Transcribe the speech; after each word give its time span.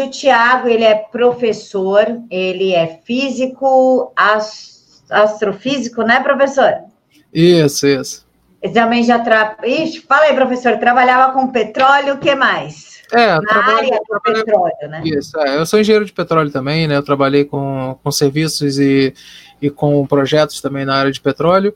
o 0.00 0.10
Tiago, 0.10 0.68
ele 0.68 0.84
é 0.84 0.94
professor, 0.94 2.06
ele 2.30 2.72
é 2.72 3.00
físico, 3.04 4.12
astrofísico, 5.10 6.02
né, 6.02 6.20
professor? 6.20 6.76
Isso, 7.32 7.86
isso. 7.86 8.26
Ele 8.62 8.72
também 8.72 9.02
já 9.02 9.18
tra... 9.18 9.56
Ixi, 9.62 10.00
fala 10.08 10.24
aí, 10.24 10.34
professor, 10.34 10.78
trabalhava 10.78 11.32
com 11.34 11.48
petróleo, 11.48 12.14
o 12.14 12.18
que 12.18 12.34
mais? 12.34 13.02
É, 13.12 13.38
Na 13.40 13.76
área 13.76 14.00
do 14.08 14.20
petróleo, 14.20 14.88
né? 14.88 15.02
Isso, 15.04 15.38
é, 15.38 15.58
eu 15.58 15.66
sou 15.66 15.78
engenheiro 15.78 16.06
de 16.06 16.12
petróleo 16.12 16.50
também, 16.50 16.88
né? 16.88 16.96
Eu 16.96 17.02
trabalhei 17.02 17.44
com, 17.44 17.98
com 18.02 18.10
serviços 18.10 18.78
e, 18.78 19.12
e 19.60 19.68
com 19.68 20.06
projetos 20.06 20.62
também 20.62 20.86
na 20.86 20.96
área 20.96 21.12
de 21.12 21.20
petróleo. 21.20 21.74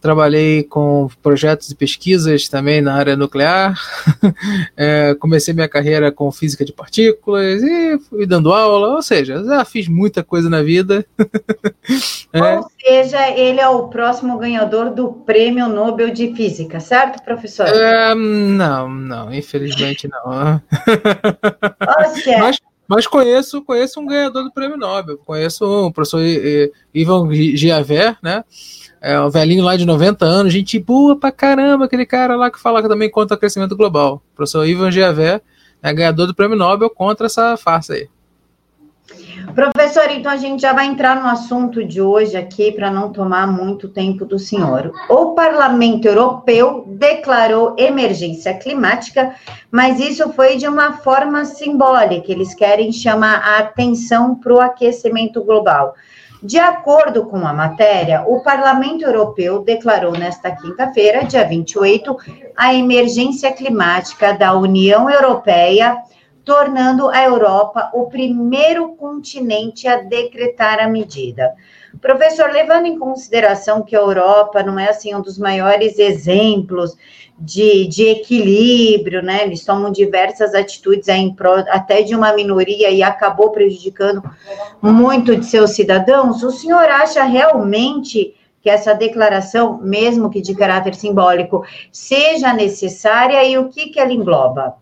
Trabalhei 0.00 0.62
com 0.62 1.10
projetos 1.22 1.68
de 1.68 1.74
pesquisas 1.74 2.48
também 2.48 2.80
na 2.80 2.94
área 2.94 3.16
nuclear. 3.16 3.78
é, 4.76 5.14
comecei 5.14 5.52
minha 5.52 5.68
carreira 5.68 6.10
com 6.10 6.32
física 6.32 6.64
de 6.64 6.72
partículas 6.72 7.62
e 7.62 7.98
fui 8.08 8.26
dando 8.26 8.52
aula, 8.52 8.94
ou 8.94 9.02
seja, 9.02 9.44
já 9.44 9.64
fiz 9.64 9.88
muita 9.88 10.24
coisa 10.24 10.48
na 10.48 10.62
vida. 10.62 11.04
é. 12.32 12.56
Ou 12.56 12.70
seja, 12.80 13.28
ele 13.30 13.60
é 13.60 13.68
o 13.68 13.88
próximo 13.88 14.38
ganhador 14.38 14.90
do 14.90 15.12
Prêmio 15.12 15.68
Nobel 15.68 16.10
de 16.10 16.34
Física, 16.34 16.80
certo, 16.80 17.22
professor? 17.22 17.66
É, 17.66 18.14
não, 18.14 18.88
não, 18.88 19.34
infelizmente 19.34 20.08
não. 20.08 20.60
Mas, 22.40 22.58
mas 22.88 23.06
conheço, 23.06 23.62
conheço 23.62 24.00
um 24.00 24.06
ganhador 24.06 24.44
do 24.44 24.52
Prêmio 24.52 24.76
Nobel. 24.76 25.16
Conheço 25.18 25.64
o 25.64 25.92
professor 25.92 26.20
Ivan 26.92 27.32
Giaver, 27.32 28.16
né? 28.20 28.42
É 29.00 29.18
um 29.18 29.30
velhinho 29.30 29.64
lá 29.64 29.76
de 29.76 29.86
90 29.86 30.24
anos, 30.26 30.52
gente 30.52 30.78
boa 30.78 31.16
pra 31.16 31.32
caramba, 31.32 31.86
aquele 31.86 32.04
cara 32.04 32.36
lá 32.36 32.50
que 32.50 32.60
fala 32.60 32.86
também 32.86 33.10
contra 33.10 33.34
o 33.34 33.40
crescimento 33.40 33.74
global. 33.74 34.22
O 34.32 34.36
professor 34.36 34.66
Ivan 34.66 34.90
Giavé 34.90 35.40
é 35.82 35.92
ganhador 35.94 36.26
do 36.26 36.34
prêmio 36.34 36.56
Nobel 36.56 36.90
contra 36.90 37.26
essa 37.26 37.56
farsa 37.56 37.94
aí. 37.94 38.08
Professor, 39.54 40.08
então 40.10 40.30
a 40.30 40.36
gente 40.36 40.60
já 40.60 40.72
vai 40.72 40.86
entrar 40.86 41.20
no 41.20 41.26
assunto 41.26 41.84
de 41.84 42.00
hoje 42.00 42.36
aqui 42.36 42.70
para 42.70 42.90
não 42.90 43.10
tomar 43.10 43.46
muito 43.46 43.88
tempo 43.88 44.24
do 44.24 44.38
senhor. 44.38 44.92
O 45.08 45.34
Parlamento 45.34 46.06
Europeu 46.06 46.84
declarou 46.86 47.74
emergência 47.78 48.54
climática, 48.54 49.34
mas 49.70 49.98
isso 49.98 50.30
foi 50.34 50.56
de 50.56 50.68
uma 50.68 50.98
forma 50.98 51.44
simbólica. 51.44 52.30
Eles 52.30 52.54
querem 52.54 52.92
chamar 52.92 53.36
a 53.38 53.58
atenção 53.58 54.34
para 54.34 54.54
o 54.54 54.60
aquecimento 54.60 55.42
global. 55.42 55.94
De 56.42 56.58
acordo 56.58 57.26
com 57.26 57.46
a 57.46 57.52
matéria, 57.52 58.24
o 58.26 58.42
Parlamento 58.42 59.04
Europeu 59.04 59.62
declarou 59.62 60.12
nesta 60.12 60.50
quinta-feira, 60.50 61.24
dia 61.24 61.46
28, 61.46 62.16
a 62.56 62.74
emergência 62.74 63.52
climática 63.52 64.32
da 64.32 64.54
União 64.54 65.10
Europeia, 65.10 65.98
tornando 66.42 67.10
a 67.10 67.22
Europa 67.22 67.90
o 67.92 68.06
primeiro 68.06 68.96
continente 68.96 69.86
a 69.86 69.98
decretar 69.98 70.80
a 70.80 70.88
medida. 70.88 71.54
Professor, 72.00 72.50
levando 72.50 72.86
em 72.86 72.98
consideração 72.98 73.82
que 73.82 73.94
a 73.94 74.00
Europa 74.00 74.62
não 74.62 74.78
é 74.78 74.88
assim 74.88 75.14
um 75.14 75.20
dos 75.20 75.38
maiores 75.38 75.98
exemplos 75.98 76.96
de, 77.40 77.86
de 77.86 78.06
equilíbrio, 78.06 79.22
né? 79.22 79.44
Eles 79.44 79.64
tomam 79.64 79.90
diversas 79.90 80.54
atitudes 80.54 81.08
pro, 81.34 81.54
até 81.68 82.02
de 82.02 82.14
uma 82.14 82.34
minoria 82.34 82.90
e 82.90 83.02
acabou 83.02 83.50
prejudicando 83.50 84.22
muito 84.82 85.34
de 85.34 85.46
seus 85.46 85.70
cidadãos. 85.70 86.42
O 86.42 86.50
senhor 86.50 86.84
acha 86.84 87.24
realmente 87.24 88.34
que 88.62 88.68
essa 88.68 88.92
declaração, 88.92 89.80
mesmo 89.82 90.28
que 90.28 90.42
de 90.42 90.54
caráter 90.54 90.94
simbólico, 90.94 91.64
seja 91.90 92.52
necessária 92.52 93.42
e 93.42 93.56
o 93.56 93.70
que, 93.70 93.88
que 93.88 93.98
ela 93.98 94.12
engloba? 94.12 94.74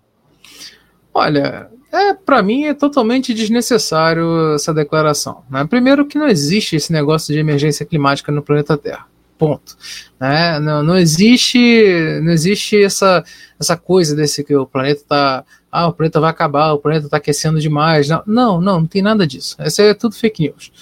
Olha, 1.14 1.70
é, 1.92 2.12
para 2.12 2.42
mim 2.42 2.64
é 2.64 2.74
totalmente 2.74 3.32
desnecessário 3.32 4.54
essa 4.54 4.74
declaração. 4.74 5.44
Né? 5.48 5.64
Primeiro 5.64 6.06
que 6.06 6.18
não 6.18 6.26
existe 6.26 6.74
esse 6.74 6.92
negócio 6.92 7.32
de 7.32 7.38
emergência 7.38 7.86
climática 7.86 8.32
no 8.32 8.42
planeta 8.42 8.76
Terra. 8.76 9.06
Ponto. 9.38 9.76
Né? 10.18 10.58
Não, 10.58 10.82
não 10.82 10.98
existe 10.98 12.20
não 12.22 12.32
existe 12.32 12.82
essa, 12.82 13.24
essa 13.58 13.76
coisa 13.76 14.16
desse 14.16 14.42
que 14.42 14.54
o 14.54 14.66
planeta 14.66 15.00
está 15.00 15.44
ah, 15.70 15.86
o 15.86 15.92
planeta 15.92 16.18
vai 16.18 16.30
acabar, 16.30 16.72
o 16.72 16.78
planeta 16.78 17.06
está 17.06 17.18
aquecendo 17.18 17.60
demais. 17.60 18.08
Não, 18.08 18.22
não, 18.26 18.60
não, 18.60 18.80
não 18.80 18.86
tem 18.86 19.02
nada 19.02 19.26
disso. 19.26 19.54
Essa 19.58 19.82
é 19.82 19.94
tudo 19.94 20.16
fake 20.16 20.42
news. 20.42 20.72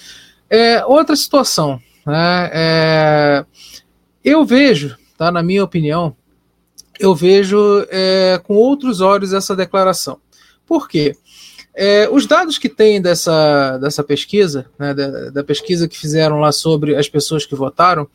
É, 0.49 0.85
outra 0.87 1.15
situação, 1.17 1.81
né? 2.07 2.51
É, 2.53 3.45
eu 4.25 4.45
vejo, 4.45 4.97
tá, 5.19 5.31
na 5.31 5.43
minha 5.43 5.63
opinião, 5.63 6.17
eu 6.99 7.15
vejo 7.15 7.85
é, 7.91 8.41
com 8.45 8.55
outros 8.55 9.01
olhos 9.01 9.33
essa 9.33 9.55
declaração. 9.55 10.19
Por 10.65 10.89
quê? 10.89 11.17
É, 11.79 12.09
os 12.11 12.27
dados 12.27 12.57
que 12.57 12.71
tem 12.71 13.03
dessa, 13.03 13.77
dessa 13.77 14.03
pesquisa, 14.03 14.65
né, 14.79 14.95
da, 14.95 15.29
da, 15.29 15.45
pesquisa 15.45 15.87
que 15.87 15.99
fizeram 15.99 16.41
lá 16.41 16.51
sobre 16.51 16.97
as 16.97 17.07
pessoas 17.07 17.45
que 17.45 17.55
votaram, 17.55 18.09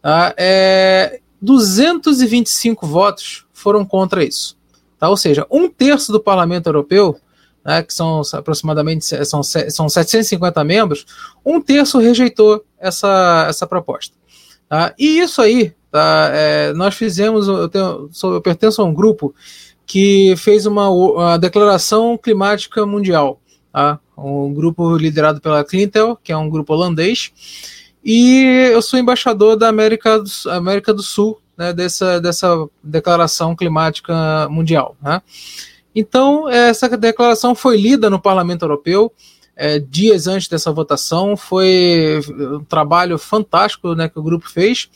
tá, 0.00 0.32
é, 0.36 1.18
225 1.40 2.86
votos 2.86 3.44
foram 3.52 3.84
contra 3.84 4.22
isso. 4.22 4.56
Tá? 5.00 5.08
Ou 5.08 5.16
seja, 5.16 5.44
um 5.50 5.68
terço 5.68 6.12
do 6.12 6.20
parlamento 6.20 6.68
europeu, 6.68 7.18
né, 7.64 7.82
que 7.82 7.92
são 7.92 8.22
aproximadamente 8.34 9.04
são, 9.26 9.42
são 9.42 9.88
750 9.88 10.62
membros, 10.62 11.04
um 11.44 11.60
terço 11.60 11.98
rejeitou 11.98 12.64
essa, 12.78 13.46
essa 13.48 13.66
proposta. 13.66 14.14
Tá? 14.68 14.94
E 14.96 15.18
isso 15.18 15.42
aí, 15.42 15.74
tá, 15.90 16.30
é, 16.32 16.72
nós 16.72 16.94
fizemos, 16.94 17.48
eu, 17.48 17.68
tenho, 17.68 18.08
eu 18.22 18.40
pertenço 18.40 18.80
a 18.80 18.84
um 18.84 18.94
grupo 18.94 19.34
que 19.86 20.34
fez 20.36 20.66
uma, 20.66 21.36
declaração 21.38 22.16
climática 22.16 22.86
mundial. 22.86 23.40
Tá? 23.72 23.98
Um 24.16 24.52
grupo 24.52 24.96
liderado 24.96 25.40
pela 25.40 25.64
Clintel, 25.64 26.18
que 26.22 26.32
é 26.32 26.36
um 26.36 26.48
grupo 26.48 26.72
holandês, 26.72 27.32
e 28.04 28.70
eu 28.72 28.82
sou 28.82 28.98
embaixador 28.98 29.56
da 29.56 29.68
América 29.68 30.18
do, 30.18 30.50
América 30.50 30.92
do 30.92 31.02
Sul, 31.02 31.40
né, 31.56 31.72
dessa, 31.72 32.20
dessa 32.20 32.48
declaração 32.82 33.54
climática 33.54 34.48
mundial. 34.48 34.96
Né? 35.00 35.22
Então, 35.94 36.48
essa 36.48 36.88
declaração 36.96 37.54
foi 37.54 37.76
lida 37.76 38.08
no 38.10 38.20
Parlamento 38.20 38.62
Europeu 38.62 39.12
é, 39.54 39.78
dias 39.78 40.26
antes 40.26 40.48
dessa 40.48 40.72
votação, 40.72 41.36
foi 41.36 42.20
um 42.28 42.64
trabalho 42.64 43.18
fantástico 43.18 43.94
né, 43.94 44.08
que 44.08 44.18
o 44.18 44.22
grupo 44.22 44.48
fez, 44.48 44.88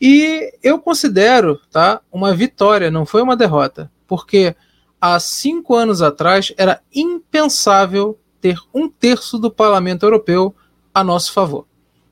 e 0.00 0.52
eu 0.62 0.78
considero 0.78 1.60
tá, 1.72 2.00
uma 2.10 2.32
vitória, 2.32 2.90
não 2.90 3.04
foi 3.04 3.20
uma 3.20 3.36
derrota 3.36 3.90
porque 4.08 4.56
há 5.00 5.20
cinco 5.20 5.76
anos 5.76 6.02
atrás 6.02 6.52
era 6.56 6.82
impensável 6.92 8.18
ter 8.40 8.58
um 8.74 8.88
terço 8.88 9.38
do 9.38 9.50
parlamento 9.50 10.04
europeu 10.04 10.54
a 10.92 11.04
nosso 11.04 11.32
favor. 11.32 11.66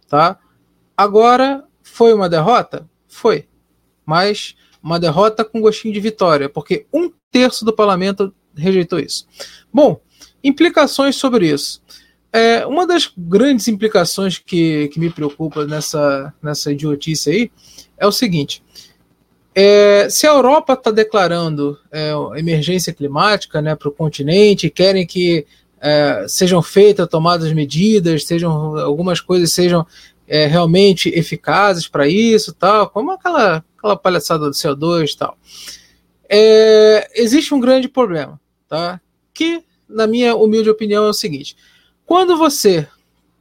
Tá? 0.09 0.39
Agora, 0.97 1.65
foi 1.83 2.13
uma 2.13 2.29
derrota? 2.29 2.89
Foi. 3.09 3.49
Mas 4.05 4.55
uma 4.83 5.01
derrota 5.01 5.45
com 5.45 5.61
gostinho 5.61 5.93
de 5.93 5.99
vitória, 5.99 6.49
porque 6.49 6.87
um 6.93 7.11
terço 7.31 7.65
do 7.65 7.73
parlamento 7.73 8.33
rejeitou 8.55 9.01
isso. 9.01 9.27
Bom, 9.73 10.01
implicações 10.45 11.17
sobre 11.17 11.53
isso. 11.53 11.83
É, 12.33 12.67
uma 12.67 12.87
das 12.87 13.11
grandes 13.17 13.67
implicações 13.67 14.39
que, 14.39 14.89
que 14.89 15.01
me 15.01 15.11
preocupa 15.11 15.65
nessa, 15.65 16.33
nessa 16.43 16.71
idiotice 16.71 17.31
aí 17.31 17.51
é 17.97 18.07
o 18.07 18.13
seguinte: 18.13 18.63
é, 19.59 20.07
se 20.11 20.27
a 20.27 20.33
Europa 20.33 20.75
está 20.75 20.91
declarando 20.91 21.79
é, 21.91 22.13
emergência 22.39 22.93
climática 22.93 23.63
né, 23.63 23.75
para 23.75 23.89
o 23.89 23.93
continente, 23.93 24.69
querem 24.69 25.07
que 25.07 25.47
é, 25.81 26.27
sejam 26.29 26.61
feitas, 26.61 27.09
tomadas 27.09 27.51
medidas, 27.55 28.25
sejam 28.25 28.77
algumas 28.77 29.19
coisas 29.19 29.51
sejam 29.51 29.87
é, 30.29 30.45
realmente 30.45 31.09
eficazes 31.09 31.89
para 31.89 32.07
isso, 32.07 32.53
tal, 32.53 32.91
como 32.91 33.13
aquela, 33.13 33.65
aquela 33.79 33.97
palhaçada 33.97 34.45
do 34.45 34.51
CO2 34.51 35.15
e 35.15 35.17
tal. 35.17 35.39
É, 36.29 37.11
existe 37.15 37.55
um 37.55 37.61
grande 37.61 37.89
problema, 37.89 38.39
tá? 38.69 39.01
Que, 39.33 39.65
na 39.89 40.07
minha 40.07 40.37
humilde 40.37 40.69
opinião, 40.69 41.07
é 41.07 41.09
o 41.09 41.15
seguinte: 41.15 41.57
quando 42.05 42.37
você 42.37 42.87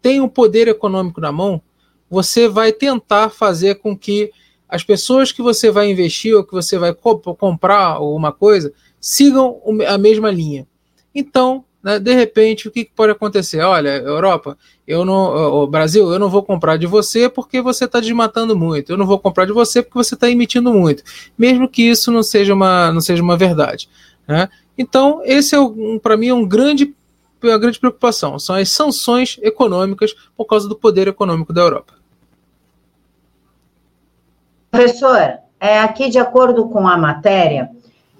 tem 0.02 0.22
o 0.22 0.26
um 0.26 0.30
poder 0.30 0.70
econômico 0.70 1.20
na 1.20 1.32
mão, 1.32 1.62
você 2.10 2.48
vai 2.48 2.72
tentar 2.72 3.32
fazer 3.32 3.76
com 3.76 3.98
que 3.98 4.32
as 4.68 4.84
pessoas 4.84 5.32
que 5.32 5.42
você 5.42 5.72
vai 5.72 5.90
investir 5.90 6.36
ou 6.36 6.44
que 6.44 6.54
você 6.54 6.78
vai 6.78 6.94
comprar 6.94 7.86
alguma 7.86 8.32
coisa 8.32 8.74
sigam 9.00 9.62
a 9.88 9.98
mesma 9.98 10.32
linha. 10.32 10.68
Então, 11.14 11.64
né, 11.86 12.00
de 12.00 12.14
repente, 12.16 12.68
o 12.68 12.72
que 12.72 12.90
pode 12.96 13.12
acontecer? 13.12 13.62
Olha, 13.62 13.98
Europa, 13.98 14.58
eu 14.88 15.06
não, 15.06 15.62
o 15.62 15.68
Brasil, 15.68 16.12
eu 16.12 16.18
não 16.18 16.30
vou 16.30 16.42
comprar 16.42 16.78
de 16.78 16.88
você 16.88 17.30
porque 17.30 17.62
você 17.62 17.86
está 17.86 18.00
desmatando 18.00 18.58
muito. 18.58 18.92
Eu 18.92 18.98
não 18.98 19.06
vou 19.06 19.20
comprar 19.20 19.46
de 19.46 19.52
você 19.52 19.84
porque 19.84 19.98
você 19.98 20.16
está 20.16 20.28
emitindo 20.28 20.74
muito, 20.74 21.04
mesmo 21.38 21.70
que 21.70 21.84
isso 21.84 22.12
não 22.12 22.24
seja 22.24 22.56
uma, 22.56 22.92
não 22.92 23.02
seja 23.02 23.22
uma 23.22 23.38
verdade. 23.38 23.88
Né? 24.28 24.50
Então, 24.76 25.22
esse 25.24 25.56
é 25.56 25.60
para 26.02 26.18
mim 26.18 26.30
é 26.30 26.34
um 26.34 26.44
grande, 26.44 26.92
uma 27.44 27.58
grande 27.60 27.80
preocupação. 27.80 28.40
São 28.40 28.56
as 28.56 28.70
sanções 28.72 29.38
econômicas 29.44 30.16
por 30.36 30.46
causa 30.46 30.68
do 30.68 30.76
poder 30.76 31.08
econômico 31.08 31.54
da 31.54 31.62
Europa. 31.62 31.94
Professor, 34.76 35.40
é, 35.58 35.80
aqui 35.80 36.10
de 36.10 36.20
acordo 36.20 36.68
com 36.68 36.86
a 36.86 36.98
matéria, 36.98 37.70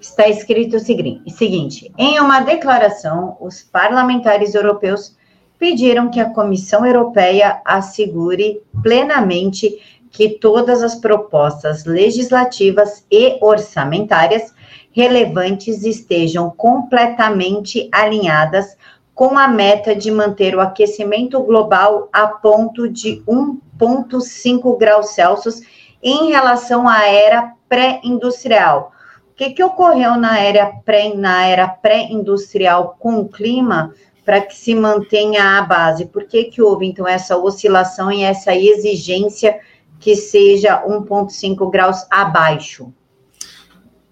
está 0.00 0.26
escrito 0.26 0.76
o 0.76 0.80
seguinte: 0.80 1.92
em 1.98 2.18
uma 2.18 2.40
declaração, 2.40 3.36
os 3.42 3.60
parlamentares 3.60 4.54
europeus 4.54 5.14
pediram 5.58 6.10
que 6.10 6.18
a 6.18 6.30
Comissão 6.30 6.86
Europeia 6.86 7.60
assegure 7.62 8.62
plenamente 8.82 9.78
que 10.10 10.30
todas 10.30 10.82
as 10.82 10.94
propostas 10.94 11.84
legislativas 11.84 13.04
e 13.10 13.36
orçamentárias 13.42 14.54
relevantes 14.92 15.84
estejam 15.84 16.48
completamente 16.48 17.86
alinhadas 17.92 18.78
com 19.14 19.38
a 19.38 19.46
meta 19.46 19.94
de 19.94 20.10
manter 20.10 20.56
o 20.56 20.60
aquecimento 20.60 21.38
global 21.42 22.08
a 22.10 22.26
ponto 22.26 22.88
de 22.88 23.22
1,5 23.28 24.78
graus 24.78 25.10
Celsius 25.10 25.60
em 26.08 26.30
relação 26.30 26.88
à 26.88 27.04
era 27.04 27.52
pré-industrial. 27.68 28.92
O 29.28 29.34
que, 29.34 29.50
que 29.50 29.64
ocorreu 29.64 30.16
na 30.16 30.38
era 30.38 30.66
pré, 30.84 31.12
na 31.12 31.44
era 31.44 31.66
pré-industrial 31.66 32.96
com 33.00 33.18
o 33.18 33.28
clima 33.28 33.92
para 34.24 34.40
que 34.40 34.54
se 34.54 34.72
mantenha 34.72 35.58
a 35.58 35.62
base? 35.62 36.06
Por 36.06 36.24
que, 36.24 36.44
que 36.44 36.62
houve, 36.62 36.86
então, 36.86 37.08
essa 37.08 37.36
oscilação 37.36 38.12
e 38.12 38.22
essa 38.22 38.54
exigência 38.54 39.58
que 39.98 40.14
seja 40.14 40.86
1,5 40.86 41.68
graus 41.68 42.06
abaixo? 42.08 42.94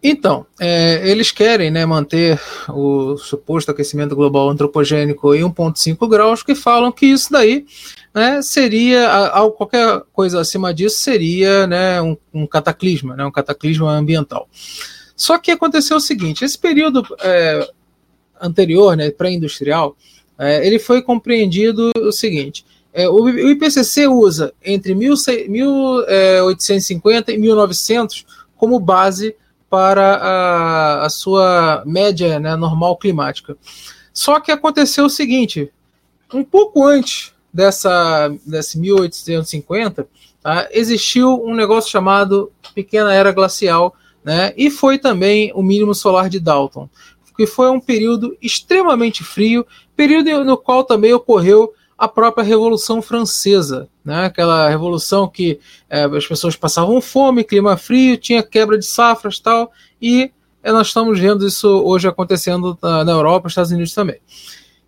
Então, 0.06 0.46
é, 0.60 1.00
eles 1.08 1.32
querem 1.32 1.70
né, 1.70 1.86
manter 1.86 2.38
o 2.68 3.16
suposto 3.16 3.70
aquecimento 3.70 4.14
global 4.14 4.50
antropogênico 4.50 5.34
em 5.34 5.40
1,5 5.40 6.06
graus, 6.06 6.42
que 6.42 6.54
falam 6.54 6.92
que 6.92 7.06
isso 7.06 7.32
daí 7.32 7.64
né, 8.14 8.42
seria, 8.42 9.08
a, 9.08 9.50
qualquer 9.50 10.02
coisa 10.12 10.42
acima 10.42 10.74
disso 10.74 10.98
seria 10.98 11.66
né, 11.66 12.02
um, 12.02 12.18
um 12.34 12.46
cataclisma, 12.46 13.16
né, 13.16 13.24
um 13.24 13.30
cataclisma 13.30 13.92
ambiental. 13.92 14.46
Só 15.16 15.38
que 15.38 15.50
aconteceu 15.50 15.96
o 15.96 16.00
seguinte: 16.00 16.44
esse 16.44 16.58
período 16.58 17.02
é, 17.22 17.66
anterior, 18.38 18.94
né, 18.98 19.10
pré-industrial, 19.10 19.96
é, 20.38 20.66
ele 20.66 20.78
foi 20.78 21.00
compreendido 21.00 21.90
o 21.96 22.12
seguinte. 22.12 22.62
É, 22.92 23.08
o, 23.08 23.22
o, 23.22 23.50
IPCC 23.50 24.06
usa 24.06 24.52
entre 24.62 24.94
1850 24.94 27.32
e 27.32 27.38
1900 27.38 28.26
como 28.54 28.78
base 28.78 29.34
para 29.74 30.14
a, 30.18 31.06
a 31.06 31.10
sua 31.10 31.82
média 31.84 32.38
né, 32.38 32.54
normal 32.54 32.96
climática. 32.96 33.56
Só 34.12 34.38
que 34.38 34.52
aconteceu 34.52 35.06
o 35.06 35.10
seguinte: 35.10 35.68
um 36.32 36.44
pouco 36.44 36.86
antes 36.86 37.32
dessa, 37.52 38.32
desse 38.46 38.78
1850, 38.78 40.06
tá, 40.40 40.68
existiu 40.70 41.44
um 41.44 41.56
negócio 41.56 41.90
chamado 41.90 42.52
Pequena 42.72 43.12
Era 43.12 43.32
Glacial, 43.32 43.96
né, 44.22 44.54
e 44.56 44.70
foi 44.70 44.96
também 44.96 45.50
o 45.56 45.62
mínimo 45.62 45.92
solar 45.92 46.28
de 46.28 46.38
Dalton, 46.38 46.88
que 47.36 47.44
foi 47.44 47.68
um 47.68 47.80
período 47.80 48.36
extremamente 48.40 49.24
frio, 49.24 49.66
período 49.96 50.44
no 50.44 50.56
qual 50.56 50.84
também 50.84 51.12
ocorreu 51.12 51.72
a 51.96 52.08
própria 52.08 52.44
Revolução 52.44 53.00
Francesa, 53.00 53.88
né? 54.04 54.26
aquela 54.26 54.68
revolução 54.68 55.28
que 55.28 55.60
é, 55.88 56.04
as 56.04 56.26
pessoas 56.26 56.56
passavam 56.56 57.00
fome, 57.00 57.44
clima 57.44 57.76
frio, 57.76 58.16
tinha 58.16 58.42
quebra 58.42 58.78
de 58.78 58.84
safras 58.84 59.38
tal, 59.38 59.72
e 60.00 60.30
é, 60.62 60.72
nós 60.72 60.88
estamos 60.88 61.18
vendo 61.18 61.46
isso 61.46 61.68
hoje 61.68 62.08
acontecendo 62.08 62.76
na, 62.82 63.04
na 63.04 63.12
Europa, 63.12 63.48
Estados 63.48 63.70
Unidos 63.70 63.94
também. 63.94 64.20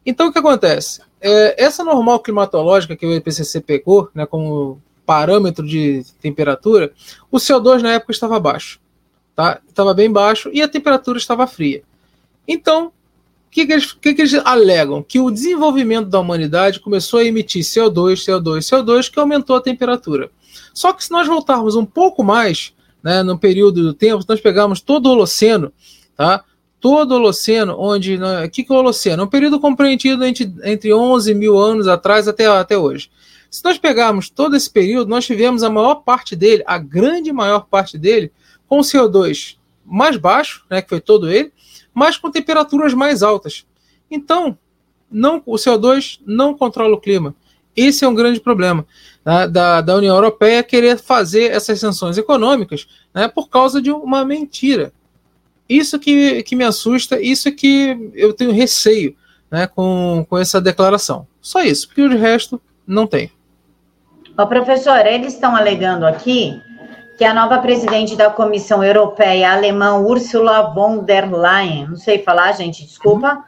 Então 0.04 0.28
o 0.28 0.32
que 0.32 0.38
acontece? 0.38 1.00
É, 1.20 1.62
essa 1.62 1.84
normal 1.84 2.20
climatológica 2.20 2.96
que 2.96 3.06
o 3.06 3.14
IPCC 3.14 3.60
pegou 3.60 4.10
né, 4.14 4.26
como 4.26 4.80
parâmetro 5.04 5.66
de 5.66 6.04
temperatura, 6.20 6.92
o 7.30 7.36
CO2 7.36 7.80
na 7.80 7.92
época 7.92 8.12
estava 8.12 8.40
baixo, 8.40 8.80
tá? 9.34 9.60
estava 9.68 9.94
bem 9.94 10.10
baixo 10.10 10.50
e 10.52 10.60
a 10.60 10.68
temperatura 10.68 11.18
estava 11.18 11.46
fria. 11.46 11.82
Então 12.46 12.92
que, 13.56 13.66
que, 13.66 13.72
eles, 13.72 13.92
que, 13.92 14.12
que 14.12 14.20
eles 14.20 14.34
alegam? 14.44 15.02
Que 15.02 15.18
o 15.18 15.30
desenvolvimento 15.30 16.10
da 16.10 16.20
humanidade 16.20 16.78
começou 16.78 17.20
a 17.20 17.24
emitir 17.24 17.62
CO2, 17.62 18.16
CO2, 18.16 18.58
CO2, 18.58 19.10
que 19.10 19.18
aumentou 19.18 19.56
a 19.56 19.62
temperatura. 19.62 20.30
Só 20.74 20.92
que 20.92 21.02
se 21.02 21.10
nós 21.10 21.26
voltarmos 21.26 21.74
um 21.74 21.86
pouco 21.86 22.22
mais, 22.22 22.74
né, 23.02 23.22
no 23.22 23.38
período 23.38 23.82
do 23.82 23.94
tempo, 23.94 24.22
nós 24.28 24.42
pegarmos 24.42 24.82
todo 24.82 25.06
o 25.06 25.12
Holoceno, 25.12 25.72
tá? 26.14 26.44
Todo 26.78 27.12
o 27.12 27.14
Holoceno, 27.14 27.74
onde. 27.78 28.16
O 28.16 28.20
né, 28.20 28.46
que, 28.46 28.62
que 28.62 28.70
é 28.70 28.76
o 28.76 28.78
Holoceno? 28.78 29.22
É 29.22 29.24
um 29.24 29.28
período 29.28 29.58
compreendido 29.58 30.22
entre, 30.22 30.52
entre 30.62 30.92
11 30.92 31.34
mil 31.34 31.56
anos 31.56 31.88
atrás 31.88 32.28
até, 32.28 32.44
até 32.44 32.76
hoje. 32.76 33.10
Se 33.50 33.64
nós 33.64 33.78
pegarmos 33.78 34.28
todo 34.28 34.54
esse 34.54 34.68
período, 34.68 35.08
nós 35.08 35.24
tivemos 35.24 35.62
a 35.62 35.70
maior 35.70 35.94
parte 35.94 36.36
dele, 36.36 36.62
a 36.66 36.76
grande 36.76 37.32
maior 37.32 37.60
parte 37.60 37.96
dele, 37.96 38.30
com 38.68 38.80
CO2 38.80 39.56
mais 39.82 40.18
baixo, 40.18 40.64
né, 40.68 40.82
que 40.82 40.90
foi 40.90 41.00
todo 41.00 41.30
ele, 41.30 41.52
mas 41.96 42.18
com 42.18 42.30
temperaturas 42.30 42.92
mais 42.92 43.22
altas. 43.22 43.64
Então, 44.10 44.58
não, 45.10 45.42
o 45.46 45.54
CO2 45.54 46.20
não 46.26 46.54
controla 46.54 46.94
o 46.94 47.00
clima. 47.00 47.34
Esse 47.74 48.04
é 48.04 48.08
um 48.08 48.14
grande 48.14 48.38
problema 48.38 48.86
né, 49.24 49.48
da, 49.48 49.80
da 49.80 49.94
União 49.94 50.14
Europeia 50.14 50.62
querer 50.62 50.98
fazer 50.98 51.50
essas 51.50 51.80
sanções 51.80 52.18
econômicas 52.18 52.86
né, 53.14 53.28
por 53.28 53.48
causa 53.48 53.80
de 53.80 53.90
uma 53.90 54.26
mentira. 54.26 54.92
Isso 55.66 55.98
que, 55.98 56.42
que 56.42 56.54
me 56.54 56.64
assusta, 56.64 57.18
isso 57.18 57.50
que 57.50 58.12
eu 58.14 58.34
tenho 58.34 58.52
receio 58.52 59.16
né, 59.50 59.66
com, 59.66 60.26
com 60.28 60.36
essa 60.36 60.60
declaração. 60.60 61.26
Só 61.40 61.62
isso, 61.62 61.86
porque 61.88 62.02
o 62.02 62.18
resto 62.18 62.60
não 62.86 63.06
tem. 63.06 63.32
Ó, 64.36 64.44
professor, 64.44 65.06
eles 65.06 65.32
estão 65.32 65.56
alegando 65.56 66.04
aqui 66.04 66.60
que 67.16 67.24
a 67.24 67.32
nova 67.32 67.58
presidente 67.58 68.14
da 68.14 68.28
Comissão 68.28 68.84
Europeia, 68.84 69.50
alemã 69.50 69.96
Ursula 69.96 70.74
von 70.74 70.98
der 70.98 71.32
Leyen, 71.32 71.88
não 71.88 71.96
sei 71.96 72.22
falar, 72.22 72.52
gente, 72.52 72.84
desculpa, 72.84 73.42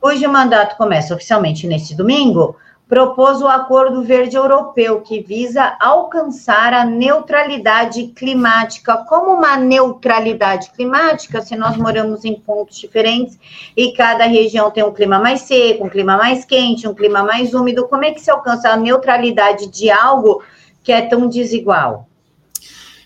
cujo 0.00 0.28
mandato 0.28 0.76
começa 0.76 1.14
oficialmente 1.14 1.64
neste 1.64 1.94
domingo, 1.94 2.56
propôs 2.88 3.40
o 3.40 3.46
Acordo 3.46 4.02
Verde 4.02 4.36
Europeu, 4.36 5.00
que 5.00 5.20
visa 5.20 5.76
alcançar 5.80 6.74
a 6.74 6.84
neutralidade 6.84 8.08
climática. 8.08 8.96
Como 9.08 9.32
uma 9.32 9.56
neutralidade 9.56 10.70
climática, 10.72 11.40
se 11.40 11.54
nós 11.54 11.76
moramos 11.76 12.24
em 12.24 12.34
pontos 12.34 12.76
diferentes 12.76 13.38
e 13.76 13.92
cada 13.92 14.24
região 14.24 14.72
tem 14.72 14.82
um 14.82 14.92
clima 14.92 15.20
mais 15.20 15.42
seco, 15.42 15.84
um 15.84 15.88
clima 15.88 16.16
mais 16.16 16.44
quente, 16.44 16.88
um 16.88 16.94
clima 16.94 17.22
mais 17.22 17.54
úmido, 17.54 17.86
como 17.86 18.04
é 18.04 18.10
que 18.10 18.20
se 18.20 18.30
alcança 18.30 18.70
a 18.70 18.76
neutralidade 18.76 19.68
de 19.68 19.88
algo 19.88 20.42
que 20.82 20.90
é 20.90 21.02
tão 21.02 21.28
desigual? 21.28 22.08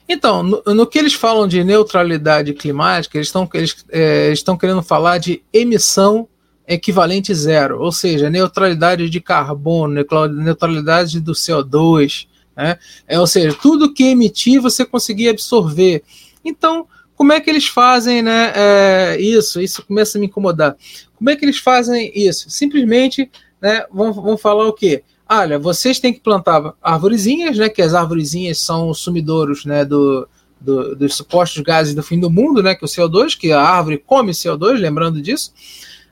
Então, 0.08 0.42
no, 0.42 0.62
no, 0.66 0.86
que 0.86 0.98
eles 0.98 1.12
falam 1.12 1.46
de 1.46 1.62
neutralidade 1.62 2.54
climática, 2.54 3.18
eles 3.18 3.28
estão 3.28 3.48
eles, 3.52 3.84
é, 3.90 4.32
estão 4.32 4.56
querendo 4.56 4.82
falar 4.82 5.18
de 5.18 5.42
emissão 5.52 6.26
equivalente 6.66 7.34
zero, 7.34 7.80
ou 7.80 7.92
seja, 7.92 8.28
neutralidade 8.28 9.08
de 9.08 9.20
carbono, 9.20 10.04
neutralidade 10.30 11.20
do 11.20 11.32
CO2, 11.32 12.26
né? 12.56 12.78
é, 13.06 13.18
ou 13.18 13.26
seja, 13.26 13.56
tudo 13.60 13.92
que 13.92 14.04
emitir 14.04 14.60
você 14.60 14.84
conseguir 14.84 15.28
absorver. 15.28 16.02
Então, 16.44 16.86
como 17.14 17.32
é 17.32 17.40
que 17.40 17.50
eles 17.50 17.66
fazem 17.66 18.22
né, 18.22 18.52
é, 18.54 19.20
isso? 19.20 19.60
Isso 19.60 19.82
começa 19.84 20.16
a 20.16 20.20
me 20.20 20.26
incomodar. 20.26 20.76
Como 21.16 21.28
é 21.28 21.36
que 21.36 21.44
eles 21.44 21.58
fazem 21.58 22.12
isso? 22.14 22.48
Simplesmente 22.50 23.30
né, 23.60 23.84
vão, 23.90 24.12
vão 24.12 24.36
falar 24.36 24.66
o 24.66 24.72
quê? 24.72 25.02
Olha, 25.28 25.58
vocês 25.58 26.00
têm 26.00 26.12
que 26.12 26.20
plantar 26.20 26.74
arvorezinhas, 26.82 27.56
né? 27.58 27.68
Que 27.68 27.82
as 27.82 27.94
arvorezinhas 27.94 28.58
são 28.58 28.88
os 28.88 28.98
sumidouros, 28.98 29.64
né? 29.64 29.84
Do, 29.84 30.28
do, 30.60 30.96
dos 30.96 31.14
supostos 31.14 31.62
gases 31.62 31.94
do 31.94 32.02
fim 32.02 32.18
do 32.18 32.30
mundo, 32.30 32.62
né? 32.62 32.74
Que 32.74 32.84
o 32.84 32.88
CO2, 32.88 33.36
que 33.36 33.52
a 33.52 33.60
árvore 33.60 34.02
come 34.04 34.32
CO2, 34.32 34.78
lembrando 34.78 35.20
disso. 35.20 35.52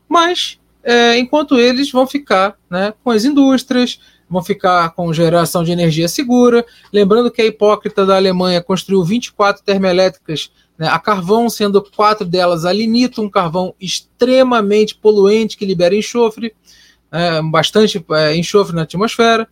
Mas 0.08 0.58
é, 0.82 1.18
enquanto 1.18 1.58
eles 1.58 1.90
vão 1.90 2.06
ficar, 2.06 2.56
né? 2.70 2.92
Com 3.02 3.11
as 3.11 3.25
indústrias, 3.25 3.99
vão 4.28 4.42
ficar 4.42 4.90
com 4.90 5.12
geração 5.12 5.64
de 5.64 5.73
energia 5.73 6.08
segura. 6.08 6.64
Lembrando 6.92 7.30
que 7.30 7.40
a 7.40 7.46
hipócrita 7.46 8.04
da 8.04 8.16
Alemanha 8.16 8.62
construiu 8.62 9.04
24 9.04 9.62
termoelétricas 9.62 10.50
né, 10.78 10.88
a 10.88 10.99
carvão, 10.99 11.49
sendo 11.49 11.82
quatro 11.82 12.26
delas 12.26 12.64
a 12.64 12.73
linito, 12.73 13.23
um 13.23 13.30
carvão 13.30 13.75
extremamente 13.80 14.94
poluente 14.94 15.56
que 15.56 15.64
libera 15.64 15.94
enxofre 15.94 16.54
é, 17.18 17.42
bastante 17.42 18.04
é, 18.11 18.37
enxofre 18.37 18.75
na 18.75 18.82
atmosfera. 18.82 19.49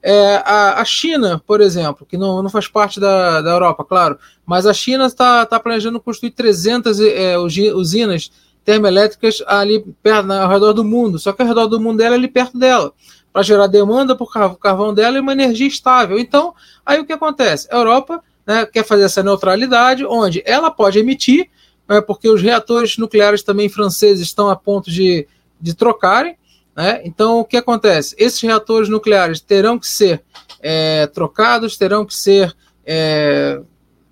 É, 0.00 0.36
a, 0.44 0.80
a, 0.80 0.84
China, 0.84 1.42
por 1.44 1.60
exemplo, 1.60 2.06
que 2.06 2.16
não, 2.16 2.42
não 2.42 2.48
faz 2.48 2.68
parte 2.68 3.00
da, 3.00 3.42
da 3.42 3.50
Europa, 3.50 3.84
claro, 3.84 4.16
mas 4.46 4.64
a 4.64 4.72
China 4.72 5.06
está 5.06 5.44
tá 5.44 5.58
planejando 5.58 6.00
construir 6.00 6.30
300 6.30 7.00
é, 7.00 7.36
usinas 7.36 8.30
termoelétricas 8.64 9.42
ali 9.46 9.84
perto, 10.02 10.30
ao 10.30 10.48
redor 10.48 10.72
do 10.72 10.84
mundo, 10.84 11.18
só 11.18 11.32
que 11.32 11.42
ao 11.42 11.48
redor 11.48 11.66
do 11.66 11.80
mundo 11.80 11.98
dela 11.98 12.14
ali 12.14 12.28
perto 12.28 12.56
dela, 12.56 12.92
para 13.32 13.42
gerar 13.42 13.66
demanda 13.66 14.14
por 14.14 14.30
carvão 14.58 14.94
dela 14.94 15.16
e 15.16 15.20
uma 15.20 15.32
energia 15.32 15.66
estável. 15.66 16.18
Então, 16.18 16.54
aí 16.86 17.00
o 17.00 17.04
que 17.04 17.12
acontece? 17.12 17.66
A 17.70 17.76
Europa 17.76 18.22
né, 18.46 18.66
quer 18.66 18.84
fazer 18.84 19.04
essa 19.04 19.22
neutralidade, 19.22 20.04
onde 20.04 20.42
ela 20.46 20.70
pode 20.70 20.98
emitir, 20.98 21.50
é, 21.88 22.00
porque 22.00 22.28
os 22.28 22.40
reatores 22.40 22.98
nucleares 22.98 23.42
também 23.42 23.68
franceses 23.68 24.26
estão 24.26 24.48
a 24.48 24.56
ponto 24.56 24.90
de, 24.90 25.26
de 25.60 25.74
trocarem, 25.74 26.36
né? 26.78 27.00
Então, 27.04 27.40
o 27.40 27.44
que 27.44 27.56
acontece? 27.56 28.14
Esses 28.16 28.40
reatores 28.40 28.88
nucleares 28.88 29.40
terão 29.40 29.80
que 29.80 29.88
ser 29.88 30.22
é, 30.60 31.08
trocados, 31.08 31.76
terão 31.76 32.06
que 32.06 32.14
ser 32.14 32.54
é, 32.86 33.60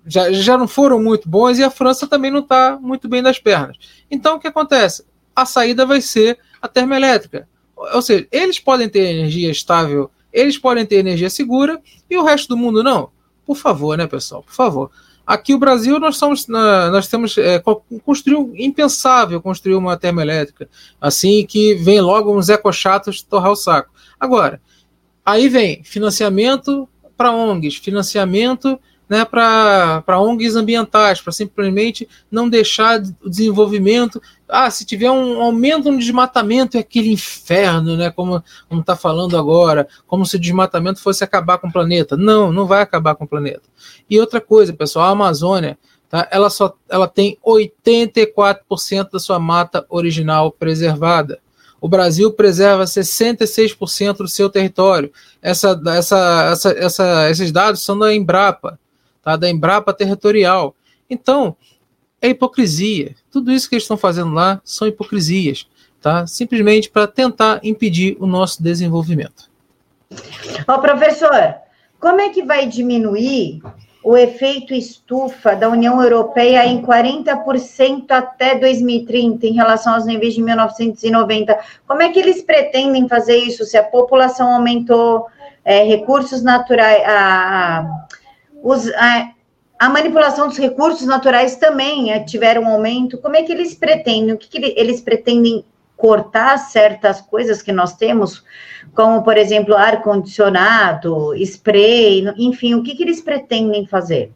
já, 0.05 0.29
já 0.33 0.57
não 0.57 0.67
foram 0.67 1.01
muito 1.01 1.29
bons 1.29 1.57
e 1.57 1.63
a 1.63 1.69
França 1.69 2.05
também 2.05 2.29
não 2.29 2.41
está 2.41 2.77
muito 2.77 3.07
bem 3.07 3.23
das 3.23 3.39
pernas. 3.39 3.77
Então 4.11 4.35
o 4.35 4.39
que 4.39 4.49
acontece? 4.49 5.05
A 5.33 5.45
saída 5.45 5.85
vai 5.85 6.01
ser 6.01 6.39
a 6.61 6.67
termoelétrica. 6.67 7.47
Ou 7.73 8.01
seja, 8.01 8.27
eles 8.29 8.59
podem 8.59 8.89
ter 8.89 9.15
energia 9.15 9.49
estável, 9.49 10.11
eles 10.33 10.57
podem 10.57 10.85
ter 10.85 10.97
energia 10.97 11.29
segura 11.29 11.79
e 12.09 12.17
o 12.17 12.23
resto 12.25 12.49
do 12.49 12.57
mundo 12.57 12.83
não. 12.83 13.11
Por 13.45 13.55
favor, 13.55 13.97
né, 13.97 14.07
pessoal? 14.07 14.43
Por 14.43 14.53
favor. 14.53 14.91
Aqui 15.27 15.53
o 15.53 15.59
Brasil 15.59 15.99
nós 15.99 16.15
somos 16.15 16.47
nós 16.47 17.09
temos 17.09 17.37
é, 17.37 17.61
construir 18.05 18.37
um, 18.37 18.53
impensável 18.55 19.41
construir 19.41 19.75
uma 19.75 19.97
termoelétrica 19.97 20.69
assim 21.01 21.45
que 21.45 21.75
vem 21.75 21.99
logo 21.99 22.33
uns 22.33 22.47
ecochatos 22.47 23.21
torrar 23.21 23.51
o 23.51 23.55
saco. 23.55 23.91
Agora, 24.17 24.61
aí 25.25 25.49
vem 25.49 25.83
financiamento 25.83 26.87
para 27.17 27.31
ONGs, 27.31 27.75
financiamento 27.75 28.79
né, 29.09 29.23
para 29.25 30.19
ONGs 30.19 30.55
ambientais, 30.55 31.21
para 31.21 31.31
simplesmente 31.31 32.07
não 32.29 32.49
deixar 32.49 33.01
o 33.23 33.29
desenvolvimento. 33.29 34.21
Ah, 34.47 34.69
se 34.71 34.85
tiver 34.85 35.11
um 35.11 35.41
aumento 35.41 35.91
no 35.91 35.99
desmatamento, 35.99 36.77
é 36.77 36.79
aquele 36.79 37.11
inferno, 37.11 37.97
né, 37.97 38.09
como 38.11 38.41
está 38.71 38.95
falando 38.95 39.37
agora, 39.37 39.87
como 40.07 40.25
se 40.25 40.37
o 40.37 40.39
desmatamento 40.39 41.01
fosse 41.01 41.23
acabar 41.23 41.57
com 41.57 41.67
o 41.67 41.71
planeta. 41.71 42.15
Não, 42.15 42.51
não 42.51 42.65
vai 42.65 42.81
acabar 42.81 43.15
com 43.15 43.25
o 43.25 43.27
planeta. 43.27 43.63
E 44.09 44.19
outra 44.19 44.39
coisa, 44.39 44.71
pessoal, 44.71 45.07
a 45.07 45.11
Amazônia, 45.11 45.77
tá, 46.09 46.27
ela, 46.31 46.49
só, 46.49 46.73
ela 46.89 47.07
tem 47.07 47.37
84% 47.45 49.11
da 49.11 49.19
sua 49.19 49.39
mata 49.39 49.85
original 49.89 50.51
preservada. 50.51 51.39
O 51.79 51.87
Brasil 51.89 52.31
preserva 52.31 52.85
66% 52.85 54.17
do 54.17 54.27
seu 54.27 54.49
território. 54.49 55.11
Essa, 55.41 55.79
essa, 55.87 56.49
essa, 56.51 56.69
essa, 56.71 57.29
esses 57.29 57.51
dados 57.51 57.83
são 57.83 57.99
da 57.99 58.13
Embrapa 58.15 58.79
tá? 59.27 59.35
da 59.35 59.49
Embrapa 59.49 59.93
Territorial. 59.93 60.73
Então, 61.09 61.57
é 62.21 62.29
hipocrisia. 62.29 63.15
Tudo 63.31 63.51
isso 63.51 63.69
que 63.69 63.75
eles 63.75 63.83
estão 63.83 63.97
fazendo 63.97 64.31
lá 64.31 64.61
são 64.63 64.87
hipocrisias, 64.87 65.67
tá? 66.01 66.25
simplesmente 66.27 66.89
para 66.89 67.07
tentar 67.07 67.59
impedir 67.63 68.17
o 68.19 68.25
nosso 68.25 68.61
desenvolvimento. 68.61 69.49
Ó, 70.67 70.77
professor, 70.77 71.55
como 71.99 72.21
é 72.21 72.29
que 72.29 72.43
vai 72.43 72.65
diminuir 72.67 73.61
o 74.03 74.15
efeito 74.15 74.73
estufa 74.73 75.55
da 75.55 75.67
União 75.67 76.01
Europeia 76.01 76.65
em 76.65 76.81
40% 76.81 78.09
até 78.11 78.57
2030 78.57 79.47
em 79.47 79.53
relação 79.53 79.95
aos 79.95 80.05
níveis 80.05 80.33
de 80.33 80.41
1990? 80.41 81.59
Como 81.85 82.01
é 82.01 82.09
que 82.09 82.19
eles 82.19 82.41
pretendem 82.41 83.07
fazer 83.07 83.35
isso 83.37 83.65
se 83.65 83.77
a 83.77 83.83
população 83.83 84.53
aumentou, 84.53 85.27
é, 85.65 85.83
recursos 85.83 86.41
naturais, 86.41 87.03
a, 87.05 88.07
os, 88.63 88.87
a, 88.93 89.31
a, 89.79 89.89
manipulação 89.89 90.47
dos 90.47 90.57
recursos 90.57 91.05
naturais 91.05 91.55
também 91.55 92.11
é, 92.11 92.23
tiveram 92.23 92.63
um 92.63 92.67
aumento. 92.67 93.17
Como 93.17 93.35
é 93.35 93.43
que 93.43 93.51
eles 93.51 93.73
pretendem? 93.73 94.33
O 94.33 94.37
que, 94.37 94.47
que 94.47 94.73
eles 94.77 95.01
pretendem 95.01 95.63
cortar 95.95 96.57
certas 96.57 97.19
coisas 97.21 97.61
que 97.61 97.71
nós 97.71 97.95
temos, 97.95 98.43
como, 98.93 99.23
por 99.23 99.35
exemplo, 99.35 99.75
ar-condicionado, 99.75 101.33
spray, 101.35 102.23
enfim, 102.37 102.75
o 102.75 102.83
que, 102.83 102.95
que 102.95 103.03
eles 103.03 103.19
pretendem 103.19 103.87
fazer? 103.87 104.31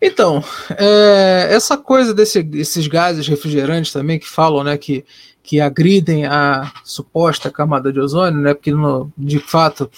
Então, 0.00 0.42
é, 0.76 1.48
essa 1.50 1.76
coisa 1.76 2.12
desse, 2.12 2.42
desses 2.42 2.88
gases 2.88 3.26
refrigerantes 3.28 3.92
também 3.92 4.18
que 4.18 4.28
falam, 4.28 4.64
né, 4.64 4.76
que 4.76 5.04
que 5.42 5.60
agridem 5.60 6.24
a 6.24 6.72
suposta 6.84 7.50
camada 7.50 7.92
de 7.92 7.98
ozônio, 7.98 8.40
né? 8.40 8.54
Porque 8.54 8.70
no, 8.70 9.12
de 9.18 9.38
fato 9.40 9.90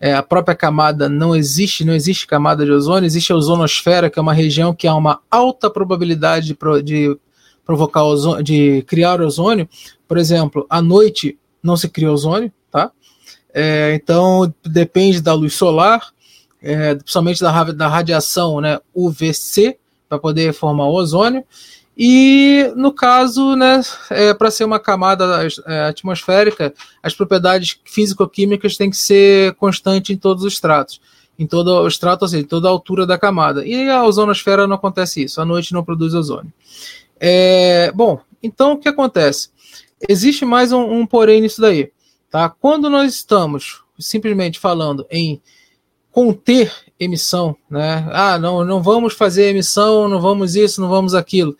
é, 0.00 0.14
a 0.14 0.22
própria 0.22 0.56
camada 0.56 1.08
não 1.08 1.36
existe, 1.36 1.84
não 1.84 1.94
existe 1.94 2.26
camada 2.26 2.64
de 2.64 2.72
ozônio, 2.72 3.06
existe 3.06 3.32
a 3.32 3.36
ozonosfera, 3.36 4.10
que 4.10 4.18
é 4.18 4.22
uma 4.22 4.32
região 4.32 4.74
que 4.74 4.88
há 4.88 4.94
uma 4.94 5.20
alta 5.30 5.70
probabilidade 5.70 6.48
de, 6.48 6.82
de 6.82 7.18
provocar 7.64 8.02
ozônio, 8.04 8.42
de 8.42 8.82
criar 8.82 9.20
ozônio. 9.20 9.68
Por 10.06 10.18
exemplo, 10.18 10.66
à 10.68 10.82
noite 10.82 11.38
não 11.62 11.76
se 11.76 11.88
cria 11.88 12.10
ozônio, 12.10 12.52
tá? 12.70 12.90
É, 13.54 13.94
então 13.94 14.52
depende 14.64 15.20
da 15.20 15.32
luz 15.32 15.54
solar, 15.54 16.12
é, 16.60 16.96
principalmente 16.96 17.40
da, 17.40 17.64
da 17.72 17.88
radiação, 17.88 18.60
né, 18.60 18.80
UVC, 18.94 19.78
para 20.08 20.18
poder 20.18 20.52
formar 20.52 20.88
ozônio. 20.88 21.44
E 22.00 22.72
no 22.76 22.92
caso, 22.92 23.56
né, 23.56 23.82
é, 24.10 24.32
para 24.32 24.52
ser 24.52 24.62
uma 24.62 24.78
camada 24.78 25.44
é, 25.66 25.80
atmosférica, 25.88 26.72
as 27.02 27.12
propriedades 27.12 27.80
físico-químicas 27.84 28.76
têm 28.76 28.88
que 28.88 28.96
ser 28.96 29.54
constantes 29.54 30.14
em 30.14 30.16
todos 30.16 30.44
os 30.44 30.52
estratos, 30.52 31.00
em 31.36 31.44
todo 31.44 31.72
o 31.72 31.88
estrato, 31.88 32.24
ou 32.24 32.28
seja, 32.28 32.44
em 32.44 32.46
toda 32.46 32.68
a 32.68 32.70
altura 32.70 33.04
da 33.04 33.18
camada. 33.18 33.66
E 33.66 33.90
a 33.90 34.04
ozonosfera 34.04 34.64
não 34.68 34.76
acontece 34.76 35.24
isso, 35.24 35.40
a 35.40 35.44
noite 35.44 35.74
não 35.74 35.82
produz 35.82 36.14
ozônio. 36.14 36.52
É, 37.18 37.90
bom, 37.92 38.20
então 38.40 38.74
o 38.74 38.78
que 38.78 38.88
acontece? 38.88 39.50
Existe 40.08 40.44
mais 40.44 40.70
um, 40.70 41.00
um 41.00 41.04
porém 41.04 41.40
nisso 41.40 41.60
daí. 41.60 41.90
Tá? 42.30 42.48
Quando 42.48 42.88
nós 42.88 43.12
estamos 43.12 43.82
simplesmente 43.98 44.60
falando 44.60 45.04
em 45.10 45.42
conter 46.12 46.72
emissão, 47.00 47.56
né? 47.68 48.08
Ah, 48.12 48.38
não, 48.38 48.64
não 48.64 48.82
vamos 48.82 49.14
fazer 49.14 49.50
emissão, 49.50 50.08
não 50.08 50.20
vamos 50.20 50.54
isso, 50.54 50.80
não 50.80 50.88
vamos 50.88 51.14
aquilo 51.14 51.56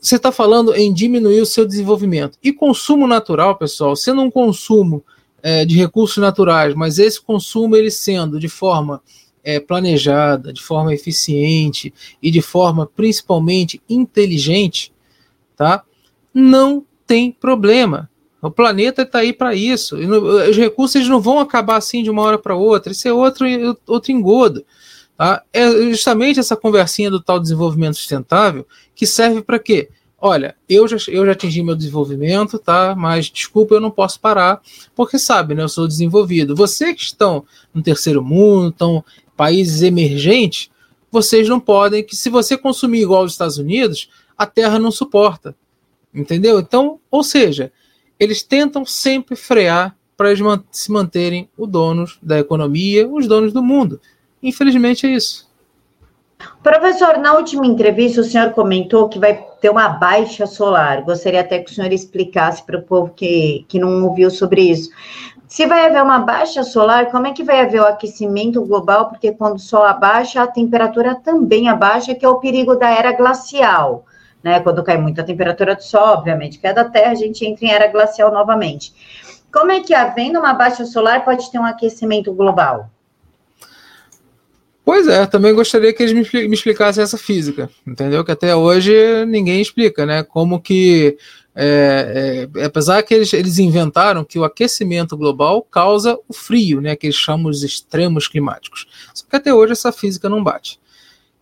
você 0.00 0.16
está 0.16 0.32
falando 0.32 0.74
em 0.74 0.92
diminuir 0.92 1.40
o 1.40 1.46
seu 1.46 1.66
desenvolvimento. 1.66 2.38
E 2.42 2.52
consumo 2.52 3.06
natural, 3.06 3.56
pessoal, 3.56 3.94
sendo 3.94 4.22
um 4.22 4.30
consumo 4.30 5.04
é, 5.42 5.64
de 5.64 5.76
recursos 5.76 6.18
naturais, 6.18 6.74
mas 6.74 6.98
esse 6.98 7.20
consumo 7.20 7.76
ele 7.76 7.90
sendo 7.90 8.40
de 8.40 8.48
forma 8.48 9.00
é, 9.44 9.60
planejada, 9.60 10.52
de 10.52 10.62
forma 10.62 10.92
eficiente 10.92 11.92
e 12.22 12.30
de 12.30 12.42
forma 12.42 12.86
principalmente 12.86 13.80
inteligente, 13.88 14.92
tá? 15.56 15.84
Não 16.34 16.84
tem 17.06 17.32
problema. 17.32 18.10
O 18.40 18.50
planeta 18.50 19.02
está 19.02 19.20
aí 19.20 19.32
para 19.32 19.54
isso. 19.54 19.96
Os 19.96 20.56
recursos 20.56 20.96
eles 20.96 21.08
não 21.08 21.20
vão 21.20 21.40
acabar 21.40 21.76
assim 21.76 22.02
de 22.02 22.10
uma 22.10 22.22
hora 22.22 22.38
para 22.38 22.54
outra. 22.54 22.92
Isso 22.92 23.08
é 23.08 23.12
outro, 23.12 23.46
outro 23.86 24.12
engodo. 24.12 24.64
Tá? 25.18 25.42
É 25.52 25.68
justamente 25.90 26.38
essa 26.38 26.56
conversinha 26.56 27.10
do 27.10 27.20
tal 27.20 27.40
desenvolvimento 27.40 27.96
sustentável 27.96 28.64
que 28.94 29.04
serve 29.04 29.42
para 29.42 29.58
quê? 29.58 29.88
Olha, 30.16 30.54
eu 30.68 30.86
já, 30.86 30.96
eu 31.08 31.26
já 31.26 31.32
atingi 31.32 31.60
meu 31.60 31.74
desenvolvimento, 31.74 32.56
tá? 32.56 32.94
Mas 32.96 33.26
desculpa, 33.26 33.74
eu 33.74 33.80
não 33.80 33.90
posso 33.90 34.20
parar, 34.20 34.62
porque 34.94 35.18
sabe, 35.18 35.56
né? 35.56 35.64
Eu 35.64 35.68
sou 35.68 35.88
desenvolvido. 35.88 36.54
Vocês 36.54 36.94
que 36.94 37.02
estão 37.02 37.44
no 37.74 37.82
terceiro 37.82 38.22
mundo, 38.22 38.68
estão 38.68 39.04
países 39.36 39.82
emergentes, 39.82 40.70
vocês 41.10 41.48
não 41.48 41.58
podem, 41.58 42.04
que 42.04 42.14
se 42.14 42.30
você 42.30 42.56
consumir 42.56 43.02
igual 43.02 43.24
os 43.24 43.32
Estados 43.32 43.58
Unidos, 43.58 44.08
a 44.36 44.46
Terra 44.46 44.78
não 44.78 44.92
suporta. 44.92 45.52
Entendeu? 46.14 46.60
Então, 46.60 47.00
ou 47.10 47.24
seja, 47.24 47.72
eles 48.20 48.44
tentam 48.44 48.86
sempre 48.86 49.34
frear 49.34 49.96
para 50.16 50.30
eles 50.30 50.44
se 50.70 50.92
manterem 50.92 51.48
os 51.58 51.68
donos 51.68 52.18
da 52.22 52.38
economia, 52.38 53.08
os 53.08 53.26
donos 53.26 53.52
do 53.52 53.64
mundo. 53.64 54.00
Infelizmente 54.42 55.06
é 55.06 55.10
isso. 55.10 55.48
Professor, 56.62 57.18
na 57.18 57.34
última 57.34 57.66
entrevista 57.66 58.20
o 58.20 58.24
senhor 58.24 58.50
comentou 58.50 59.08
que 59.08 59.18
vai 59.18 59.34
ter 59.60 59.70
uma 59.70 59.88
baixa 59.88 60.46
solar. 60.46 61.02
Gostaria 61.02 61.40
até 61.40 61.58
que 61.58 61.70
o 61.70 61.74
senhor 61.74 61.92
explicasse 61.92 62.62
para 62.64 62.78
o 62.78 62.82
povo 62.82 63.12
que, 63.14 63.64
que 63.68 63.78
não 63.78 64.04
ouviu 64.04 64.30
sobre 64.30 64.62
isso. 64.62 64.90
Se 65.48 65.66
vai 65.66 65.86
haver 65.86 66.02
uma 66.02 66.18
baixa 66.18 66.62
solar, 66.62 67.10
como 67.10 67.26
é 67.26 67.32
que 67.32 67.42
vai 67.42 67.60
haver 67.60 67.80
o 67.80 67.86
aquecimento 67.86 68.62
global? 68.64 69.08
Porque 69.08 69.32
quando 69.32 69.56
o 69.56 69.60
sol 69.60 69.82
abaixa, 69.82 70.42
a 70.42 70.46
temperatura 70.46 71.14
também 71.14 71.68
abaixa, 71.68 72.14
que 72.14 72.24
é 72.24 72.28
o 72.28 72.38
perigo 72.38 72.76
da 72.76 72.90
era 72.90 73.12
glacial. 73.12 74.04
Né? 74.42 74.60
Quando 74.60 74.84
cai 74.84 74.98
muito 74.98 75.20
a 75.20 75.24
temperatura 75.24 75.74
do 75.74 75.82
sol, 75.82 76.08
obviamente, 76.08 76.58
que 76.58 76.66
é 76.66 76.72
da 76.72 76.84
Terra, 76.84 77.12
a 77.12 77.16
gente 77.16 77.46
entra 77.46 77.64
em 77.64 77.70
era 77.70 77.86
glacial 77.88 78.30
novamente. 78.30 78.92
Como 79.50 79.72
é 79.72 79.80
que, 79.80 79.94
havendo 79.94 80.38
uma 80.38 80.52
baixa 80.52 80.84
solar, 80.84 81.24
pode 81.24 81.50
ter 81.50 81.58
um 81.58 81.64
aquecimento 81.64 82.32
global? 82.32 82.90
Pois 84.88 85.06
é, 85.06 85.26
também 85.26 85.54
gostaria 85.54 85.92
que 85.92 86.02
eles 86.02 86.14
me, 86.32 86.54
explicassem 86.54 87.04
essa 87.04 87.18
física, 87.18 87.68
entendeu? 87.86 88.24
Que 88.24 88.32
até 88.32 88.56
hoje 88.56 88.90
ninguém 89.26 89.60
explica, 89.60 90.06
né? 90.06 90.22
Como 90.22 90.58
que, 90.62 91.18
é, 91.54 92.48
é, 92.56 92.64
apesar 92.64 93.02
que 93.02 93.12
eles, 93.12 93.30
eles 93.34 93.58
inventaram 93.58 94.24
que 94.24 94.38
o 94.38 94.44
aquecimento 94.44 95.14
global 95.14 95.60
causa 95.60 96.18
o 96.26 96.32
frio, 96.32 96.80
né? 96.80 96.96
Que 96.96 97.08
eles 97.08 97.16
chamam 97.16 97.50
de 97.50 97.66
extremos 97.66 98.26
climáticos. 98.26 98.86
Só 99.12 99.26
que 99.28 99.36
até 99.36 99.52
hoje 99.52 99.72
essa 99.72 99.92
física 99.92 100.26
não 100.26 100.42
bate. 100.42 100.80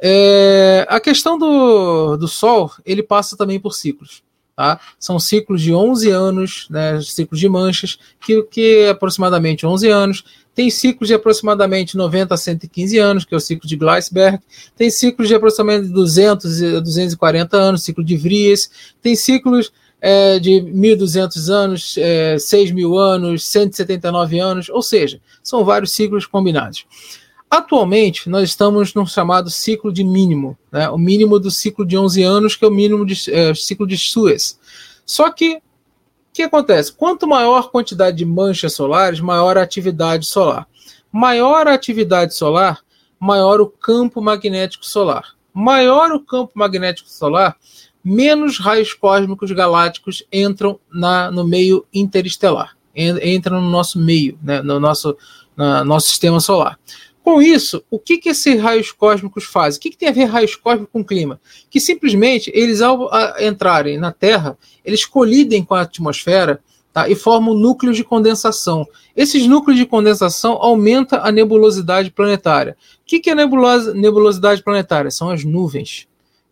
É, 0.01 0.85
a 0.89 0.99
questão 0.99 1.39
do, 1.39 2.17
do 2.17 2.27
Sol, 2.27 2.73
ele 2.85 3.01
passa 3.01 3.37
também 3.37 3.61
por 3.61 3.75
ciclos. 3.75 4.25
Tá? 4.57 4.81
São 4.99 5.21
ciclos 5.21 5.63
de 5.63 5.73
11 5.73 6.11
anos, 6.11 6.67
né, 6.69 7.01
ciclos 7.01 7.39
de 7.39 7.49
manchas, 7.49 7.97
que, 8.21 8.43
que 8.45 8.79
é 8.79 8.89
aproximadamente 8.89 9.65
11 9.65 9.89
anos. 9.89 10.25
Tem 10.57 10.71
ciclos 10.71 11.09
de 11.09 11.15
aproximadamente 11.15 11.99
90 11.99 12.33
a 12.33 12.37
115 12.39 12.99
anos, 12.99 13.25
que 13.27 13.35
é 13.35 13.37
o 13.37 13.41
ciclo 13.41 13.69
de 13.69 13.77
Gleisberg. 13.77 14.41
Tem 14.75 14.89
ciclos 14.89 15.29
de 15.29 15.35
aproximadamente 15.35 15.93
200 15.93 16.63
a 16.63 16.81
240 16.81 17.57
anos, 17.59 17.83
ciclo 17.85 18.03
de 18.03 18.17
Vries. 18.17 18.71
Tem 19.03 19.15
ciclos 19.15 19.71
é, 20.01 20.39
de 20.39 20.53
1.200 20.53 21.51
anos, 21.53 21.99
é, 21.99 22.37
6.000 22.37 22.99
anos, 22.99 23.45
179 23.45 24.39
anos, 24.39 24.71
ou 24.71 24.81
seja, 24.81 25.21
são 25.43 25.63
vários 25.63 25.93
ciclos 25.93 26.25
combinados. 26.25 26.87
Atualmente, 27.51 28.31
nós 28.31 28.49
estamos 28.49 28.95
no 28.95 29.07
chamado 29.07 29.51
ciclo 29.51 29.93
de 29.93 30.03
mínimo, 30.03 30.57
né? 30.73 30.89
o 30.89 30.97
mínimo 30.97 31.39
do 31.39 31.51
ciclo 31.51 31.85
de 31.85 31.99
11 31.99 32.23
anos, 32.23 32.57
que 32.57 32.65
é 32.65 32.69
o 32.69 32.73
mínimo 32.73 33.05
de 33.05 33.31
é, 33.31 33.55
ciclo 33.55 33.87
de 33.87 33.99
Suez. 33.99 34.59
Só 35.05 35.31
que, 35.31 35.61
que 36.37 36.43
acontece? 36.43 36.93
Quanto 36.93 37.27
maior 37.27 37.59
a 37.59 37.63
quantidade 37.63 38.19
de 38.19 38.27
manchas 38.27 38.75
solares, 38.75 39.21
maior 39.21 39.57
a 39.57 39.63
atividade 39.63 40.27
solar. 40.27 40.69
Maior 41.11 41.67
a 41.67 41.73
atividade 41.73 42.35
solar, 42.35 42.81
maior 43.19 43.59
o 43.61 43.67
campo 43.67 44.21
magnético 44.21 44.85
solar. 44.85 45.35
Maior 45.53 46.13
o 46.13 46.21
campo 46.21 46.53
magnético 46.55 47.09
solar, 47.09 47.57
menos 48.05 48.59
raios 48.59 48.93
cósmicos 48.93 49.51
galácticos 49.53 50.23
entram 50.31 50.79
na, 50.93 51.31
no 51.31 51.43
meio 51.43 51.87
interestelar, 51.93 52.77
entram 52.95 53.63
no 53.63 53.71
nosso 53.71 53.99
meio, 53.99 54.39
né, 54.43 54.61
no 54.61 54.79
nosso, 54.79 55.17
na, 55.57 55.83
nosso 55.83 56.09
sistema 56.09 56.39
solar. 56.39 56.79
Com 57.27 57.43
isso, 57.43 57.83
o 57.91 57.99
que, 57.99 58.19
que 58.19 58.29
esses 58.29 58.61
raios 58.61 58.93
cósmicos 58.93 59.43
fazem? 59.43 59.79
O 59.79 59.81
que, 59.81 59.91
que 59.91 59.97
tem 59.97 60.09
a 60.09 60.13
ver 60.13 60.27
raios 60.27 60.55
cósmicos 60.55 60.93
com 60.93 61.05
clima? 61.05 61.41
Que 61.69 61.81
simplesmente 61.81 62.53
eles, 62.55 62.81
ao 62.81 63.11
entrarem 63.41 63.99
na 63.99 64.13
Terra, 64.13 64.57
eles 64.85 65.05
colidem 65.05 65.65
com 65.65 65.75
a 65.75 65.81
atmosfera 65.81 66.61
tá, 66.93 67.09
e 67.09 67.17
formam 67.17 67.53
núcleos 67.53 67.97
de 67.97 68.05
condensação. 68.05 68.87
Esses 69.17 69.45
núcleos 69.45 69.77
de 69.77 69.85
condensação 69.85 70.53
aumentam 70.53 71.19
a 71.21 71.33
nebulosidade 71.33 72.13
planetária. 72.13 72.77
O 73.03 73.05
que, 73.05 73.19
que 73.19 73.31
é 73.31 73.35
nebulosa, 73.35 73.93
nebulosidade 73.93 74.63
planetária? 74.63 75.11
São 75.11 75.29
as 75.29 75.43
nuvens. 75.43 76.07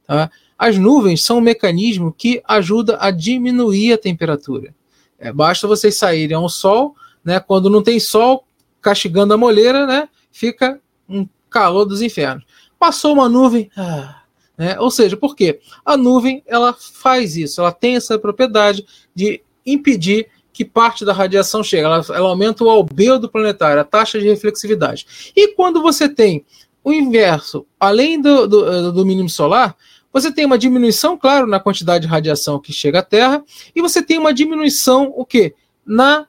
Tá? 0.05 0.29
As 0.59 0.77
nuvens 0.77 1.23
são 1.23 1.39
um 1.39 1.41
mecanismo 1.41 2.13
que 2.13 2.43
ajuda 2.49 2.99
a 3.01 3.13
diminuir 3.13 3.93
a 3.93 3.99
temperatura. 3.99 4.75
É, 5.21 5.33
basta 5.33 5.69
vocês 5.69 5.97
saírem 5.97 6.37
ao 6.37 6.49
sol, 6.49 6.97
né, 7.25 7.39
quando 7.39 7.71
não 7.71 7.81
tem 7.81 8.01
sol, 8.01 8.43
castigando 8.83 9.35
a 9.35 9.39
moleira, 9.39 9.87
né? 9.87 10.09
Fica 10.35 10.81
um 11.09 11.27
calor 11.49 11.85
dos 11.85 12.03
infernos. 12.03 12.45
Passou 12.79 13.15
uma 13.15 13.29
nuvem, 13.29 13.71
ah, 13.77 14.23
né? 14.59 14.79
ou 14.81 14.91
seja, 14.91 15.17
por 15.17 15.37
quê? 15.37 15.61
A 15.85 15.97
nuvem 15.97 16.43
ela 16.45 16.75
faz 16.75 17.37
isso, 17.37 17.61
ela 17.61 17.73
tem 17.73 17.95
essa 17.95 18.19
propriedade 18.19 18.85
de 19.15 19.41
impedir 19.65 20.29
que 20.53 20.65
parte 20.65 21.05
da 21.05 21.13
radiação 21.13 21.63
chegue, 21.63 21.85
ela, 21.85 22.05
ela 22.11 22.29
aumenta 22.29 22.65
o 22.65 22.69
albedo 22.69 23.29
planetário, 23.29 23.81
a 23.81 23.85
taxa 23.85 24.19
de 24.19 24.29
reflexividade. 24.29 25.33
E 25.35 25.55
quando 25.55 25.81
você 25.81 26.09
tem 26.09 26.45
o 26.83 26.93
inverso, 26.93 27.67
além 27.79 28.21
do, 28.21 28.47
do, 28.47 28.93
do 28.93 29.07
mínimo 29.07 29.29
solar, 29.29 29.77
você 30.13 30.33
tem 30.33 30.45
uma 30.45 30.59
diminuição, 30.59 31.17
claro, 31.17 31.47
na 31.47 31.59
quantidade 31.59 32.03
de 32.03 32.11
radiação 32.11 32.61
que 32.61 32.73
chega 32.73 33.01
à 33.01 33.03
Terra, 33.03 33.43
e 33.75 33.81
você 33.81 34.03
tem 34.03 34.19
uma 34.19 34.33
diminuição, 34.35 35.13
o 35.17 35.25
quê? 35.25 35.55
Na, 35.85 36.27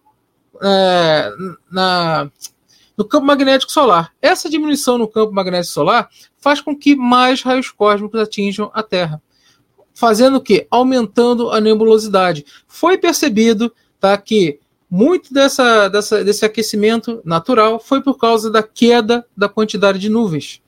é, 0.61 1.31
na 1.71 2.31
no 2.97 3.05
campo 3.05 3.25
magnético 3.25 3.71
solar. 3.71 4.11
Essa 4.21 4.49
diminuição 4.49 4.97
no 4.97 5.07
campo 5.07 5.33
magnético 5.33 5.73
solar 5.73 6.09
faz 6.37 6.61
com 6.61 6.75
que 6.75 6.95
mais 6.95 7.41
raios 7.41 7.71
cósmicos 7.71 8.19
atinjam 8.19 8.69
a 8.73 8.81
Terra. 8.81 9.21
Fazendo 9.93 10.37
o 10.37 10.41
quê? 10.41 10.67
Aumentando 10.69 11.51
a 11.51 11.61
nebulosidade. 11.61 12.45
Foi 12.67 12.97
percebido 12.97 13.73
tá, 13.99 14.17
que 14.17 14.59
muito 14.89 15.33
dessa, 15.33 15.87
dessa, 15.87 16.23
desse 16.23 16.45
aquecimento 16.45 17.21
natural 17.25 17.79
foi 17.79 18.01
por 18.01 18.17
causa 18.17 18.51
da 18.51 18.61
queda 18.61 19.25
da 19.35 19.49
quantidade 19.49 19.99
de 19.99 20.09
nuvens. 20.09 20.61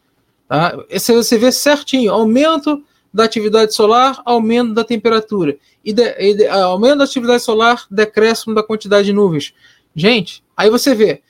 Tá? 0.48 0.78
Esse 0.90 1.14
você 1.14 1.38
vê 1.38 1.52
certinho, 1.52 2.12
aumento 2.12 2.84
da 3.14 3.24
atividade 3.24 3.74
solar, 3.74 4.22
aumento 4.26 4.74
da 4.74 4.84
temperatura. 4.84 5.58
E, 5.84 5.94
de, 5.94 6.16
e 6.20 6.36
de, 6.36 6.48
aumento 6.48 7.00
da 7.00 7.04
atividade 7.04 7.44
solar, 7.44 7.86
decréscimo 7.90 8.54
da 8.54 8.64
quantidade 8.64 9.08
de 9.08 9.14
nuvens. 9.14 9.54
Gente, 9.96 10.44
aí 10.56 10.70
você 10.70 10.94
vê, 10.94 11.22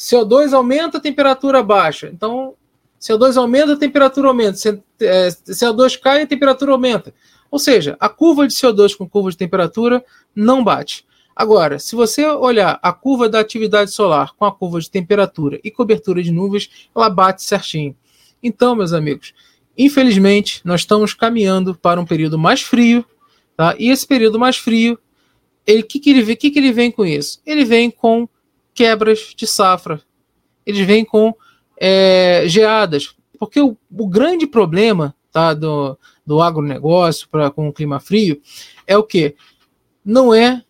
CO2 0.00 0.54
aumenta, 0.54 0.96
a 0.96 1.00
temperatura 1.00 1.62
baixa. 1.62 2.08
Então, 2.08 2.54
CO2 2.98 3.36
aumenta, 3.36 3.74
a 3.74 3.76
temperatura 3.76 4.28
aumenta. 4.28 4.56
CO2 4.98 5.94
é, 5.94 5.98
cai, 5.98 6.22
a 6.22 6.26
temperatura 6.26 6.72
aumenta. 6.72 7.12
Ou 7.50 7.58
seja, 7.58 7.98
a 8.00 8.08
curva 8.08 8.48
de 8.48 8.54
CO2 8.54 8.96
com 8.96 9.06
curva 9.06 9.30
de 9.30 9.36
temperatura 9.36 10.02
não 10.34 10.64
bate. 10.64 11.04
Agora, 11.36 11.78
se 11.78 11.94
você 11.94 12.24
olhar 12.26 12.78
a 12.82 12.92
curva 12.94 13.28
da 13.28 13.40
atividade 13.40 13.90
solar 13.90 14.32
com 14.34 14.46
a 14.46 14.52
curva 14.52 14.80
de 14.80 14.90
temperatura 14.90 15.60
e 15.62 15.70
cobertura 15.70 16.22
de 16.22 16.32
nuvens, 16.32 16.88
ela 16.96 17.10
bate 17.10 17.42
certinho. 17.42 17.94
Então, 18.42 18.74
meus 18.74 18.94
amigos, 18.94 19.34
infelizmente, 19.76 20.62
nós 20.64 20.80
estamos 20.80 21.12
caminhando 21.12 21.74
para 21.74 22.00
um 22.00 22.06
período 22.06 22.38
mais 22.38 22.62
frio, 22.62 23.04
tá? 23.54 23.74
E 23.78 23.90
esse 23.90 24.06
período 24.06 24.38
mais 24.38 24.56
frio, 24.56 24.98
o 25.68 25.82
que, 25.82 25.98
que, 25.98 26.10
ele, 26.10 26.36
que, 26.36 26.50
que 26.50 26.58
ele 26.58 26.72
vem 26.72 26.90
com 26.90 27.04
isso? 27.04 27.40
Ele 27.44 27.66
vem 27.66 27.90
com 27.90 28.26
quebras 28.80 29.34
de 29.36 29.46
safra. 29.46 30.00
Eles 30.64 30.86
vêm 30.86 31.04
com 31.04 31.34
é, 31.78 32.44
geadas. 32.46 33.14
Porque 33.38 33.60
o, 33.60 33.76
o, 33.90 34.08
grande 34.08 34.46
problema 34.46 35.14
tá, 35.30 35.52
do, 35.52 35.98
do 36.24 36.40
agronegócio 36.40 37.28
pra, 37.28 37.50
com 37.50 37.68
o 37.68 37.72
clima 37.74 38.00
frio 38.00 38.40
é 38.86 38.96
o 38.96 39.02
que? 39.02 39.36
Não 40.02 40.34
é 40.34 40.64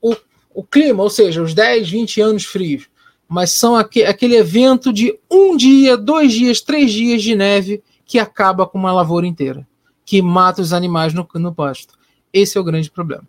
o, 0.00 0.14
o 0.54 0.62
clima, 0.62 1.02
ou 1.02 1.10
seja, 1.10 1.42
os 1.42 1.54
10, 1.54 1.90
20 1.90 2.20
anos 2.20 2.44
frios, 2.44 2.88
mas 3.28 3.58
são 3.58 3.74
aqu 3.74 4.04
aquele 4.04 4.36
evento 4.36 4.92
de 4.92 5.18
um 5.28 5.56
dia, 5.56 5.96
dois 5.96 6.32
dias, 6.32 6.60
três 6.60 6.92
dias 6.92 7.20
de 7.20 7.34
neve 7.34 7.82
que 8.04 8.20
acaba 8.20 8.64
com 8.64 8.78
uma 8.78 8.92
lavoura 8.92 9.26
inteira, 9.26 9.66
que 10.04 10.22
mata 10.22 10.62
os 10.62 10.72
animais 10.72 11.12
no, 11.12 11.26
no 11.34 11.52
pasto. 11.52 11.94
Esse 12.32 12.56
é 12.58 12.60
o 12.60 12.64
grande 12.64 12.92
problema. 12.92 13.24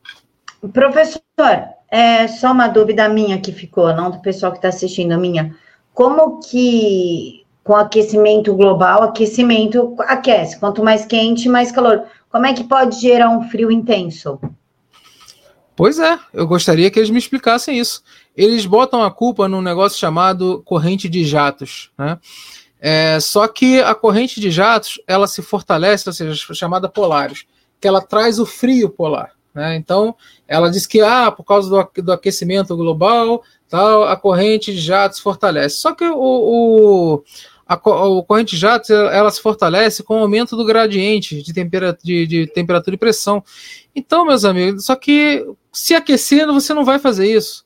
Professor, 0.72 1.22
é 1.90 2.28
só 2.28 2.52
uma 2.52 2.68
dúvida 2.68 3.08
minha 3.08 3.40
que 3.40 3.52
ficou, 3.52 3.96
não 3.96 4.12
do 4.12 4.20
pessoal 4.20 4.52
que 4.52 4.58
está 4.58 4.70
assistindo, 4.70 5.14
a 5.14 5.18
minha. 5.18 5.56
Como 5.94 6.40
que 6.40 7.46
com 7.68 7.76
aquecimento 7.76 8.56
global, 8.56 9.04
aquecimento 9.04 9.94
aquece, 10.00 10.58
quanto 10.58 10.82
mais 10.82 11.06
quente, 11.06 11.50
mais 11.50 11.70
calor. 11.70 12.04
Como 12.30 12.46
é 12.46 12.54
que 12.54 12.64
pode 12.64 12.98
gerar 13.02 13.30
um 13.30 13.50
frio 13.50 13.70
intenso? 13.70 14.40
Pois 15.76 16.00
é, 16.00 16.18
eu 16.34 16.48
gostaria 16.48 16.90
que 16.90 16.98
eles 16.98 17.10
me 17.10 17.20
explicassem 17.20 17.78
isso. 17.78 18.02
Eles 18.36 18.66
botam 18.66 19.04
a 19.04 19.12
culpa 19.12 19.50
num 19.50 19.62
negócio 19.62 20.00
chamado 20.00 20.64
corrente 20.64 21.10
de 21.10 21.26
jatos, 21.26 21.92
né? 21.98 22.18
É, 22.80 23.20
só 23.20 23.48
que 23.48 23.82
a 23.82 23.94
corrente 23.94 24.40
de 24.40 24.50
jatos 24.50 25.02
ela 25.06 25.28
se 25.28 25.42
fortalece, 25.42 26.08
ou 26.08 26.14
seja, 26.14 26.54
chamada 26.54 26.88
polares, 26.88 27.46
que 27.82 27.88
ela 27.88 28.02
traz 28.02 28.40
o 28.40 28.46
frio 28.46 28.90
polar. 28.90 29.32
Né? 29.58 29.76
Então, 29.76 30.16
ela 30.48 30.70
diz 30.70 30.86
que 30.86 31.02
ah, 31.02 31.32
por 31.32 31.44
causa 31.44 31.68
do, 31.68 32.04
do 32.04 32.12
aquecimento 32.12 32.78
global, 32.78 33.42
tal, 33.68 34.04
a 34.04 34.16
corrente 34.16 34.72
de 34.72 34.80
jatos 34.80 35.18
fortalece. 35.18 35.78
Só 35.78 35.96
que 35.96 36.06
o, 36.06 36.16
o 36.16 37.24
a, 37.66 37.74
a 37.74 37.78
corrente 37.78 38.52
de 38.52 38.62
jatos 38.62 38.92
ela 38.92 39.32
se 39.32 39.42
fortalece 39.42 40.04
com 40.04 40.20
o 40.20 40.22
aumento 40.22 40.56
do 40.56 40.64
gradiente 40.64 41.42
de, 41.42 41.52
tempera, 41.52 41.98
de, 42.04 42.28
de 42.28 42.46
temperatura 42.46 42.96
e 42.96 43.00
pressão. 43.00 43.44
Então, 43.96 44.28
meus 44.28 44.46
amigos, 44.46 44.86
só 44.86 44.96
que 44.96 45.44
se 45.74 45.96
aquecendo, 45.96 46.54
você 46.54 46.72
não 46.72 46.86
vai 46.86 47.00
fazer 47.00 47.26
isso. 47.26 47.66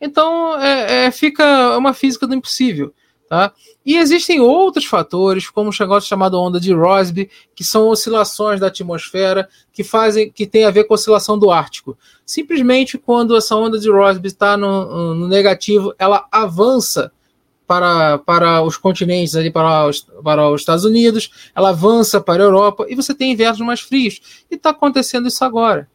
Então, 0.00 0.58
é, 0.58 1.04
é, 1.04 1.10
fica 1.10 1.76
uma 1.76 1.92
física 1.92 2.26
do 2.26 2.34
impossível. 2.34 2.94
Tá? 3.28 3.52
E 3.84 3.96
existem 3.96 4.40
outros 4.40 4.84
fatores, 4.84 5.50
como 5.50 5.70
o 5.70 5.72
negócio 5.80 6.08
chamado 6.08 6.40
onda 6.40 6.60
de 6.60 6.72
Rossby, 6.72 7.28
que 7.56 7.64
são 7.64 7.88
oscilações 7.88 8.60
da 8.60 8.68
atmosfera 8.68 9.48
que 9.72 9.82
fazem, 9.82 10.30
que 10.30 10.46
tem 10.46 10.64
a 10.64 10.70
ver 10.70 10.84
com 10.84 10.94
a 10.94 10.96
oscilação 10.96 11.36
do 11.36 11.50
Ártico. 11.50 11.98
Simplesmente 12.24 12.96
quando 12.96 13.36
essa 13.36 13.56
onda 13.56 13.80
de 13.80 13.90
Rossby 13.90 14.28
está 14.28 14.56
no, 14.56 15.14
no, 15.14 15.26
negativo, 15.26 15.92
ela 15.98 16.24
avança 16.30 17.10
para, 17.66 18.18
para 18.18 18.62
os 18.62 18.76
continentes 18.76 19.34
ali 19.34 19.50
para 19.50 19.88
os, 19.88 20.06
para 20.22 20.48
os 20.48 20.60
Estados 20.60 20.84
Unidos, 20.84 21.50
ela 21.52 21.70
avança 21.70 22.20
para 22.20 22.44
a 22.44 22.46
Europa 22.46 22.86
e 22.88 22.94
você 22.94 23.12
tem 23.12 23.32
invernos 23.32 23.58
mais 23.58 23.80
frios. 23.80 24.44
E 24.48 24.54
está 24.54 24.70
acontecendo 24.70 25.26
isso 25.26 25.44
agora. 25.44 25.88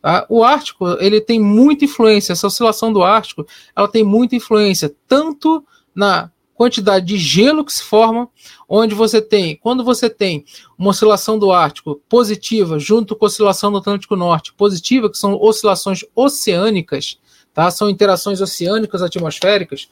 Tá? 0.00 0.24
O 0.30 0.42
Ártico 0.42 0.86
ele 1.00 1.20
tem 1.20 1.38
muita 1.38 1.84
influência. 1.84 2.32
Essa 2.32 2.46
oscilação 2.46 2.90
do 2.94 3.02
Ártico 3.02 3.46
ela 3.76 3.88
tem 3.88 4.02
muita 4.02 4.36
influência 4.36 4.90
tanto 5.06 5.62
na 5.94 6.30
quantidade 6.58 7.06
de 7.06 7.16
gelo 7.16 7.64
que 7.64 7.72
se 7.72 7.84
forma, 7.84 8.28
onde 8.68 8.92
você 8.92 9.22
tem, 9.22 9.54
quando 9.54 9.84
você 9.84 10.10
tem 10.10 10.44
uma 10.76 10.90
oscilação 10.90 11.38
do 11.38 11.52
Ártico 11.52 12.02
positiva 12.08 12.80
junto 12.80 13.14
com 13.14 13.24
a 13.24 13.28
oscilação 13.28 13.70
do 13.70 13.78
Atlântico 13.78 14.16
Norte 14.16 14.52
positiva, 14.52 15.08
que 15.08 15.16
são 15.16 15.40
oscilações 15.40 16.04
oceânicas, 16.16 17.20
tá? 17.54 17.70
São 17.70 17.88
interações 17.88 18.40
oceânicas 18.40 19.02
atmosféricas, 19.02 19.88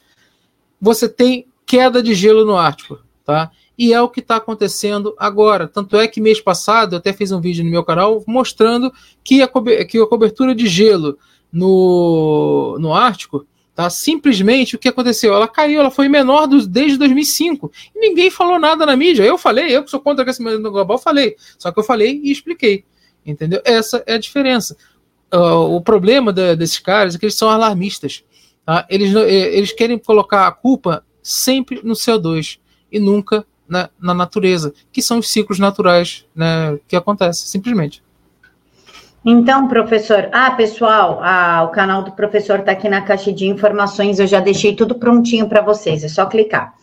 você 0.79 1.07
tem 1.07 1.47
queda 1.65 2.03
de 2.03 2.13
gelo 2.13 2.43
no 2.43 2.57
Ártico, 2.57 2.99
tá? 3.23 3.49
E 3.77 3.93
é 3.93 4.01
o 4.01 4.09
que 4.09 4.19
está 4.19 4.35
acontecendo 4.35 5.15
agora. 5.17 5.69
Tanto 5.69 5.95
é 5.95 6.05
que 6.05 6.19
mês 6.19 6.41
passado 6.41 6.95
eu 6.95 6.97
até 6.97 7.13
fiz 7.13 7.31
um 7.31 7.39
vídeo 7.39 7.63
no 7.63 7.71
meu 7.71 7.83
canal 7.85 8.21
mostrando 8.27 8.91
que 9.23 9.41
a, 9.41 9.47
que 9.87 9.97
a 9.99 10.05
cobertura 10.07 10.53
de 10.53 10.67
gelo 10.67 11.17
no, 11.49 12.77
no 12.77 12.93
Ártico 12.93 13.47
Tá? 13.77 13.91
Simplesmente 13.91 14.75
o 14.75 14.79
que 14.79 14.89
aconteceu? 14.89 15.35
Ela 15.35 15.47
caiu, 15.47 15.79
ela 15.79 15.91
foi 15.91 16.09
menor 16.09 16.47
do, 16.47 16.65
desde 16.65 16.97
2005. 16.97 17.71
E 17.95 17.99
ninguém 17.99 18.31
falou 18.31 18.57
nada 18.57 18.87
na 18.87 18.95
mídia. 18.95 19.21
Eu 19.21 19.37
falei, 19.37 19.67
eu 19.67 19.83
que 19.83 19.91
sou 19.91 19.99
contra 19.99 20.21
o 20.21 20.23
aquecimento 20.23 20.59
global, 20.71 20.97
falei. 20.97 21.35
Só 21.59 21.71
que 21.71 21.77
eu 21.77 21.83
falei 21.83 22.19
e 22.23 22.31
expliquei. 22.31 22.83
Entendeu? 23.23 23.61
Essa 23.63 24.03
é 24.07 24.15
a 24.15 24.17
diferença. 24.17 24.75
Uh, 25.31 25.75
o 25.75 25.79
problema 25.79 26.33
de, 26.33 26.55
desses 26.55 26.79
caras 26.79 27.13
é 27.13 27.19
que 27.19 27.25
eles 27.25 27.35
são 27.35 27.51
alarmistas. 27.51 28.23
Tá? 28.65 28.83
Eles, 28.89 29.13
eles 29.13 29.71
querem 29.73 29.99
colocar 29.99 30.47
a 30.47 30.51
culpa 30.51 31.05
sempre 31.21 31.79
no 31.83 31.93
CO2. 31.93 32.57
e 32.91 32.99
nunca 32.99 33.45
na, 33.69 33.91
na 34.01 34.15
natureza, 34.15 34.73
que 34.91 35.03
são 35.03 35.19
os 35.19 35.29
ciclos 35.29 35.59
naturais 35.59 36.25
né, 36.33 36.79
que 36.87 36.95
acontecem, 36.95 37.45
simplesmente. 37.47 38.01
Então, 39.29 39.67
professor, 39.67 40.29
ah, 40.31 40.51
pessoal, 40.51 41.19
ah, 41.21 41.65
o 41.65 41.67
canal 41.67 42.01
do 42.01 42.13
professor 42.13 42.59
está 42.59 42.71
aqui 42.71 42.87
na 42.87 43.01
caixa 43.01 43.29
de 43.29 43.45
informações, 43.45 44.19
eu 44.19 44.25
já 44.25 44.39
deixei 44.39 44.73
tudo 44.73 44.95
prontinho 44.95 45.49
para 45.49 45.59
vocês, 45.59 46.01
é 46.01 46.07
só 46.07 46.25
clicar. 46.27 46.73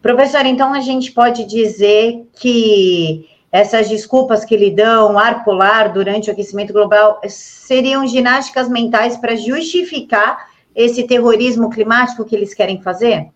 Professor, 0.00 0.46
então 0.46 0.72
a 0.72 0.80
gente 0.80 1.12
pode 1.12 1.44
dizer 1.44 2.26
que 2.40 3.28
essas 3.52 3.90
desculpas 3.90 4.42
que 4.42 4.56
lhe 4.56 4.70
dão, 4.70 5.18
ar 5.18 5.44
polar 5.44 5.92
durante 5.92 6.30
o 6.30 6.32
aquecimento 6.32 6.72
global, 6.72 7.20
seriam 7.28 8.06
ginásticas 8.06 8.70
mentais 8.70 9.18
para 9.18 9.36
justificar 9.36 10.48
esse 10.74 11.06
terrorismo 11.06 11.68
climático 11.68 12.24
que 12.24 12.34
eles 12.34 12.54
querem 12.54 12.80
fazer? 12.80 13.26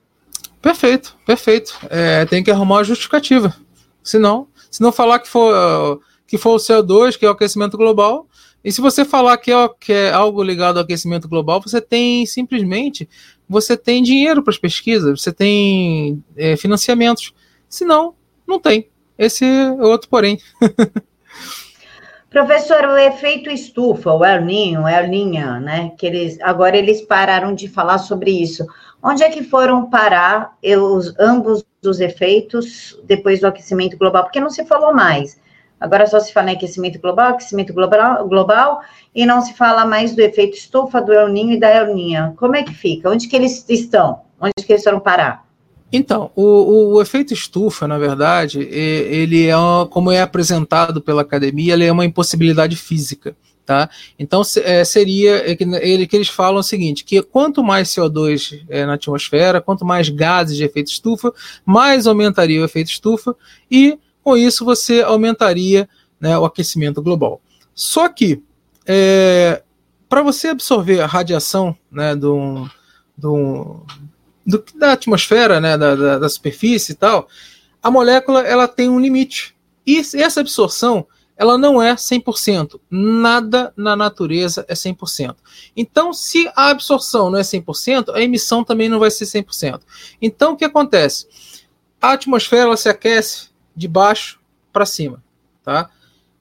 Perfeito, 0.62 1.14
perfeito. 1.26 1.78
É, 1.90 2.24
tem 2.24 2.42
que 2.42 2.50
arrumar 2.50 2.76
uma 2.76 2.84
justificativa. 2.84 3.54
Senão, 4.02 4.48
se 4.70 4.80
não 4.80 4.90
falar 4.90 5.18
que 5.18 5.28
for, 5.28 6.00
que 6.26 6.38
for 6.38 6.54
o 6.54 6.56
CO2, 6.56 7.18
que 7.18 7.26
é 7.26 7.28
o 7.28 7.32
aquecimento 7.32 7.76
global, 7.76 8.26
e 8.66 8.72
se 8.72 8.80
você 8.80 9.04
falar 9.04 9.38
que 9.38 9.52
é, 9.52 9.70
que 9.78 9.92
é 9.92 10.10
algo 10.10 10.42
ligado 10.42 10.78
ao 10.78 10.82
aquecimento 10.82 11.28
global, 11.28 11.62
você 11.62 11.80
tem 11.80 12.26
simplesmente 12.26 13.08
você 13.48 13.76
tem 13.76 14.02
dinheiro 14.02 14.42
para 14.42 14.50
as 14.50 14.58
pesquisas, 14.58 15.20
você 15.20 15.32
tem 15.32 16.20
é, 16.36 16.56
financiamentos. 16.56 17.32
Se 17.68 17.84
não, 17.84 18.16
não 18.44 18.58
tem. 18.58 18.88
Esse 19.16 19.44
é 19.44 19.70
outro 19.70 20.08
porém. 20.08 20.40
Professor, 22.28 22.84
o 22.86 22.98
efeito 22.98 23.48
estufa, 23.48 24.12
o 24.12 24.24
El 24.24 24.44
Ninho, 24.44 24.88
El 24.88 25.06
Ninha, 25.06 25.60
né? 25.60 25.92
Que 25.96 26.06
eles 26.06 26.36
agora 26.40 26.76
eles 26.76 27.02
pararam 27.02 27.54
de 27.54 27.68
falar 27.68 27.98
sobre 27.98 28.32
isso. 28.32 28.66
Onde 29.00 29.22
é 29.22 29.30
que 29.30 29.44
foram 29.44 29.88
parar 29.88 30.56
os, 30.60 31.14
ambos 31.20 31.64
os 31.84 32.00
efeitos 32.00 33.00
depois 33.04 33.38
do 33.38 33.46
aquecimento 33.46 33.96
global? 33.96 34.24
Porque 34.24 34.40
não 34.40 34.50
se 34.50 34.64
falou 34.64 34.92
mais. 34.92 35.38
Agora 35.80 36.06
só 36.06 36.18
se 36.20 36.32
fala 36.32 36.50
em 36.50 36.56
aquecimento 36.56 36.98
global, 36.98 37.30
aquecimento 37.30 37.72
global, 37.72 38.26
global 38.26 38.80
e 39.14 39.26
não 39.26 39.42
se 39.42 39.54
fala 39.54 39.84
mais 39.84 40.14
do 40.14 40.20
efeito 40.20 40.56
estufa, 40.56 41.02
do 41.02 41.12
El 41.12 41.28
Ninho 41.28 41.52
e 41.52 41.60
da 41.60 41.68
El 41.68 41.94
Ninha. 41.94 42.34
Como 42.36 42.56
é 42.56 42.62
que 42.62 42.72
fica? 42.72 43.10
Onde 43.10 43.28
que 43.28 43.36
eles 43.36 43.64
estão? 43.68 44.20
Onde 44.40 44.52
que 44.64 44.72
eles 44.72 44.82
foram 44.82 45.00
parar? 45.00 45.46
Então, 45.92 46.30
o, 46.34 46.94
o, 46.94 47.02
efeito 47.02 47.32
estufa, 47.32 47.86
na 47.86 47.96
verdade, 47.96 48.60
ele 48.60 49.46
é, 49.46 49.54
como 49.88 50.10
é 50.10 50.20
apresentado 50.20 51.00
pela 51.00 51.22
academia, 51.22 51.74
ele 51.74 51.84
é 51.84 51.92
uma 51.92 52.04
impossibilidade 52.04 52.74
física. 52.74 53.36
Tá? 53.64 53.90
Então 54.16 54.42
é, 54.62 54.84
seria 54.84 55.50
é 55.50 55.56
que, 55.56 55.64
ele, 55.64 56.06
que 56.06 56.14
eles 56.14 56.28
falam 56.28 56.60
o 56.60 56.62
seguinte: 56.62 57.04
que 57.04 57.20
quanto 57.20 57.64
mais 57.64 57.88
CO2 57.88 58.62
é, 58.68 58.86
na 58.86 58.94
atmosfera, 58.94 59.60
quanto 59.60 59.84
mais 59.84 60.08
gases 60.08 60.56
de 60.56 60.62
efeito 60.62 60.86
estufa, 60.86 61.32
mais 61.64 62.06
aumentaria 62.06 62.62
o 62.62 62.64
efeito 62.64 62.90
estufa, 62.90 63.34
e 63.68 63.98
com 64.26 64.36
isso 64.36 64.64
você 64.64 65.02
aumentaria 65.02 65.88
né, 66.18 66.36
o 66.36 66.44
aquecimento 66.44 67.00
global. 67.00 67.40
Só 67.72 68.08
que 68.08 68.42
é, 68.84 69.62
para 70.08 70.20
você 70.20 70.48
absorver 70.48 71.00
a 71.00 71.06
radiação 71.06 71.76
né, 71.88 72.16
do, 72.16 72.68
do, 73.16 73.86
do, 74.44 74.64
da 74.74 74.94
atmosfera, 74.94 75.60
né, 75.60 75.78
da, 75.78 75.94
da, 75.94 76.18
da 76.18 76.28
superfície 76.28 76.90
e 76.90 76.94
tal, 76.96 77.28
a 77.80 77.88
molécula 77.88 78.40
ela 78.40 78.66
tem 78.66 78.90
um 78.90 78.98
limite. 78.98 79.54
E 79.86 80.00
essa 80.00 80.40
absorção 80.40 81.06
ela 81.36 81.56
não 81.56 81.80
é 81.80 81.94
100%. 81.94 82.80
Nada 82.90 83.72
na 83.76 83.94
natureza 83.94 84.66
é 84.66 84.74
100%. 84.74 85.36
Então, 85.76 86.12
se 86.12 86.50
a 86.56 86.70
absorção 86.70 87.30
não 87.30 87.38
é 87.38 87.42
100%, 87.42 88.12
a 88.12 88.20
emissão 88.20 88.64
também 88.64 88.88
não 88.88 88.98
vai 88.98 89.12
ser 89.12 89.26
100%. 89.26 89.82
Então, 90.20 90.54
o 90.54 90.56
que 90.56 90.64
acontece? 90.64 91.28
A 92.02 92.10
atmosfera 92.10 92.62
ela 92.62 92.76
se 92.76 92.88
aquece 92.88 93.54
de 93.76 93.86
baixo 93.86 94.40
para 94.72 94.86
cima, 94.86 95.22
tá? 95.62 95.90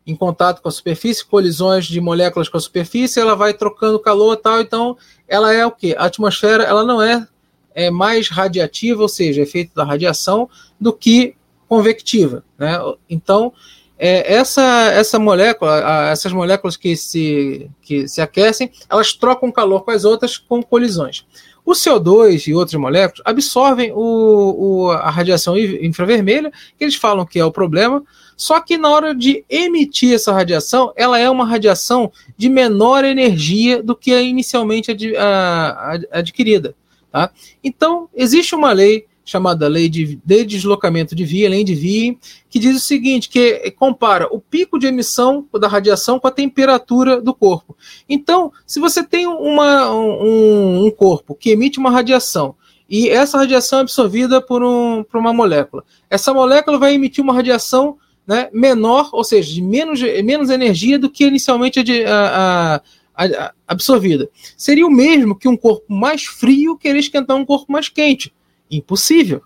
Em 0.08 0.15
contato 0.15 0.62
com 0.62 0.69
a 0.69 0.71
superfície, 0.71 1.26
colisões 1.26 1.86
de 1.86 2.00
moléculas 2.00 2.48
com 2.48 2.58
a 2.58 2.62
superfície, 2.62 3.19
ela 3.19 3.36
vai 3.36 3.54
trocando 3.54 4.00
calor 4.00 4.36
e 4.36 4.38
tal. 4.38 4.62
Então, 4.62 4.98
ela 5.28 5.52
é 5.52 5.65
o 5.65 5.71
que? 5.71 5.95
A 5.95 6.06
atmosfera 6.06 6.63
ela 6.63 6.84
não 6.84 7.02
é, 7.02 7.28
é 7.74 7.89
mais 7.89 8.30
radiativa, 8.30 9.02
ou 9.02 9.10
seja, 9.10 9.41
efeito 9.41 9.74
da 9.74 9.84
radiação, 9.84 10.48
do 10.80 10.93
que 10.93 11.36
convectiva, 11.67 12.43
né? 12.58 12.80
Então, 13.10 13.52
é, 13.98 14.34
essa, 14.34 14.91
essa 14.91 15.17
molécula, 15.17 16.10
essas 16.10 16.32
moléculas 16.34 16.76
que 16.76 16.95
se, 16.95 17.69
que 17.82 18.08
se 18.08 18.21
aquecem, 18.21 18.71
elas 18.89 19.13
trocam 19.13 19.52
calor 19.52 19.84
com 19.84 19.91
as 19.91 20.04
outras 20.04 20.38
com 20.38 20.62
colisões. 20.62 21.26
O 21.65 21.71
CO2 21.71 22.47
e 22.47 22.54
outras 22.54 22.80
moléculas 22.80 23.23
absorvem 23.25 23.91
o, 23.91 23.97
o, 23.97 24.91
a 24.91 25.10
radiação 25.10 25.58
infravermelha, 25.58 26.51
que 26.78 26.84
eles 26.84 26.95
falam 26.95 27.25
que 27.25 27.39
é 27.39 27.43
o 27.45 27.51
problema, 27.51 28.04
só 28.38 28.60
que 28.60 28.78
na 28.78 28.89
hora 28.89 29.15
de 29.15 29.43
emitir 29.49 30.13
essa 30.13 30.32
radiação, 30.32 30.93
ela 30.95 31.17
é 31.17 31.30
uma 31.30 31.45
radiação 31.45 32.12
de 32.38 32.49
menor 32.49 33.04
energia 33.04 33.82
do 33.82 33.95
que 33.95 34.13
a 34.13 34.21
inicialmente 34.21 34.91
ad, 34.91 35.17
a, 35.17 35.99
a, 36.12 36.19
adquirida. 36.19 36.75
Tá? 37.12 37.32
Então, 37.63 38.10
existe 38.13 38.54
uma 38.54 38.71
lei 38.71 39.08
chamada 39.25 39.67
Lei 39.67 39.89
de, 39.89 40.19
de 40.23 40.45
Deslocamento 40.45 41.15
de 41.15 41.25
Via, 41.25 41.49
Lei 41.49 41.63
de 41.63 41.73
Wien, 41.73 42.19
que 42.47 42.59
diz 42.59 42.77
o 42.77 42.79
seguinte, 42.79 43.27
que 43.27 43.71
compara 43.71 44.27
o 44.31 44.39
pico 44.39 44.77
de 44.77 44.85
emissão 44.85 45.47
da 45.59 45.67
radiação 45.67 46.19
com 46.19 46.27
a 46.27 46.31
temperatura 46.31 47.19
do 47.19 47.33
corpo. 47.33 47.75
Então, 48.07 48.53
se 48.65 48.79
você 48.79 49.03
tem 49.03 49.25
uma, 49.25 49.91
um, 49.91 50.85
um 50.85 50.91
corpo 50.91 51.33
que 51.33 51.49
emite 51.49 51.79
uma 51.79 51.89
radiação 51.89 52.55
e 52.88 53.09
essa 53.09 53.39
radiação 53.39 53.79
é 53.79 53.81
absorvida 53.81 54.39
por, 54.39 54.63
um, 54.63 55.03
por 55.03 55.19
uma 55.19 55.33
molécula, 55.33 55.83
essa 56.07 56.31
molécula 56.31 56.77
vai 56.77 56.93
emitir 56.93 57.23
uma 57.23 57.33
radiação 57.33 57.97
né, 58.27 58.49
menor, 58.53 59.09
ou 59.11 59.23
seja, 59.23 59.51
de 59.51 59.61
menos, 59.61 60.01
menos 60.23 60.49
energia 60.49 60.97
do 60.99 61.09
que 61.09 61.25
inicialmente 61.25 61.79
a, 62.05 62.81
a, 63.15 63.25
a, 63.25 63.53
absorvida. 63.67 64.29
Seria 64.57 64.85
o 64.85 64.91
mesmo 64.91 65.35
que 65.35 65.47
um 65.47 65.57
corpo 65.57 65.85
mais 65.91 66.25
frio 66.25 66.77
querer 66.77 66.99
esquentar 66.99 67.35
um 67.35 67.45
corpo 67.45 67.71
mais 67.71 67.89
quente. 67.89 68.33
Impossível. 68.77 69.41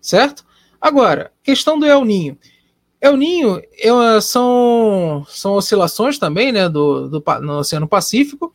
Certo? 0.00 0.44
Agora, 0.80 1.32
questão 1.42 1.78
do 1.78 1.86
El 1.86 2.04
Ninho. 2.04 2.38
El 3.00 3.16
Ninho 3.16 3.60
é, 3.78 4.20
são, 4.20 5.24
são 5.28 5.52
oscilações 5.54 6.18
também 6.18 6.52
né, 6.52 6.68
do, 6.68 7.08
do, 7.08 7.24
no 7.40 7.58
Oceano 7.58 7.88
Pacífico, 7.88 8.52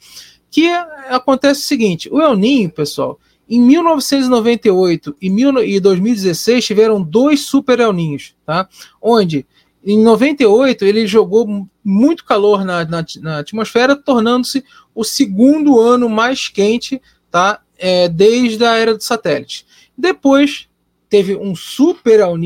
que 0.49 0.67
acontece 1.10 1.62
o 1.62 1.65
seguinte: 1.65 2.10
o 2.12 2.21
El 2.21 2.36
Ninho, 2.36 2.69
pessoal, 2.69 3.19
em 3.47 3.60
1998 3.62 5.15
e, 5.19 5.30
mil, 5.30 5.58
e 5.63 5.80
2016 5.80 6.65
tiveram 6.65 7.02
dois 7.02 7.41
super 7.41 7.80
El 7.80 7.93
Ninhos, 7.93 8.36
tá? 8.45 8.67
onde 9.02 9.45
em 9.84 10.02
98 10.04 10.86
ele 10.86 11.08
jogou 11.08 11.67
muito 11.84 12.25
calor 12.25 12.63
na, 12.63 12.86
na, 12.86 13.06
na 13.21 13.39
atmosfera, 13.39 13.95
tornando-se 13.95 14.63
o 14.93 15.04
segundo 15.04 15.80
ano 15.80 16.10
mais 16.10 16.47
quente 16.47 17.02
tá? 17.32 17.62
É, 17.78 18.10
desde 18.10 18.63
a 18.65 18.75
era 18.75 18.93
dos 18.93 19.06
satélites. 19.06 19.65
Depois 20.00 20.70
teve 21.10 21.36
um 21.36 21.54
super 21.54 22.22
El 22.22 22.38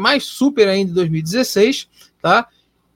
mais, 0.00 0.24
super 0.24 0.68
ainda 0.68 0.92
em 0.92 0.94
2016, 0.94 1.88
tá? 2.22 2.46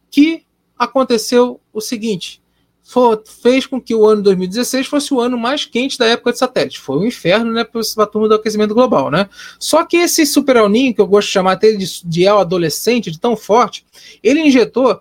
Que 0.09 0.45
aconteceu 0.79 1.61
o 1.73 1.81
seguinte: 1.81 2.41
foi, 2.85 3.19
fez 3.43 3.67
com 3.67 3.81
que 3.81 3.97
o 3.97 4.07
ano 4.07 4.23
2016 4.23 4.87
fosse 4.87 5.13
o 5.13 5.21
ano 5.21 5.37
mais 5.37 5.65
quente 5.65 5.99
da 5.99 6.07
época 6.07 6.31
de 6.31 6.39
satélite. 6.39 6.79
Foi 6.79 6.99
um 6.99 7.05
inferno, 7.05 7.53
né, 7.53 7.65
para 7.65 7.81
a 7.81 8.07
turma 8.07 8.29
do 8.29 8.37
aquecimento 8.37 8.75
global, 8.75 9.11
né? 9.11 9.29
Só 9.59 9.85
que 9.85 9.97
esse 9.97 10.25
super 10.25 10.55
El 10.55 10.71
que 10.95 11.01
eu 11.01 11.07
gosto 11.09 11.27
de 11.27 11.33
chamar 11.33 11.53
até 11.53 11.73
de, 11.73 12.05
de 12.05 12.25
El 12.25 12.39
adolescente, 12.39 13.11
de 13.11 13.19
tão 13.19 13.37
forte, 13.37 13.85
ele 14.23 14.41
injetou 14.41 15.01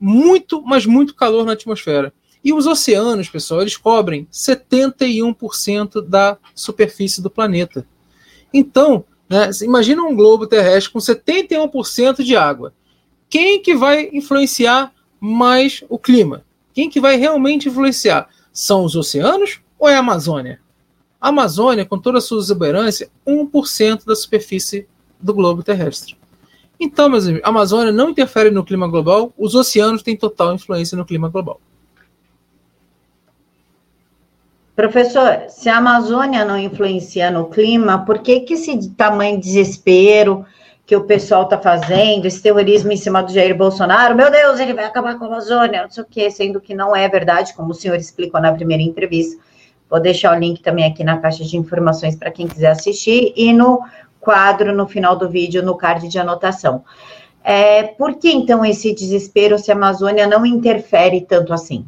muito, 0.00 0.62
mas 0.62 0.86
muito 0.86 1.14
calor 1.14 1.44
na 1.44 1.52
atmosfera. 1.52 2.14
E 2.42 2.50
os 2.52 2.66
oceanos, 2.66 3.28
pessoal, 3.28 3.60
eles 3.60 3.76
cobrem 3.76 4.26
71% 4.32 6.00
da 6.00 6.38
superfície 6.54 7.20
do 7.20 7.28
planeta. 7.28 7.86
Então, 8.52 9.04
né, 9.28 9.50
imagina 9.62 10.02
um 10.02 10.16
globo 10.16 10.46
terrestre 10.46 10.92
com 10.92 10.98
71% 10.98 12.22
de 12.22 12.36
água. 12.36 12.72
Quem 13.28 13.60
que 13.60 13.74
vai 13.74 14.08
influenciar 14.12 14.92
mais 15.20 15.84
o 15.88 15.98
clima? 15.98 16.44
Quem 16.72 16.88
que 16.88 17.00
vai 17.00 17.16
realmente 17.16 17.68
influenciar? 17.68 18.28
São 18.52 18.84
os 18.84 18.96
oceanos 18.96 19.60
ou 19.78 19.88
é 19.88 19.96
a 19.96 19.98
Amazônia? 19.98 20.60
A 21.20 21.28
Amazônia, 21.28 21.84
com 21.84 21.98
toda 21.98 22.18
a 22.18 22.20
sua 22.20 22.38
exuberância, 22.38 23.10
1% 23.26 24.04
da 24.06 24.14
superfície 24.14 24.86
do 25.20 25.34
globo 25.34 25.62
terrestre. 25.62 26.16
Então, 26.80 27.08
meus 27.08 27.26
amigos, 27.26 27.44
a 27.44 27.48
Amazônia 27.48 27.92
não 27.92 28.10
interfere 28.10 28.50
no 28.50 28.64
clima 28.64 28.86
global, 28.86 29.32
os 29.36 29.54
oceanos 29.54 30.02
têm 30.02 30.16
total 30.16 30.54
influência 30.54 30.96
no 30.96 31.04
clima 31.04 31.28
global. 31.28 31.60
Professor, 34.78 35.46
se 35.48 35.68
a 35.68 35.78
Amazônia 35.78 36.44
não 36.44 36.56
influencia 36.56 37.32
no 37.32 37.46
clima, 37.46 38.04
por 38.04 38.20
que, 38.20 38.38
que 38.38 38.54
esse 38.54 38.90
tamanho 38.90 39.36
de 39.36 39.42
desespero 39.42 40.46
que 40.86 40.94
o 40.94 41.02
pessoal 41.02 41.42
está 41.42 41.58
fazendo, 41.58 42.26
esse 42.26 42.40
terrorismo 42.40 42.92
em 42.92 42.96
cima 42.96 43.20
do 43.20 43.32
Jair 43.32 43.56
Bolsonaro, 43.56 44.14
meu 44.14 44.30
Deus, 44.30 44.60
ele 44.60 44.72
vai 44.72 44.84
acabar 44.84 45.18
com 45.18 45.24
a 45.24 45.26
Amazônia, 45.26 45.82
não 45.82 45.90
sei 45.90 46.04
o 46.04 46.06
quê, 46.08 46.30
sendo 46.30 46.60
que 46.60 46.76
não 46.76 46.94
é 46.94 47.08
verdade, 47.08 47.54
como 47.54 47.72
o 47.72 47.74
senhor 47.74 47.96
explicou 47.96 48.40
na 48.40 48.52
primeira 48.52 48.80
entrevista. 48.80 49.42
Vou 49.90 49.98
deixar 49.98 50.36
o 50.36 50.38
link 50.38 50.62
também 50.62 50.84
aqui 50.84 51.02
na 51.02 51.18
caixa 51.18 51.42
de 51.42 51.56
informações 51.56 52.14
para 52.14 52.30
quem 52.30 52.46
quiser 52.46 52.70
assistir. 52.70 53.32
E 53.34 53.52
no 53.52 53.80
quadro 54.20 54.72
no 54.72 54.86
final 54.86 55.16
do 55.16 55.28
vídeo, 55.28 55.60
no 55.60 55.76
card 55.76 56.06
de 56.06 56.20
anotação. 56.20 56.84
É, 57.42 57.82
por 57.82 58.14
que 58.14 58.30
então 58.30 58.64
esse 58.64 58.94
desespero 58.94 59.58
se 59.58 59.72
a 59.72 59.74
Amazônia 59.74 60.28
não 60.28 60.46
interfere 60.46 61.20
tanto 61.22 61.52
assim? 61.52 61.84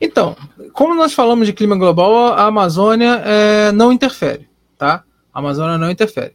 Então, 0.00 0.36
como 0.72 0.94
nós 0.94 1.12
falamos 1.12 1.46
de 1.46 1.52
clima 1.52 1.76
global, 1.76 2.34
a 2.34 2.46
Amazônia 2.46 3.22
é, 3.24 3.72
não 3.72 3.92
interfere, 3.92 4.48
tá? 4.76 5.04
A 5.32 5.38
Amazônia 5.38 5.78
não 5.78 5.90
interfere. 5.90 6.34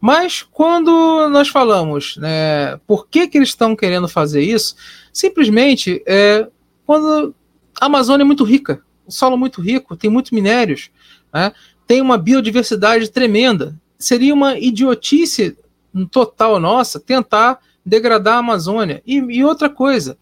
Mas 0.00 0.42
quando 0.42 1.28
nós 1.30 1.48
falamos, 1.48 2.16
né, 2.18 2.76
por 2.86 3.08
que, 3.08 3.26
que 3.26 3.38
eles 3.38 3.48
estão 3.48 3.74
querendo 3.74 4.08
fazer 4.08 4.42
isso, 4.42 4.76
simplesmente 5.12 6.02
é 6.06 6.46
quando 6.84 7.34
a 7.80 7.86
Amazônia 7.86 8.22
é 8.22 8.26
muito 8.26 8.44
rica, 8.44 8.82
o 9.06 9.10
solo 9.10 9.34
é 9.34 9.38
muito 9.38 9.60
rico, 9.60 9.96
tem 9.96 10.10
muitos 10.10 10.32
minérios, 10.32 10.90
né, 11.32 11.52
tem 11.86 12.00
uma 12.00 12.18
biodiversidade 12.18 13.10
tremenda. 13.10 13.76
Seria 13.98 14.34
uma 14.34 14.58
idiotice 14.58 15.56
total 16.10 16.60
nossa 16.60 17.00
tentar 17.00 17.58
degradar 17.84 18.34
a 18.34 18.38
Amazônia. 18.38 19.02
E, 19.06 19.16
e 19.16 19.44
outra 19.44 19.70
coisa, 19.70 20.18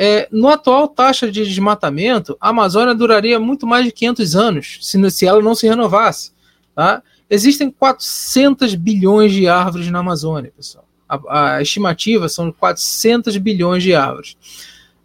é, 0.00 0.28
no 0.30 0.48
atual 0.48 0.86
taxa 0.86 1.28
de 1.28 1.44
desmatamento, 1.44 2.36
a 2.40 2.50
Amazônia 2.50 2.94
duraria 2.94 3.40
muito 3.40 3.66
mais 3.66 3.84
de 3.84 3.90
500 3.90 4.36
anos 4.36 4.78
se, 4.80 5.10
se 5.10 5.26
ela 5.26 5.42
não 5.42 5.56
se 5.56 5.66
renovasse. 5.66 6.30
Tá? 6.72 7.02
Existem 7.28 7.68
400 7.68 8.76
bilhões 8.76 9.32
de 9.32 9.48
árvores 9.48 9.90
na 9.90 9.98
Amazônia, 9.98 10.52
pessoal. 10.56 10.84
A, 11.08 11.56
a 11.56 11.62
estimativa 11.62 12.28
são 12.28 12.52
400 12.52 13.36
bilhões 13.38 13.82
de 13.82 13.92
árvores. 13.92 14.36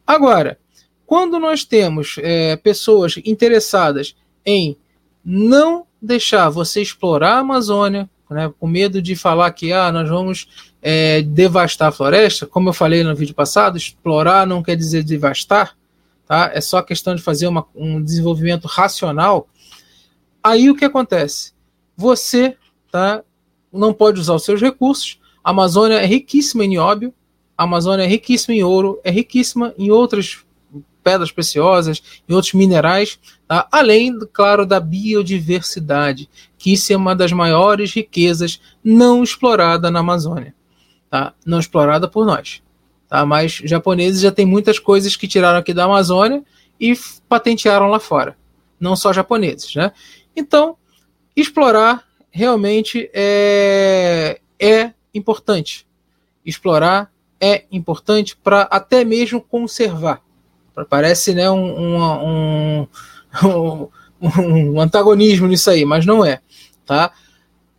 Agora, 0.05 0.59
quando 1.07 1.39
nós 1.39 1.63
temos 1.63 2.17
é, 2.19 2.55
pessoas 2.55 3.15
interessadas 3.25 4.15
em 4.45 4.77
não 5.25 5.87
deixar 5.99 6.49
você 6.49 6.83
explorar 6.83 7.37
a 7.37 7.39
Amazônia, 7.39 8.07
né, 8.29 8.51
com 8.59 8.67
medo 8.67 9.01
de 9.01 9.15
falar 9.15 9.51
que 9.51 9.71
ah, 9.71 9.91
nós 9.91 10.09
vamos 10.09 10.47
é, 10.81 11.21
devastar 11.21 11.89
a 11.89 11.91
floresta, 11.91 12.45
como 12.45 12.69
eu 12.69 12.73
falei 12.73 13.03
no 13.03 13.15
vídeo 13.15 13.35
passado, 13.35 13.77
explorar 13.77 14.47
não 14.47 14.63
quer 14.63 14.75
dizer 14.75 15.03
devastar, 15.03 15.77
tá? 16.27 16.51
é 16.53 16.61
só 16.61 16.81
questão 16.81 17.15
de 17.15 17.21
fazer 17.21 17.47
uma, 17.47 17.65
um 17.75 18.01
desenvolvimento 18.01 18.67
racional. 18.67 19.47
Aí 20.43 20.69
o 20.69 20.75
que 20.75 20.85
acontece? 20.85 21.53
Você 21.95 22.57
tá, 22.91 23.23
não 23.71 23.93
pode 23.93 24.19
usar 24.19 24.33
os 24.33 24.43
seus 24.43 24.61
recursos, 24.61 25.19
a 25.43 25.51
Amazônia 25.51 25.95
é 25.95 26.05
riquíssima 26.05 26.65
em 26.65 26.69
nióbio, 26.69 27.13
a 27.57 27.63
Amazônia 27.63 28.03
é 28.03 28.07
riquíssima 28.07 28.55
em 28.55 28.63
ouro, 28.63 28.99
é 29.03 29.11
riquíssima 29.11 29.73
em 29.77 29.91
outras 29.91 30.43
pedras 31.03 31.31
preciosas 31.31 32.01
e 32.27 32.33
outros 32.33 32.53
minerais, 32.53 33.19
tá? 33.47 33.67
além, 33.71 34.17
claro, 34.31 34.65
da 34.65 34.79
biodiversidade, 34.79 36.29
que 36.57 36.73
isso 36.73 36.93
é 36.93 36.97
uma 36.97 37.15
das 37.15 37.31
maiores 37.31 37.93
riquezas 37.93 38.59
não 38.83 39.21
explorada 39.21 39.91
na 39.91 39.99
Amazônia, 39.99 40.55
tá? 41.09 41.33
não 41.45 41.59
explorada 41.59 42.07
por 42.07 42.25
nós. 42.25 42.63
Tá? 43.09 43.25
Mas 43.25 43.61
japoneses 43.63 44.21
já 44.21 44.31
têm 44.31 44.45
muitas 44.45 44.79
coisas 44.79 45.15
que 45.15 45.27
tiraram 45.27 45.59
aqui 45.59 45.73
da 45.73 45.83
Amazônia 45.83 46.43
e 46.79 46.97
patentearam 47.27 47.87
lá 47.87 47.99
fora, 47.99 48.37
não 48.79 48.95
só 48.95 49.11
japoneses. 49.13 49.75
Né? 49.75 49.91
Então, 50.35 50.77
explorar 51.35 52.03
realmente 52.31 53.09
é, 53.13 54.39
é 54.59 54.91
importante. 55.13 55.85
Explorar 56.43 57.11
é 57.39 57.65
importante 57.71 58.35
para 58.35 58.63
até 58.63 59.03
mesmo 59.03 59.41
conservar. 59.41 60.22
Parece 60.89 61.33
né, 61.33 61.49
um, 61.49 61.57
um, 61.79 62.87
um, 63.43 63.89
um, 64.75 64.81
antagonismo 64.81 65.47
nisso 65.47 65.69
aí, 65.69 65.85
mas 65.85 66.05
não 66.05 66.25
é. 66.25 66.39
Tá? 66.85 67.11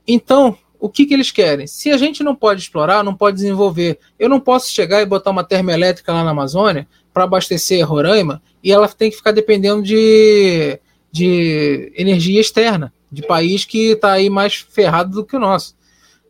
Então, 0.07 0.57
o 0.79 0.89
que, 0.89 1.07
que 1.07 1.15
eles 1.15 1.31
querem? 1.31 1.67
Se 1.67 1.91
a 1.91 1.97
gente 1.97 2.23
não 2.23 2.35
pode 2.35 2.61
explorar, 2.61 3.03
não 3.03 3.15
pode 3.15 3.37
desenvolver, 3.37 3.99
eu 4.19 4.29
não 4.29 4.39
posso 4.39 4.71
chegar 4.71 5.01
e 5.01 5.07
botar 5.07 5.31
uma 5.31 5.43
termoelétrica 5.43 6.13
lá 6.13 6.23
na 6.23 6.31
Amazônia 6.31 6.87
para 7.13 7.25
abastecer 7.25 7.87
Roraima 7.89 8.43
e 8.63 8.71
ela 8.71 8.89
tem 8.89 9.11
que 9.11 9.17
ficar 9.17 9.33
dependendo 9.33 9.83
de, 9.83 10.79
de 11.11 11.93
energia 11.97 12.41
externa, 12.41 12.93
de 13.11 13.23
país 13.23 13.65
que 13.65 13.93
está 13.93 14.13
aí 14.13 14.29
mais 14.29 14.57
ferrado 14.57 15.11
do 15.13 15.25
que 15.25 15.37
o 15.37 15.41
nosso. 15.41 15.75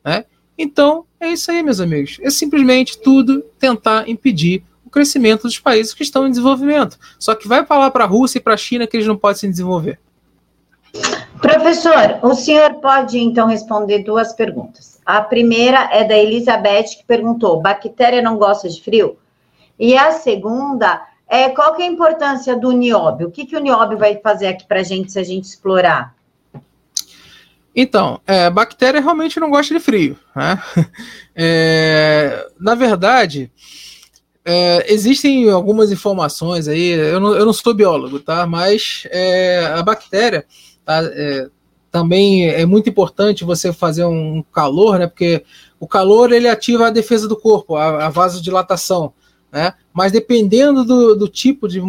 Né? 0.05 0.25
Então, 0.57 1.05
é 1.19 1.29
isso 1.29 1.51
aí, 1.51 1.63
meus 1.63 1.81
amigos. 1.81 2.19
É 2.23 2.31
simplesmente 2.31 2.99
tudo 2.99 3.43
tentar 3.59 4.09
impedir 4.09 4.63
crescimento 4.95 5.43
dos 5.43 5.59
países 5.59 5.93
que 5.93 6.05
estão 6.05 6.25
em 6.25 6.31
desenvolvimento. 6.31 6.97
Só 7.19 7.35
que 7.35 7.49
vai 7.49 7.67
falar 7.67 7.91
para 7.91 8.05
a 8.05 8.07
Rússia 8.07 8.39
e 8.39 8.41
para 8.41 8.55
a 8.55 8.57
China 8.57 8.87
que 8.87 8.97
eles 8.97 9.09
não 9.09 9.17
podem 9.17 9.41
se 9.41 9.49
desenvolver. 9.49 9.99
Professor, 11.41 12.21
o 12.23 12.33
senhor 12.35 12.75
pode 12.75 13.19
então 13.19 13.49
responder 13.49 14.05
duas 14.05 14.33
perguntas. 14.33 15.01
A 15.05 15.21
primeira 15.21 15.91
é 15.93 16.05
da 16.05 16.17
Elizabeth, 16.17 16.97
que 16.99 17.05
perguntou: 17.05 17.61
bactéria 17.61 18.23
não 18.23 18.39
gosta 18.39 18.69
de 18.69 18.81
frio? 18.81 19.19
E 19.79 19.99
a 19.99 20.13
segunda 20.13 21.03
é 21.27 21.49
qual 21.49 21.75
que 21.75 21.83
é 21.83 21.87
a 21.87 21.91
importância 21.91 22.57
do 22.57 22.71
nióbio? 22.71 23.27
O 23.27 23.31
que, 23.33 23.45
que 23.45 23.57
o 23.57 23.61
nióbio 23.61 23.99
vai 23.99 24.17
fazer 24.19 24.47
aqui 24.47 24.65
para 24.65 24.81
a 24.81 24.85
gente 24.85 25.11
se 25.11 25.19
a 25.19 25.25
gente 25.25 25.47
explorar? 25.47 26.15
Então, 27.75 28.21
é, 28.25 28.49
bactéria 28.49 29.01
realmente 29.01 29.41
não 29.41 29.51
gosta 29.51 29.75
de 29.75 29.81
frio. 29.81 30.17
Né? 30.35 30.63
É, 31.37 32.47
na 32.61 32.77
verdade, 32.77 33.51
é, 34.45 34.93
existem 34.93 35.49
algumas 35.49 35.91
informações 35.91 36.69
aí, 36.69 36.91
eu 36.91 37.19
não, 37.19 37.35
eu 37.35 37.47
não 37.47 37.53
sou 37.53 37.73
biólogo, 37.73 38.21
tá? 38.21 38.47
Mas 38.47 39.07
é, 39.11 39.67
a 39.67 39.83
bactéria 39.83 40.45
tá, 40.85 41.03
é, 41.03 41.49
também 41.91 42.49
é 42.49 42.67
muito 42.67 42.89
importante 42.91 43.45
você 43.45 43.73
fazer 43.73 44.05
um 44.05 44.43
calor, 44.53 44.99
né? 44.99 45.07
Porque 45.07 45.45
o 45.81 45.89
calor 45.89 46.31
ele 46.33 46.49
ativa 46.49 46.89
a 46.89 46.91
defesa 46.91 47.27
do 47.27 47.37
corpo, 47.37 47.77
a, 47.77 48.07
a 48.07 48.09
vasodilatação. 48.11 49.15
Né? 49.51 49.73
Mas 49.93 50.11
dependendo 50.11 50.85
do, 50.85 51.15
do 51.15 51.29
tipo 51.29 51.69
de. 51.69 51.81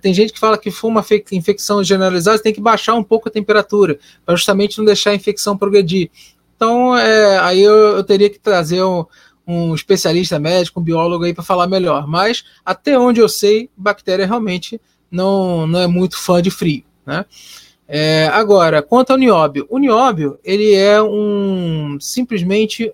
Tem 0.00 0.12
gente 0.12 0.32
que 0.32 0.40
fala 0.40 0.58
que 0.58 0.72
for 0.72 0.88
uma 0.88 1.04
infecção 1.30 1.82
generalizada, 1.82 2.42
tem 2.42 2.52
que 2.52 2.60
baixar 2.60 2.94
um 2.94 3.04
pouco 3.04 3.28
a 3.28 3.32
temperatura, 3.32 3.98
para 4.26 4.34
justamente 4.34 4.76
não 4.76 4.84
deixar 4.84 5.10
a 5.10 5.14
infecção 5.14 5.56
progredir. 5.56 6.10
Então, 6.56 6.96
é, 6.96 7.38
aí 7.38 7.62
eu, 7.62 7.96
eu 7.96 8.04
teria 8.04 8.28
que 8.28 8.40
trazer 8.40 8.82
um, 8.82 9.06
um 9.46 9.74
especialista 9.74 10.38
médico, 10.38 10.80
um 10.80 10.82
biólogo 10.82 11.24
aí 11.24 11.34
para 11.34 11.44
falar 11.44 11.66
melhor. 11.66 12.06
Mas 12.06 12.44
até 12.64 12.98
onde 12.98 13.20
eu 13.20 13.28
sei, 13.28 13.70
bactéria 13.76 14.26
realmente 14.26 14.80
não, 15.10 15.66
não 15.66 15.80
é 15.80 15.86
muito 15.86 16.18
fã 16.18 16.40
de 16.40 16.50
frio, 16.50 16.84
né? 17.04 17.24
É, 17.86 18.28
agora, 18.28 18.80
quanto 18.80 19.10
ao 19.10 19.18
nióbio, 19.18 19.66
o 19.68 19.78
nióbio 19.78 20.38
ele 20.42 20.72
é 20.72 21.02
um 21.02 21.98
simplesmente 22.00 22.92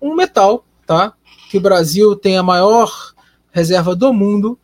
um 0.00 0.14
metal, 0.14 0.64
tá? 0.86 1.14
Que 1.50 1.58
o 1.58 1.60
Brasil 1.60 2.14
tem 2.14 2.36
a 2.36 2.42
maior 2.42 3.14
reserva 3.50 3.96
do 3.96 4.12
mundo 4.12 4.56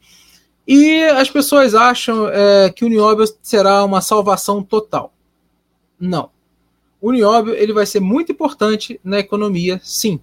e 0.68 1.02
as 1.04 1.28
pessoas 1.28 1.74
acham 1.74 2.28
é, 2.28 2.70
que 2.70 2.84
o 2.84 2.88
nióbio 2.88 3.26
será 3.42 3.82
uma 3.82 4.00
salvação 4.00 4.62
total. 4.62 5.12
Não. 5.98 6.30
O 7.00 7.10
nióbio 7.10 7.54
ele 7.54 7.72
vai 7.72 7.84
ser 7.84 8.00
muito 8.00 8.30
importante 8.30 9.00
na 9.02 9.18
economia, 9.18 9.80
sim 9.82 10.20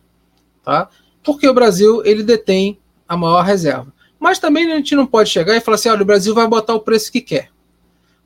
tá? 0.64 0.90
Porque 1.24 1.48
o 1.48 1.54
Brasil 1.54 2.02
ele 2.06 2.24
detém 2.24 2.80
a 3.08 3.16
maior 3.18 3.42
reserva. 3.42 3.94
Mas 4.20 4.40
também 4.40 4.72
a 4.72 4.76
gente 4.76 4.96
não 4.96 5.06
pode 5.06 5.30
chegar 5.30 5.56
e 5.56 5.62
falar 5.62 5.76
assim, 5.76 5.90
olha, 5.90 6.04
o 6.04 6.06
Brasil 6.06 6.34
vai 6.34 6.48
botar 6.48 6.74
o 6.76 6.80
preço 6.80 7.12
que 7.12 7.22
quer. 7.22 7.50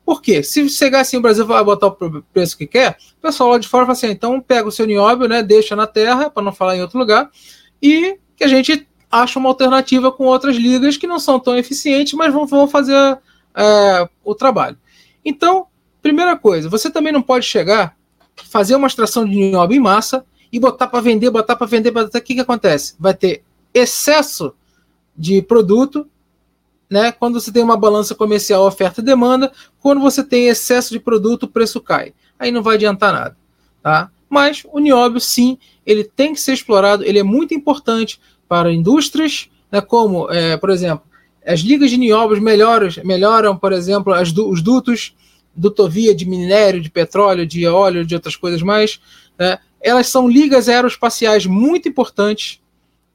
Por 0.04 0.22
quê? 0.22 0.42
Se 0.42 0.68
chegar 0.68 1.00
assim, 1.00 1.16
o 1.16 1.20
Brasil 1.20 1.44
vai 1.44 1.64
botar 1.64 1.88
o 1.88 2.22
preço 2.32 2.56
que 2.56 2.66
quer, 2.66 2.96
o 3.18 3.22
pessoal 3.22 3.50
lá 3.50 3.58
de 3.58 3.66
fora 3.66 3.84
fala 3.84 3.92
assim, 3.92 4.06
então 4.06 4.40
pega 4.40 4.68
o 4.68 4.70
seu 4.70 4.86
nióbio, 4.86 5.26
né, 5.26 5.42
deixa 5.42 5.74
na 5.74 5.86
terra, 5.86 6.30
para 6.30 6.44
não 6.44 6.52
falar 6.52 6.76
em 6.76 6.82
outro 6.82 6.96
lugar, 6.96 7.28
e 7.82 8.16
que 8.36 8.44
a 8.44 8.48
gente 8.48 8.86
acha 9.10 9.38
uma 9.38 9.48
alternativa 9.48 10.12
com 10.12 10.24
outras 10.24 10.54
ligas 10.56 10.96
que 10.96 11.08
não 11.08 11.18
são 11.18 11.40
tão 11.40 11.56
eficientes, 11.56 12.12
mas 12.12 12.32
vão, 12.32 12.46
vão 12.46 12.68
fazer 12.68 13.18
é, 13.54 14.08
o 14.22 14.34
trabalho. 14.34 14.78
Então, 15.24 15.66
primeira 16.00 16.36
coisa, 16.36 16.68
você 16.68 16.88
também 16.88 17.12
não 17.12 17.22
pode 17.22 17.44
chegar, 17.44 17.96
fazer 18.48 18.76
uma 18.76 18.86
extração 18.86 19.24
de 19.24 19.34
nióbio 19.34 19.76
em 19.76 19.80
massa, 19.80 20.24
e 20.52 20.58
botar 20.58 20.86
para 20.86 21.00
vender, 21.00 21.30
botar 21.30 21.56
para 21.56 21.66
vender, 21.66 21.90
botar. 21.90 22.18
O 22.18 22.22
que, 22.22 22.34
que 22.34 22.40
acontece? 22.40 22.94
Vai 22.98 23.14
ter 23.14 23.42
excesso 23.72 24.52
de 25.16 25.42
produto, 25.42 26.06
né? 26.88 27.12
Quando 27.12 27.40
você 27.40 27.52
tem 27.52 27.62
uma 27.62 27.76
balança 27.76 28.14
comercial 28.14 28.66
oferta 28.66 29.00
e 29.00 29.04
demanda, 29.04 29.52
quando 29.80 30.00
você 30.00 30.22
tem 30.22 30.46
excesso 30.46 30.92
de 30.92 31.00
produto, 31.00 31.44
o 31.44 31.48
preço 31.48 31.80
cai. 31.80 32.14
Aí 32.38 32.50
não 32.50 32.62
vai 32.62 32.76
adiantar 32.76 33.12
nada, 33.12 33.36
tá? 33.82 34.10
Mas 34.28 34.64
o 34.72 34.78
nióbio, 34.78 35.20
sim, 35.20 35.58
ele 35.84 36.04
tem 36.04 36.34
que 36.34 36.40
ser 36.40 36.52
explorado, 36.52 37.04
ele 37.04 37.18
é 37.18 37.22
muito 37.22 37.54
importante 37.54 38.20
para 38.48 38.72
indústrias, 38.72 39.48
né, 39.70 39.80
como, 39.80 40.30
é, 40.30 40.56
por 40.56 40.70
exemplo, 40.70 41.06
as 41.44 41.60
ligas 41.60 41.90
de 41.90 41.96
nióbios 41.96 42.40
melhoram, 42.40 42.88
melhoram 43.04 43.56
por 43.56 43.72
exemplo, 43.72 44.12
as, 44.12 44.32
os 44.36 44.60
dutos, 44.60 45.14
dutovia 45.54 46.14
de 46.14 46.26
minério, 46.26 46.80
de 46.80 46.90
petróleo, 46.90 47.46
de 47.46 47.66
óleo, 47.66 48.04
de 48.04 48.14
outras 48.14 48.36
coisas 48.36 48.60
mais, 48.60 49.00
né? 49.38 49.58
Elas 49.86 50.08
são 50.08 50.28
ligas 50.28 50.68
aeroespaciais 50.68 51.46
muito 51.46 51.88
importantes, 51.88 52.60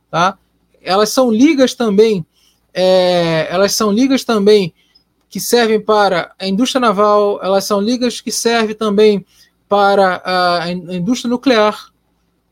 tá? 0.09 0.37
Elas 0.81 1.09
são 1.09 1.29
ligas 1.29 1.75
também, 1.75 2.25
é, 2.73 3.45
elas 3.49 3.73
são 3.75 3.91
ligas 3.91 4.23
também 4.23 4.73
que 5.29 5.37
servem 5.37 5.81
para 5.81 6.33
a 6.39 6.47
indústria 6.47 6.79
naval, 6.79 7.41
elas 7.43 7.65
são 7.65 7.81
ligas 7.81 8.21
que 8.21 8.31
servem 8.31 8.73
também 8.73 9.25
para 9.67 10.21
a 10.25 10.71
indústria 10.71 11.29
nuclear, 11.29 11.91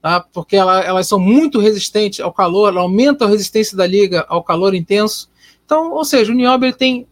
tá? 0.02 0.20
porque 0.20 0.58
ela, 0.58 0.82
elas 0.82 1.08
são 1.08 1.18
muito 1.18 1.58
resistentes 1.60 2.20
ao 2.20 2.34
calor, 2.34 2.70
ela 2.70 2.82
aumenta 2.82 3.24
a 3.24 3.30
resistência 3.30 3.78
da 3.78 3.88
liga 3.88 4.26
ao 4.28 4.44
calor 4.44 4.76
intenso. 4.76 5.30
Então, 5.66 5.94
ou 5.94 6.04
seja, 6.04 6.32
o 6.32 6.36
nióbio 6.36 6.74
tem 6.74 7.08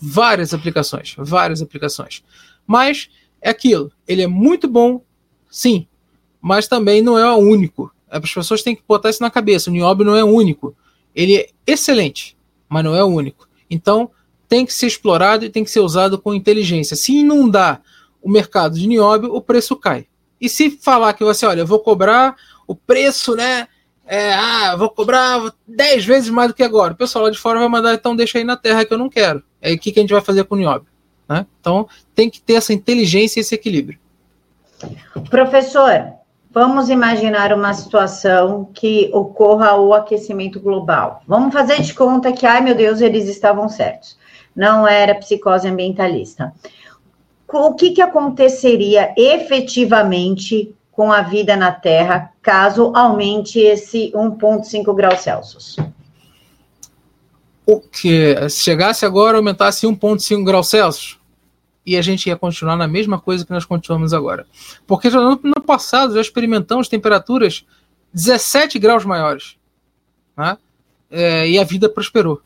várias 0.00 0.54
aplicações, 0.54 1.16
várias 1.18 1.60
aplicações. 1.60 2.22
Mas 2.64 3.08
é 3.40 3.50
aquilo, 3.50 3.90
ele 4.06 4.22
é 4.22 4.28
muito 4.28 4.68
bom, 4.68 5.00
sim, 5.50 5.86
mas 6.44 6.68
também 6.68 7.00
não 7.00 7.18
é 7.18 7.26
o 7.32 7.38
único. 7.38 7.90
As 8.06 8.20
pessoas 8.30 8.62
têm 8.62 8.76
que 8.76 8.82
botar 8.86 9.08
isso 9.08 9.22
na 9.22 9.30
cabeça. 9.30 9.70
O 9.70 9.72
nióbio 9.72 10.04
não 10.04 10.14
é 10.14 10.22
único. 10.22 10.76
Ele 11.14 11.36
é 11.38 11.48
excelente, 11.66 12.36
mas 12.68 12.84
não 12.84 12.94
é 12.94 13.02
o 13.02 13.06
único. 13.06 13.48
Então, 13.70 14.10
tem 14.46 14.66
que 14.66 14.74
ser 14.74 14.86
explorado 14.86 15.46
e 15.46 15.48
tem 15.48 15.64
que 15.64 15.70
ser 15.70 15.80
usado 15.80 16.18
com 16.18 16.34
inteligência. 16.34 16.96
Se 16.96 17.14
inundar 17.14 17.80
o 18.20 18.30
mercado 18.30 18.78
de 18.78 18.86
nióbio, 18.86 19.34
o 19.34 19.40
preço 19.40 19.74
cai. 19.74 20.06
E 20.38 20.50
se 20.50 20.68
falar 20.70 21.14
que 21.14 21.24
você, 21.24 21.46
olha, 21.46 21.60
eu 21.60 21.66
vou 21.66 21.78
cobrar 21.78 22.36
o 22.66 22.74
preço, 22.74 23.34
né? 23.34 23.66
É, 24.06 24.34
ah, 24.34 24.76
vou 24.76 24.90
cobrar 24.90 25.50
10 25.66 26.04
vezes 26.04 26.28
mais 26.28 26.48
do 26.48 26.54
que 26.54 26.62
agora. 26.62 26.92
O 26.92 26.96
pessoal 26.96 27.24
lá 27.24 27.30
de 27.30 27.38
fora 27.38 27.58
vai 27.58 27.68
mandar, 27.68 27.94
então 27.94 28.14
deixa 28.14 28.36
aí 28.36 28.44
na 28.44 28.54
terra 28.54 28.84
que 28.84 28.92
eu 28.92 28.98
não 28.98 29.08
quero. 29.08 29.42
É 29.62 29.72
o 29.72 29.78
que, 29.78 29.90
que 29.90 29.98
a 29.98 30.02
gente 30.02 30.12
vai 30.12 30.20
fazer 30.20 30.44
com 30.44 30.56
o 30.56 30.58
nióbio. 30.58 30.88
Né? 31.26 31.46
Então 31.58 31.88
tem 32.14 32.28
que 32.28 32.38
ter 32.38 32.52
essa 32.52 32.74
inteligência 32.74 33.40
e 33.40 33.40
esse 33.40 33.54
equilíbrio. 33.54 33.98
Professor, 35.30 36.22
vamos 36.54 36.88
imaginar 36.88 37.52
uma 37.52 37.74
situação 37.74 38.70
que 38.72 39.10
ocorra 39.12 39.74
o 39.74 39.92
aquecimento 39.92 40.60
global. 40.60 41.22
Vamos 41.26 41.52
fazer 41.52 41.82
de 41.82 41.92
conta 41.92 42.32
que, 42.32 42.46
ai 42.46 42.60
meu 42.60 42.74
Deus, 42.74 43.00
eles 43.00 43.28
estavam 43.28 43.68
certos. 43.68 44.16
Não 44.54 44.86
era 44.86 45.14
psicose 45.16 45.68
ambientalista 45.68 46.54
o 47.60 47.74
que, 47.74 47.90
que 47.90 48.02
aconteceria 48.02 49.14
efetivamente 49.16 50.74
com 50.90 51.12
a 51.12 51.22
vida 51.22 51.56
na 51.56 51.72
Terra 51.72 52.32
caso 52.42 52.92
aumente 52.94 53.58
esse 53.58 54.12
1,5 54.12 54.94
graus 54.94 55.20
Celsius? 55.20 55.76
O 57.66 57.80
que? 57.80 58.36
Se 58.50 58.62
chegasse 58.62 59.06
agora, 59.06 59.38
aumentasse 59.38 59.86
1,5 59.86 60.44
graus 60.44 60.68
Celsius, 60.68 61.18
e 61.86 61.96
a 61.96 62.02
gente 62.02 62.26
ia 62.26 62.36
continuar 62.36 62.76
na 62.76 62.88
mesma 62.88 63.20
coisa 63.20 63.44
que 63.44 63.52
nós 63.52 63.64
continuamos 63.64 64.14
agora. 64.14 64.46
Porque 64.86 65.10
já 65.10 65.20
no, 65.20 65.38
no 65.42 65.62
passado 65.62 66.14
já 66.14 66.20
experimentamos 66.20 66.88
temperaturas 66.88 67.64
17 68.12 68.78
graus 68.78 69.04
maiores. 69.04 69.56
Tá? 70.34 70.58
É, 71.10 71.48
e 71.48 71.58
a 71.58 71.64
vida 71.64 71.88
prosperou. 71.88 72.40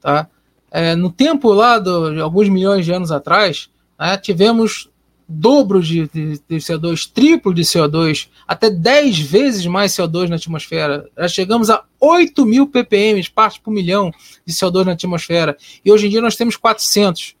Tá? 0.00 0.28
É, 0.70 0.94
no 0.94 1.10
tempo 1.10 1.52
lá 1.52 1.78
do, 1.78 2.12
de 2.12 2.20
alguns 2.20 2.48
milhões 2.48 2.84
de 2.84 2.92
anos 2.92 3.10
atrás, 3.10 3.70
né? 3.98 4.16
Tivemos 4.18 4.90
dobro 5.28 5.82
de, 5.82 6.06
de, 6.08 6.38
de, 6.48 6.56
CO2, 6.56 7.10
triplo 7.12 7.52
de 7.52 7.62
CO2, 7.62 8.28
até 8.46 8.70
10 8.70 9.18
vezes 9.20 9.66
mais 9.66 9.92
CO2 9.92 10.28
na 10.28 10.36
atmosfera. 10.36 11.08
Já 11.18 11.28
chegamos 11.28 11.68
a 11.68 11.82
8 11.98 12.46
mil 12.46 12.68
ppm, 12.68 13.20
partes 13.34 13.58
por 13.58 13.72
milhão 13.72 14.12
de 14.44 14.54
CO2 14.54 14.84
na 14.84 14.92
atmosfera. 14.92 15.56
E 15.84 15.90
hoje 15.90 16.06
em 16.06 16.10
dia 16.10 16.20
nós 16.20 16.36
temos 16.36 16.56
400. 16.56 17.34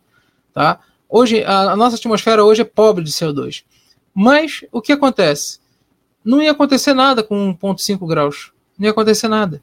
Tá? 0.52 0.80
Hoje, 1.08 1.44
a, 1.44 1.72
a 1.72 1.76
nossa 1.76 1.96
atmosfera 1.96 2.44
hoje 2.44 2.62
é 2.62 2.64
pobre 2.64 3.04
de 3.04 3.10
CO2. 3.10 3.64
Mas 4.14 4.64
o 4.72 4.80
que 4.80 4.92
acontece? 4.92 5.60
Não 6.24 6.42
ia 6.42 6.50
acontecer 6.50 6.94
nada 6.94 7.22
com 7.22 7.54
1,5 7.54 8.06
graus. 8.06 8.52
Não 8.78 8.86
ia 8.86 8.90
acontecer 8.90 9.28
nada. 9.28 9.62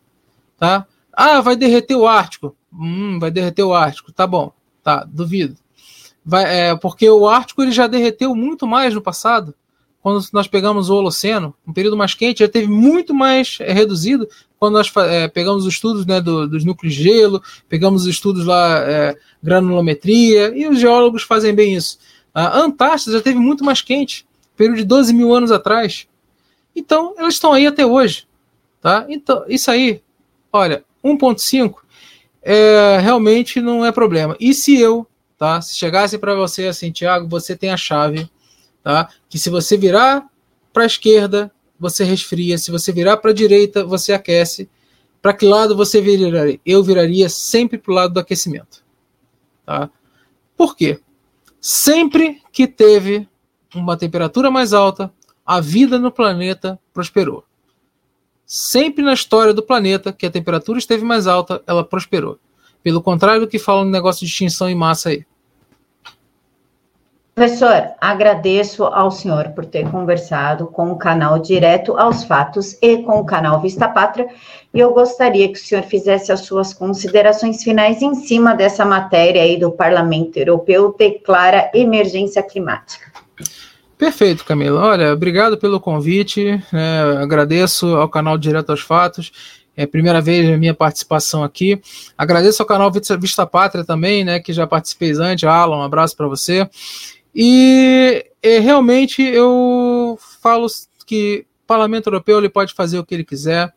Tá? 0.58 0.86
Ah, 1.12 1.42
vai 1.42 1.56
derreter 1.56 1.96
o 1.96 2.08
Ártico. 2.08 2.56
Hum, 2.72 3.20
vai 3.20 3.30
derreter 3.30 3.64
o 3.64 3.74
Ártico. 3.74 4.12
Tá 4.12 4.26
bom. 4.26 4.54
Tá, 4.82 5.04
duvido. 5.04 5.58
Vai, 6.26 6.44
é, 6.46 6.76
porque 6.76 7.10
o 7.10 7.28
Ártico 7.28 7.62
ele 7.62 7.72
já 7.72 7.88
derreteu 7.88 8.34
muito 8.36 8.66
mais 8.66 8.94
no 8.94 9.02
passado. 9.02 9.54
Quando 10.02 10.24
nós 10.34 10.48
pegamos 10.48 10.90
o 10.90 10.96
Holoceno, 10.96 11.56
um 11.66 11.74
período 11.74 11.98
mais 11.98 12.14
quente, 12.14 12.40
já 12.40 12.48
teve 12.48 12.68
muito 12.68 13.14
mais 13.14 13.58
é, 13.62 13.72
reduzido. 13.72 14.28
Quando 14.64 14.76
nós 14.76 14.90
é, 14.96 15.28
pegamos 15.28 15.66
os 15.66 15.74
estudos 15.74 16.06
né, 16.06 16.22
do, 16.22 16.48
dos 16.48 16.64
núcleos 16.64 16.96
de 16.96 17.04
gelo, 17.04 17.44
pegamos 17.68 18.04
os 18.04 18.08
estudos 18.08 18.46
lá, 18.46 18.80
é, 18.90 19.18
granulometria, 19.44 20.58
e 20.58 20.66
os 20.70 20.80
geólogos 20.80 21.24
fazem 21.24 21.54
bem 21.54 21.76
isso. 21.76 22.00
A 22.34 22.60
Antártida 22.60 23.18
já 23.18 23.22
teve 23.22 23.38
muito 23.38 23.62
mais 23.62 23.82
quente, 23.82 24.26
período 24.56 24.78
de 24.78 24.86
12 24.86 25.14
mil 25.14 25.36
anos 25.36 25.52
atrás. 25.52 26.08
Então, 26.74 27.14
elas 27.18 27.34
estão 27.34 27.52
aí 27.52 27.68
até 27.68 27.86
hoje. 27.86 28.26
Tá? 28.80 29.06
Então, 29.10 29.44
isso 29.50 29.70
aí, 29.70 30.02
olha, 30.50 30.86
1.5 31.04 31.80
é, 32.42 33.00
realmente 33.02 33.60
não 33.60 33.86
é 33.86 33.92
problema. 33.92 34.38
E 34.40 34.54
se 34.54 34.80
eu 34.80 35.06
tá? 35.38 35.60
Se 35.60 35.76
chegasse 35.76 36.18
para 36.18 36.34
você 36.36 36.68
assim, 36.68 36.90
Tiago, 36.90 37.28
você 37.28 37.54
tem 37.54 37.70
a 37.70 37.76
chave, 37.76 38.30
tá? 38.82 39.10
Que 39.28 39.38
se 39.38 39.50
você 39.50 39.76
virar 39.76 40.26
para 40.72 40.84
a 40.84 40.86
esquerda, 40.86 41.52
você 41.84 42.06
resfria, 42.06 42.58
se 42.58 42.72
você 42.72 42.94
virar 42.94 43.18
para 43.18 43.32
a 43.32 43.34
direita, 43.34 43.84
você 43.84 44.14
aquece. 44.14 44.70
Para 45.22 45.34
que 45.34 45.46
lado 45.46 45.76
você 45.76 46.02
viraria? 46.02 46.60
Eu 46.66 46.82
viraria 46.82 47.28
sempre 47.28 47.78
para 47.78 47.92
o 47.92 47.96
lado 47.96 48.14
do 48.14 48.20
aquecimento, 48.22 48.84
tá? 49.66 49.90
Por 50.56 50.78
quê? 50.78 51.00
Sempre 51.60 52.42
que 52.54 52.68
teve 52.68 53.28
uma 53.76 53.98
temperatura 53.98 54.50
mais 54.50 54.74
alta, 54.74 55.12
a 55.46 55.60
vida 55.60 56.00
no 56.00 56.10
planeta 56.10 56.80
prosperou. 56.94 57.44
Sempre 58.46 59.04
na 59.04 59.14
história 59.14 59.54
do 59.54 59.62
planeta 59.62 60.14
que 60.14 60.26
a 60.26 60.32
temperatura 60.32 60.80
esteve 60.80 61.04
mais 61.04 61.28
alta, 61.28 61.62
ela 61.68 61.84
prosperou. 61.84 62.40
Pelo 62.82 63.02
contrário 63.02 63.42
do 63.42 63.48
que 63.48 63.60
falam 63.60 63.84
no 63.84 63.92
negócio 63.92 64.26
de 64.26 64.32
extinção 64.32 64.70
em 64.70 64.76
massa 64.76 65.10
aí. 65.10 65.26
Professor, 67.36 67.90
agradeço 68.00 68.84
ao 68.84 69.10
senhor 69.10 69.50
por 69.50 69.66
ter 69.66 69.90
conversado 69.90 70.68
com 70.68 70.92
o 70.92 70.98
canal 70.98 71.40
Direto 71.40 71.98
aos 71.98 72.24
Fatos 72.24 72.78
e 72.80 72.98
com 72.98 73.20
o 73.20 73.26
canal 73.26 73.60
Vista 73.60 73.88
Pátria, 73.88 74.28
e 74.72 74.80
eu 74.80 74.94
gostaria 74.94 75.52
que 75.52 75.58
o 75.58 75.62
senhor 75.62 75.84
fizesse 75.84 76.32
as 76.32 76.42
suas 76.42 76.76
considerações 76.76 77.64
finais 77.64 78.04
em 78.04 78.14
cima 78.14 78.54
dessa 78.54 78.86
matéria 78.86 79.42
aí 79.42 79.60
do 79.60 79.72
Parlamento 79.72 80.38
Europeu 80.38 80.96
declara 80.96 81.72
emergência 81.74 82.44
climática. 82.44 83.12
Perfeito, 83.98 84.46
Camila. 84.46 84.80
Olha, 84.80 85.12
obrigado 85.12 85.58
pelo 85.58 85.80
convite, 85.80 86.64
né, 86.72 87.02
agradeço 87.20 87.96
ao 87.96 88.08
canal 88.08 88.38
Direto 88.38 88.70
aos 88.70 88.82
Fatos 88.82 89.32
é 89.76 89.84
a 89.84 89.88
primeira 89.88 90.22
vez 90.22 90.48
a 90.54 90.58
minha 90.58 90.74
participação 90.74 91.44
aqui. 91.44 91.82
Agradeço 92.16 92.62
ao 92.62 92.68
canal 92.68 92.92
Vista 92.92 93.46
Pátria 93.46 93.84
também, 93.84 94.24
né, 94.24 94.40
que 94.40 94.54
já 94.54 94.68
participei 94.68 95.14
antes. 95.14 95.44
Alan, 95.44 95.78
um 95.78 95.82
abraço 95.82 96.16
para 96.16 96.28
você. 96.28 96.70
E, 97.36 98.26
e 98.42 98.60
realmente 98.60 99.22
eu 99.22 100.18
falo 100.42 100.68
que 101.06 101.46
o 101.64 101.68
Parlamento 101.68 102.08
Europeu 102.08 102.38
ele 102.38 102.50
pode 102.50 102.74
fazer 102.74 103.00
o 103.00 103.06
que 103.06 103.14
ele 103.14 103.24
quiser, 103.24 103.74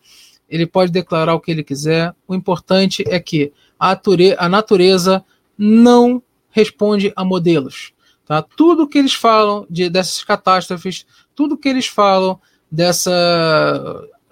ele 0.49 0.67
pode 0.67 0.93
declarar 0.93 1.35
o 1.35 1.41
que 1.41 1.51
ele 1.51 1.65
quiser. 1.65 2.15
O 2.27 2.35
importante 2.35 3.05
é 3.09 3.19
que 3.19 3.53
a, 3.79 3.99
a 4.39 4.49
natureza 4.49 5.25
não 5.57 6.23
responde 6.51 7.13
a 7.17 7.25
modelos. 7.25 7.93
Tá? 8.27 8.43
Tudo 8.43 8.89
que 8.89 8.99
eles 8.99 9.15
falam 9.15 9.67
de, 9.71 9.89
dessas 9.89 10.23
catástrofes, 10.25 11.07
tudo 11.35 11.57
que 11.57 11.69
eles 11.69 11.87
falam 11.87 12.41
dessa 12.71 13.13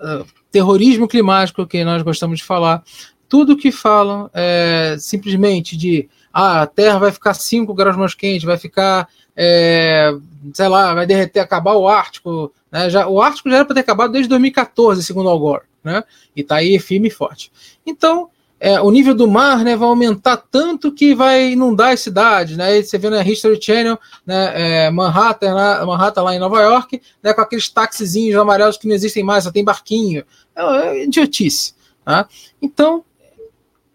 uh, 0.01 0.27
terrorismo 0.51 1.07
climático 1.07 1.67
que 1.67 1.85
nós 1.85 2.03
gostamos 2.03 2.39
de 2.39 2.45
falar, 2.45 2.83
tudo 3.29 3.57
que 3.57 3.71
falam 3.71 4.31
é 4.33 4.97
simplesmente 4.99 5.77
de 5.77 6.09
ah, 6.35 6.63
a 6.63 6.67
Terra 6.67 6.99
vai 6.99 7.13
ficar 7.13 7.33
5 7.33 7.73
graus 7.73 7.97
mais 7.97 8.13
quente, 8.13 8.45
vai 8.45 8.59
ficar, 8.59 9.09
é, 9.37 10.13
sei 10.53 10.67
lá, 10.67 10.93
vai 10.93 11.07
derreter, 11.07 11.39
acabar 11.39 11.75
o 11.75 11.87
Ártico. 11.87 12.53
Né? 12.73 12.91
Já, 12.91 13.07
o 13.07 13.23
Ártico 13.23 13.49
já 13.49 13.57
era 13.57 13.65
para 13.65 13.75
ter 13.75 13.83
acabado 13.83 14.11
desde 14.13 14.29
2014, 14.31 15.05
segundo 15.05 15.29
Al 15.29 15.39
Gore, 15.39 15.63
né? 15.85 16.03
e 16.35 16.41
está 16.41 16.57
aí 16.57 16.77
firme 16.81 17.07
e 17.07 17.11
forte. 17.13 17.53
Então, 17.87 18.29
é, 18.59 18.81
o 18.81 18.91
nível 18.91 19.15
do 19.15 19.29
mar 19.29 19.63
né, 19.63 19.77
vai 19.77 19.89
aumentar 19.89 20.37
tanto 20.39 20.91
que 20.91 21.15
vai 21.15 21.53
inundar 21.53 21.93
as 21.93 22.01
cidades. 22.01 22.57
Né? 22.57 22.83
você 22.83 22.99
vê 22.99 23.09
na 23.11 23.23
History 23.23 23.63
Channel, 23.63 23.97
né, 24.27 24.87
é, 24.87 24.91
Manhattan, 24.91 25.55
lá, 25.55 25.87
Manhattan, 25.87 26.23
lá 26.23 26.35
em 26.35 26.41
Nova 26.41 26.61
York, 26.61 27.01
né, 27.23 27.33
com 27.33 27.43
aqueles 27.43 27.69
taxizinhos 27.69 28.41
amarelos 28.41 28.77
que 28.77 28.89
não 28.89 28.95
existem 28.95 29.23
mais, 29.23 29.45
só 29.45 29.53
tem 29.53 29.63
barquinho. 29.63 30.25
É, 30.57 30.63
é 30.63 31.05
idiotice. 31.05 31.75
Tá? 32.05 32.27
Então, 32.61 33.05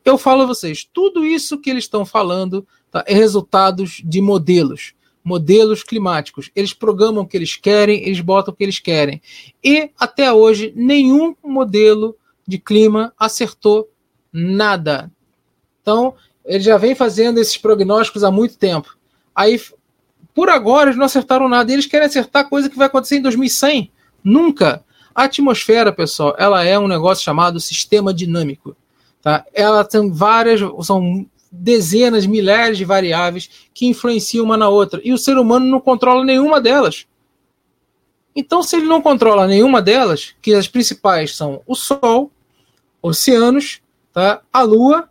eu 0.10 0.18
falo 0.18 0.43
a 0.43 0.45
vocês, 0.45 0.88
tudo 0.91 1.26
isso 1.26 1.57
que 1.60 1.70
eles 1.70 1.84
estão 1.84 2.05
falando 2.05 2.68
tá, 2.91 3.03
é 3.07 3.14
resultados 3.14 4.01
de 4.03 4.22
modelos, 4.22 4.93
modelos 5.24 5.84
climáticos. 5.84 6.49
Eles 6.55 6.74
programam 6.74 7.24
o 7.24 7.28
que 7.28 7.38
eles 7.38 7.55
querem, 7.55 8.03
eles 8.03 8.20
botam 8.20 8.53
o 8.53 8.57
que 8.57 8.64
eles 8.64 8.80
querem. 8.80 9.22
E 9.64 9.91
até 9.97 10.32
hoje, 10.32 10.74
nenhum 10.76 11.36
modelo 11.43 12.16
de 12.47 12.57
clima 12.57 13.14
acertou 13.18 13.89
nada. 14.34 15.12
Então, 15.82 16.16
ele 16.45 16.64
já 16.64 16.78
vem 16.78 16.95
fazendo 16.95 17.39
esses 17.39 17.57
prognósticos 17.57 18.24
há 18.24 18.32
muito 18.32 18.57
tempo. 18.57 18.97
Aí, 19.36 19.62
por 20.34 20.49
agora, 20.49 20.89
eles 20.89 20.97
não 20.97 21.05
acertaram 21.05 21.47
nada. 21.47 21.72
E 21.72 21.76
eles 21.76 21.86
querem 21.86 22.07
acertar 22.07 22.49
coisa 22.49 22.70
que 22.70 22.78
vai 22.78 22.88
acontecer 22.88 23.18
em 23.18 23.22
2100. 23.22 23.91
Nunca. 24.24 24.84
A 25.14 25.24
atmosfera, 25.24 25.91
pessoal, 25.91 26.36
ela 26.38 26.64
é 26.64 26.78
um 26.78 26.88
negócio 26.88 27.24
chamado 27.24 27.60
sistema 27.60 28.14
dinâmico. 28.14 28.76
Tá? 29.30 29.45
Ela 29.53 29.86
tem 29.86 30.09
várias, 30.11 30.59
são 30.84 31.23
dezenas, 31.51 32.25
milhares 32.25 32.80
de 32.80 32.84
variáveis 32.84 33.47
que 33.75 33.86
influenciam 33.86 34.43
uma 34.43 34.57
na 34.57 34.69
outra. 34.69 34.99
E 35.03 35.13
o 35.13 35.19
ser 35.19 35.38
humano 35.38 35.67
não 35.67 35.80
controla 35.80 36.25
nenhuma 36.25 36.59
delas. 36.59 37.05
Então, 38.36 38.63
se 38.63 38.75
ele 38.75 38.88
não 38.88 39.03
controla 39.03 39.45
nenhuma 39.45 39.84
delas, 39.84 40.34
que 40.41 40.51
as 40.55 40.67
principais 40.67 41.36
são 41.36 41.61
o 41.67 41.75
Sol, 41.75 42.32
oceanos, 43.03 43.84
tá? 44.11 44.41
a 44.51 44.63
Lua, 44.63 45.07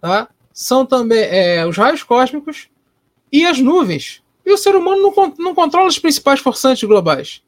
tá? 0.00 0.30
são 0.54 0.86
também 0.86 1.20
é, 1.20 1.66
os 1.66 1.76
raios 1.76 2.02
cósmicos 2.02 2.66
e 3.30 3.44
as 3.44 3.58
nuvens. 3.58 4.22
E 4.46 4.50
o 4.54 4.56
ser 4.56 4.74
humano 4.74 5.02
não, 5.14 5.34
não 5.38 5.54
controla 5.54 5.86
os 5.86 5.98
principais 5.98 6.40
forçantes 6.40 6.88
globais. 6.88 7.42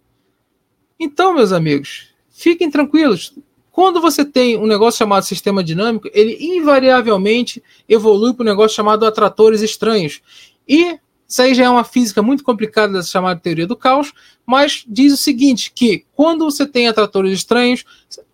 Então, 1.01 1.33
meus 1.33 1.53
amigos, 1.53 2.09
fiquem 2.31 2.71
tranquilos. 2.71 3.33
Quando 3.73 4.03
você 4.03 4.23
tem 4.23 4.59
um 4.59 4.67
negócio 4.67 4.99
chamado 4.99 5.25
sistema 5.25 5.65
dinâmico, 5.65 6.09
ele 6.13 6.37
invariavelmente 6.39 7.63
evolui 7.89 8.35
para 8.35 8.43
um 8.45 8.49
negócio 8.49 8.77
chamado 8.77 9.07
atratores 9.07 9.63
estranhos. 9.63 10.21
E 10.69 10.99
isso 11.27 11.41
aí 11.41 11.55
já 11.55 11.65
é 11.65 11.71
uma 11.71 11.83
física 11.83 12.21
muito 12.21 12.45
complicada 12.45 12.93
dessa 12.93 13.09
chamada 13.09 13.41
teoria 13.41 13.67
do 13.67 13.75
caos, 13.75 14.13
mas 14.45 14.85
diz 14.87 15.15
o 15.15 15.17
seguinte: 15.17 15.73
que 15.75 16.05
quando 16.15 16.45
você 16.45 16.67
tem 16.67 16.87
atratores 16.87 17.33
estranhos, 17.33 17.83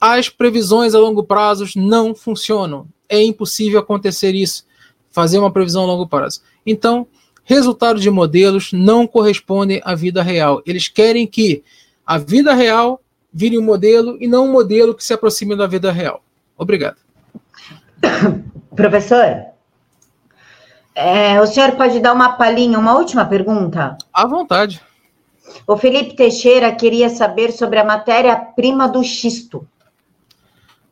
as 0.00 0.28
previsões 0.28 0.96
a 0.96 0.98
longo 0.98 1.22
prazo 1.22 1.66
não 1.76 2.12
funcionam. 2.16 2.88
É 3.08 3.22
impossível 3.22 3.78
acontecer 3.78 4.34
isso, 4.34 4.66
fazer 5.08 5.38
uma 5.38 5.52
previsão 5.52 5.84
a 5.84 5.86
longo 5.86 6.08
prazo. 6.08 6.42
Então, 6.66 7.06
resultados 7.44 8.02
de 8.02 8.10
modelos 8.10 8.72
não 8.72 9.06
correspondem 9.06 9.80
à 9.84 9.94
vida 9.94 10.20
real. 10.20 10.60
Eles 10.66 10.88
querem 10.88 11.28
que 11.28 11.62
a 12.04 12.18
vida 12.18 12.52
real 12.52 13.00
vire 13.32 13.58
um 13.58 13.62
modelo 13.62 14.16
e 14.20 14.26
não 14.26 14.46
um 14.46 14.52
modelo 14.52 14.94
que 14.94 15.04
se 15.04 15.12
aproxime 15.12 15.56
da 15.56 15.66
vida 15.66 15.92
real. 15.92 16.22
Obrigado. 16.56 16.96
Professor, 18.74 19.46
é, 20.94 21.40
o 21.40 21.46
senhor 21.46 21.72
pode 21.76 22.00
dar 22.00 22.12
uma 22.12 22.30
palhinha, 22.30 22.78
uma 22.78 22.96
última 22.96 23.24
pergunta? 23.24 23.96
À 24.12 24.26
vontade. 24.26 24.80
O 25.66 25.76
Felipe 25.76 26.16
Teixeira 26.16 26.74
queria 26.74 27.08
saber 27.08 27.52
sobre 27.52 27.78
a 27.78 27.84
matéria-prima 27.84 28.88
do 28.88 29.02
xisto. 29.04 29.66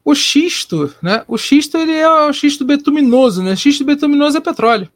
O 0.04 0.14
xisto, 0.14 0.94
né? 1.02 1.24
O 1.26 1.36
xisto 1.36 1.76
ele 1.76 1.92
é 1.92 2.08
o 2.08 2.32
xisto 2.32 2.64
betuminoso, 2.64 3.42
né? 3.42 3.56
Xisto 3.56 3.84
betuminoso 3.84 4.38
é 4.38 4.40
petróleo. 4.40 4.88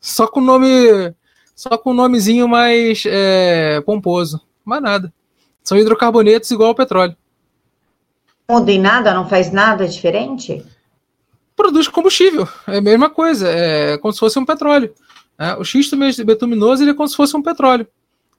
Só 0.00 0.26
com 0.26 0.40
nome, 0.40 1.14
só 1.54 1.76
com 1.76 1.92
nomezinho 1.92 2.48
mais 2.48 3.02
é, 3.06 3.82
pomposo. 3.82 4.40
Mais 4.64 4.82
nada. 4.82 5.12
São 5.66 5.76
hidrocarbonetos 5.76 6.50
igual 6.50 6.70
ao 6.70 6.74
petróleo. 6.74 7.16
Não 8.48 8.60
muda 8.60 8.72
em 8.72 8.80
nada, 8.80 9.12
não 9.12 9.28
faz 9.28 9.52
nada 9.52 9.86
diferente? 9.86 10.64
produz 11.56 11.88
combustível. 11.88 12.46
É 12.68 12.76
a 12.76 12.82
mesma 12.82 13.08
coisa, 13.08 13.48
é 13.48 13.98
como 13.98 14.12
se 14.12 14.20
fosse 14.20 14.38
um 14.38 14.44
petróleo. 14.44 14.92
É, 15.38 15.54
o 15.54 15.64
xisto 15.64 15.96
betuminoso 16.24 16.82
ele 16.82 16.90
é 16.90 16.94
como 16.94 17.08
se 17.08 17.16
fosse 17.16 17.36
um 17.36 17.42
petróleo. 17.42 17.86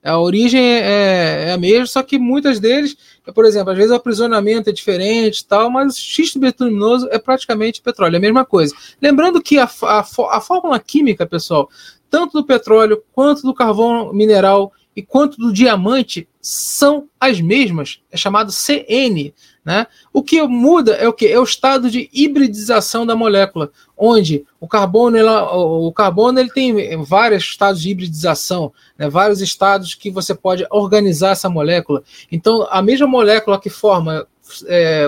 A 0.03 0.17
origem 0.19 0.61
é, 0.61 0.79
é, 0.79 1.49
é, 1.49 1.53
a 1.53 1.57
mesma, 1.57 1.87
só 1.87 2.03
que 2.03 2.19
muitas 2.19 2.59
deles, 2.59 2.95
por 3.33 3.43
exemplo, 3.45 3.71
às 3.71 3.77
vezes 3.77 3.91
o 3.91 3.95
aprisionamento 3.95 4.69
é 4.69 4.73
diferente 4.73 5.45
tal, 5.45 5.69
mas 5.71 5.97
o 5.97 5.99
xisto 5.99 6.39
betuminoso 6.39 7.09
é 7.11 7.17
praticamente 7.17 7.81
petróleo, 7.81 8.15
é 8.15 8.17
a 8.17 8.21
mesma 8.21 8.45
coisa. 8.45 8.73
Lembrando 9.01 9.41
que 9.41 9.57
a, 9.57 9.67
a, 9.83 9.99
a 9.99 10.41
fórmula 10.41 10.79
química, 10.79 11.25
pessoal, 11.25 11.67
tanto 12.09 12.39
do 12.39 12.45
petróleo 12.45 13.03
quanto 13.11 13.41
do 13.41 13.53
carvão 13.53 14.13
mineral 14.13 14.71
e 14.97 15.03
quanto 15.03 15.37
do 15.37 15.53
diamante 15.53 16.27
são 16.41 17.07
as 17.19 17.39
mesmas, 17.39 18.01
é 18.11 18.17
chamado 18.17 18.51
CN. 18.51 19.31
Né? 19.63 19.85
O 20.11 20.23
que 20.23 20.41
muda 20.41 20.93
é 20.93 21.07
o 21.07 21.13
que? 21.13 21.27
É 21.27 21.39
o 21.39 21.43
estado 21.43 21.91
de 21.91 22.09
hibridização 22.11 23.05
da 23.05 23.15
molécula, 23.15 23.69
onde 23.95 24.43
o 24.59 24.67
carbono, 24.67 25.19
o 25.85 25.93
carbono 25.93 26.39
ele 26.39 26.49
tem 26.49 26.97
vários 27.03 27.43
estados 27.43 27.79
de 27.79 27.91
hibridização, 27.91 28.73
né? 28.97 29.07
vários 29.07 29.39
estados 29.39 29.93
que 29.93 30.09
você 30.09 30.33
pode 30.33 30.65
organizar 30.71 31.33
essa 31.33 31.47
molécula. 31.47 32.01
Então, 32.31 32.67
a 32.67 32.81
mesma 32.81 33.05
molécula 33.05 33.61
que 33.61 33.69
forma 33.69 34.25
é, 34.65 35.07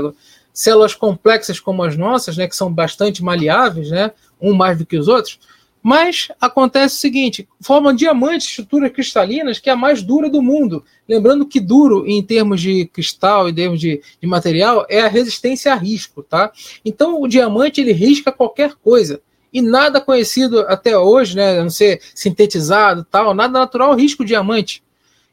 células 0.53 0.93
complexas 0.93 1.59
como 1.59 1.81
as 1.81 1.97
nossas, 1.97 2.37
né, 2.37 2.47
que 2.47 2.55
são 2.55 2.71
bastante 2.71 3.23
maleáveis, 3.23 3.89
né, 3.89 4.11
um 4.39 4.53
mais 4.53 4.77
do 4.77 4.85
que 4.85 4.97
os 4.97 5.07
outros, 5.07 5.39
mas 5.81 6.29
acontece 6.39 6.95
o 6.95 6.99
seguinte: 6.99 7.47
forma 7.61 7.93
diamantes, 7.93 8.49
estruturas 8.49 8.91
cristalinas, 8.91 9.59
que 9.59 9.69
é 9.69 9.73
a 9.73 9.77
mais 9.77 10.01
dura 10.01 10.29
do 10.29 10.41
mundo. 10.41 10.83
Lembrando 11.07 11.45
que 11.45 11.59
duro, 11.59 12.05
em 12.05 12.21
termos 12.21 12.61
de 12.61 12.85
cristal, 12.85 13.49
em 13.49 13.53
termos 13.53 13.79
de, 13.79 14.01
de 14.21 14.27
material, 14.27 14.85
é 14.89 15.01
a 15.01 15.07
resistência 15.07 15.71
a 15.71 15.75
risco, 15.75 16.21
tá? 16.21 16.51
Então 16.83 17.21
o 17.21 17.27
diamante 17.27 17.81
ele 17.81 17.93
risca 17.93 18.31
qualquer 18.31 18.75
coisa. 18.75 19.21
E 19.51 19.61
nada 19.61 19.99
conhecido 19.99 20.59
até 20.67 20.97
hoje, 20.97 21.35
né? 21.35 21.59
A 21.59 21.63
não 21.63 21.69
ser 21.69 22.01
sintetizado 22.13 23.05
tal, 23.09 23.33
nada 23.33 23.57
natural 23.57 23.95
risca 23.95 24.21
o 24.21 24.25
diamante. 24.25 24.83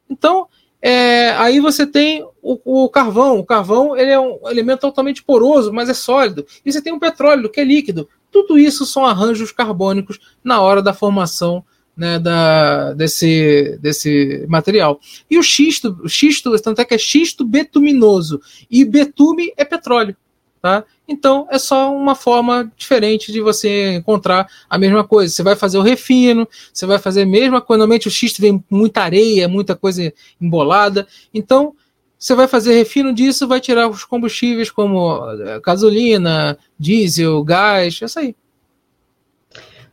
Então, 0.09 0.47
é, 0.81 1.31
aí 1.31 1.61
você 1.61 1.87
tem 1.87 2.27
o, 2.47 2.85
o, 2.85 2.89
carvão. 2.89 3.41
O 3.41 3.45
carvão 3.45 3.97
ele 3.97 4.11
é 4.11 4.21
um 4.21 4.39
elemento 4.49 4.81
totalmente 4.81 5.23
poroso, 5.23 5.73
mas 5.73 5.89
é 5.89 5.95
sólido. 5.95 6.47
E 6.65 6.73
você 6.73 6.81
tem 6.81 6.93
o 6.93 7.01
petróleo, 7.01 7.51
que 7.51 7.61
é 7.61 7.65
líquido. 7.65 8.09
Tudo 8.31 8.57
isso 8.57 8.87
são 8.87 9.05
arranjos 9.05 9.51
carbônicos 9.51 10.21
na 10.45 10.61
hora 10.61 10.81
da 10.81 10.95
formação 10.95 11.65
né, 11.97 12.21
da, 12.21 12.93
desse, 12.93 13.77
desse 13.81 14.47
material. 14.49 15.01
E 15.29 15.39
o 15.39 15.43
xisto, 15.43 15.99
o 16.05 16.09
xisto, 16.09 16.57
tanto 16.61 16.81
é 16.81 16.85
que 16.85 16.95
é 16.95 16.99
xisto 16.99 17.45
betuminoso, 17.45 18.41
e 18.71 18.85
betume 18.85 19.53
é 19.57 19.65
petróleo. 19.65 20.15
Tá? 20.61 20.85
Então 21.07 21.47
é 21.51 21.59
só 21.59 21.95
uma 21.95 22.15
forma 22.15 22.73
diferente 22.77 23.31
de 23.31 23.41
você 23.41 23.95
encontrar 23.95 24.49
a 24.69 24.79
mesma 24.79 25.05
coisa. 25.05 25.33
Você 25.33 25.43
vai 25.43 25.55
fazer 25.55 25.79
o 25.79 25.83
refino, 25.83 26.47
você 26.73 26.87
vai 26.87 26.99
fazer 26.99 27.23
a 27.23 27.27
mesma 27.27 27.61
coisa. 27.61 27.79
Normalmente 27.79 28.09
o 28.09 28.11
xisto 28.11 28.41
vem 28.41 28.63
muita 28.69 29.03
areia, 29.03 29.49
muita 29.49 29.77
coisa 29.77 30.13
embolada. 30.41 31.07
Então 31.33 31.75
você 32.19 32.35
vai 32.35 32.49
fazer 32.49 32.75
refino 32.75 33.13
disso, 33.13 33.47
vai 33.47 33.61
tirar 33.61 33.89
os 33.89 34.05
combustíveis 34.05 34.71
como 34.71 35.19
eh, 35.31 35.61
gasolina, 35.65 36.59
diesel, 36.79 37.43
gás, 37.45 38.01
isso 38.01 38.19
aí. 38.19 38.35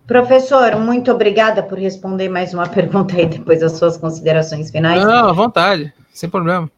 Professor, 0.08 0.76
muito 0.78 1.12
obrigada 1.12 1.64
por 1.64 1.78
responder 1.78 2.30
mais 2.30 2.54
uma 2.54 2.68
pergunta 2.70 3.16
aí 3.16 3.26
depois 3.26 3.60
das 3.60 3.74
suas 3.74 3.98
considerações 3.98 4.70
finais. 4.70 5.04
Não, 5.04 5.30
à 5.30 5.32
vontade, 5.32 5.94
sem 6.14 6.30
problema. 6.30 6.70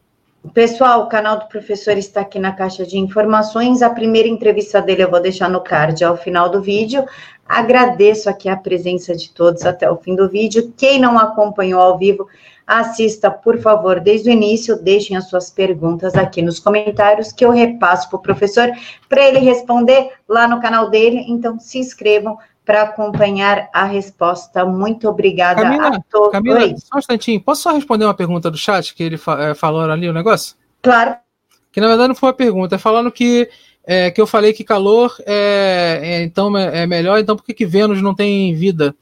Pessoal, 0.54 1.02
o 1.02 1.08
canal 1.08 1.38
do 1.38 1.46
professor 1.46 1.96
está 1.98 2.20
aqui 2.20 2.38
na 2.38 2.52
caixa 2.52 2.86
de 2.86 2.96
informações. 2.96 3.82
A 3.82 3.90
primeira 3.90 4.28
entrevista 4.28 4.80
dele 4.80 5.02
eu 5.02 5.10
vou 5.10 5.20
deixar 5.20 5.50
no 5.50 5.60
card 5.60 6.04
ao 6.04 6.16
final 6.16 6.48
do 6.48 6.62
vídeo. 6.62 7.04
Agradeço 7.48 8.30
aqui 8.30 8.48
a 8.48 8.56
presença 8.56 9.14
de 9.14 9.30
todos 9.30 9.64
até 9.64 9.90
o 9.90 9.96
fim 9.96 10.14
do 10.14 10.28
vídeo. 10.28 10.72
Quem 10.76 11.00
não 11.00 11.18
acompanhou 11.18 11.80
ao 11.80 11.98
vivo, 11.98 12.28
Assista, 12.66 13.30
por 13.30 13.60
favor, 13.60 14.00
desde 14.00 14.28
o 14.28 14.32
início, 14.32 14.82
deixem 14.82 15.16
as 15.16 15.28
suas 15.28 15.50
perguntas 15.50 16.14
aqui 16.16 16.42
nos 16.42 16.58
comentários 16.58 17.30
que 17.30 17.44
eu 17.44 17.50
repasso 17.50 18.08
para 18.10 18.16
o 18.16 18.22
professor 18.22 18.68
para 19.08 19.22
ele 19.22 19.38
responder 19.38 20.10
lá 20.28 20.48
no 20.48 20.60
canal 20.60 20.90
dele. 20.90 21.24
Então, 21.28 21.60
se 21.60 21.78
inscrevam 21.78 22.36
para 22.66 22.82
acompanhar 22.82 23.70
a 23.72 23.84
resposta. 23.84 24.64
Muito 24.64 25.08
obrigada 25.08 25.62
Camila, 25.62 25.88
a 25.88 26.00
todos. 26.10 26.32
Camila, 26.32 26.58
Oi. 26.58 26.74
só 26.76 26.96
um 26.96 26.98
instantinho. 26.98 27.40
Posso 27.40 27.62
só 27.62 27.72
responder 27.72 28.04
uma 28.04 28.12
pergunta 28.12 28.50
do 28.50 28.58
chat 28.58 28.92
que 28.92 29.04
ele 29.04 29.20
é, 29.38 29.54
falou 29.54 29.82
ali 29.82 30.08
o 30.08 30.12
negócio? 30.12 30.56
Claro. 30.82 31.16
Que 31.70 31.80
na 31.80 31.86
verdade 31.86 32.08
não 32.08 32.14
foi 32.16 32.30
uma 32.30 32.34
pergunta, 32.34 32.74
é 32.74 32.78
falando 32.78 33.12
que 33.12 33.48
é, 33.84 34.10
que 34.10 34.20
eu 34.20 34.26
falei 34.26 34.52
que 34.52 34.64
calor 34.64 35.14
é, 35.24 36.00
é 36.02 36.22
então 36.24 36.56
é, 36.56 36.82
é 36.82 36.86
melhor, 36.86 37.20
então 37.20 37.36
por 37.36 37.44
que, 37.44 37.54
que 37.54 37.66
Vênus 37.66 38.02
não 38.02 38.14
tem 38.14 38.52
vida? 38.54 38.96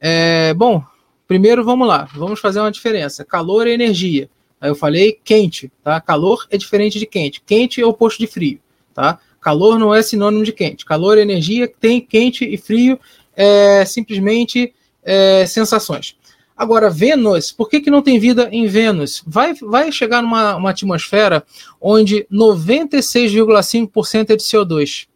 É, 0.00 0.54
bom, 0.54 0.84
Primeiro, 1.26 1.64
vamos 1.64 1.88
lá, 1.88 2.08
vamos 2.14 2.40
fazer 2.40 2.60
uma 2.60 2.70
diferença. 2.70 3.24
Calor 3.24 3.66
é 3.66 3.70
energia. 3.70 4.28
Aí 4.60 4.70
eu 4.70 4.74
falei 4.74 5.18
quente, 5.24 5.70
tá? 5.82 6.00
Calor 6.00 6.46
é 6.50 6.56
diferente 6.56 6.98
de 6.98 7.06
quente. 7.06 7.42
Quente 7.44 7.80
é 7.80 7.86
o 7.86 7.90
oposto 7.90 8.18
de 8.18 8.26
frio, 8.26 8.58
tá? 8.92 9.18
Calor 9.40 9.78
não 9.78 9.94
é 9.94 10.02
sinônimo 10.02 10.44
de 10.44 10.52
quente. 10.52 10.84
Calor 10.84 11.18
é 11.18 11.22
energia, 11.22 11.68
tem 11.68 12.00
quente 12.00 12.44
e 12.44 12.56
frio 12.56 12.98
é 13.36 13.84
simplesmente 13.84 14.72
é, 15.02 15.44
sensações. 15.46 16.16
Agora, 16.56 16.88
Vênus, 16.88 17.50
por 17.50 17.68
que, 17.68 17.80
que 17.80 17.90
não 17.90 18.00
tem 18.00 18.18
vida 18.18 18.48
em 18.52 18.66
Vênus? 18.66 19.22
Vai, 19.26 19.54
vai 19.54 19.90
chegar 19.90 20.22
numa 20.22 20.54
uma 20.56 20.70
atmosfera 20.70 21.44
onde 21.80 22.26
96,5% 22.32 24.30
é 24.30 24.36
de 24.36 24.42
CO2. 24.44 25.08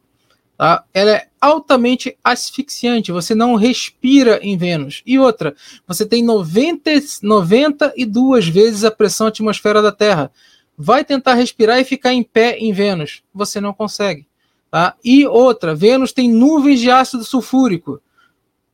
Tá? 0.59 0.85
Ela 0.93 1.13
é 1.13 1.29
altamente 1.41 2.19
asfixiante, 2.23 3.13
você 3.13 3.33
não 3.33 3.55
respira 3.55 4.41
em 4.43 4.57
Vênus. 4.57 5.05
E 5.07 5.17
outra, 5.17 5.55
você 5.87 6.05
tem 6.05 6.25
90, 6.25 6.91
92 7.23 8.49
vezes 8.49 8.83
a 8.83 8.91
pressão 8.91 9.29
atmosfera 9.29 9.81
da 9.81 9.93
Terra. 9.93 10.33
Vai 10.77 11.05
tentar 11.05 11.35
respirar 11.35 11.79
e 11.79 11.85
ficar 11.85 12.13
em 12.13 12.25
pé 12.25 12.59
em 12.59 12.73
Vênus, 12.73 13.23
você 13.33 13.61
não 13.61 13.73
consegue. 13.73 14.27
Tá? 14.69 14.97
E 15.05 15.25
outra, 15.29 15.77
Vênus 15.77 16.13
tem 16.13 16.29
nuvens 16.29 16.81
de 16.81 16.91
ácido 16.91 17.23
sulfúrico. 17.23 18.03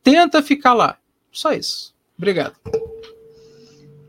Tenta 0.01 0.41
ficar 0.41 0.73
lá. 0.73 0.97
Só 1.31 1.53
isso. 1.53 1.93
Obrigado. 2.17 2.55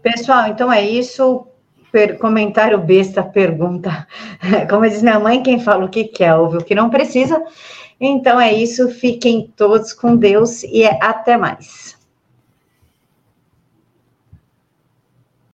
Pessoal, 0.03 0.49
então 0.49 0.73
é 0.73 0.89
isso. 0.89 1.47
Per 1.93 2.19
comentário 2.19 2.79
besta, 2.79 3.23
pergunta. 3.23 4.07
Como 4.69 4.89
diz 4.89 5.03
minha 5.03 5.19
mãe, 5.19 5.43
quem 5.43 5.61
fala 5.61 5.85
o 5.85 5.89
que 5.89 6.05
quer, 6.05 6.35
ouve 6.35 6.59
o 6.59 6.65
que 6.65 6.75
não 6.75 6.91
precisa. 6.91 7.43
Então 8.01 8.41
é 8.41 8.53
isso, 8.53 8.89
fiquem 8.91 9.53
todos 9.57 9.93
com 9.93 10.17
Deus 10.17 10.63
e 10.65 10.85
até 10.85 11.37
mais. 11.37 11.96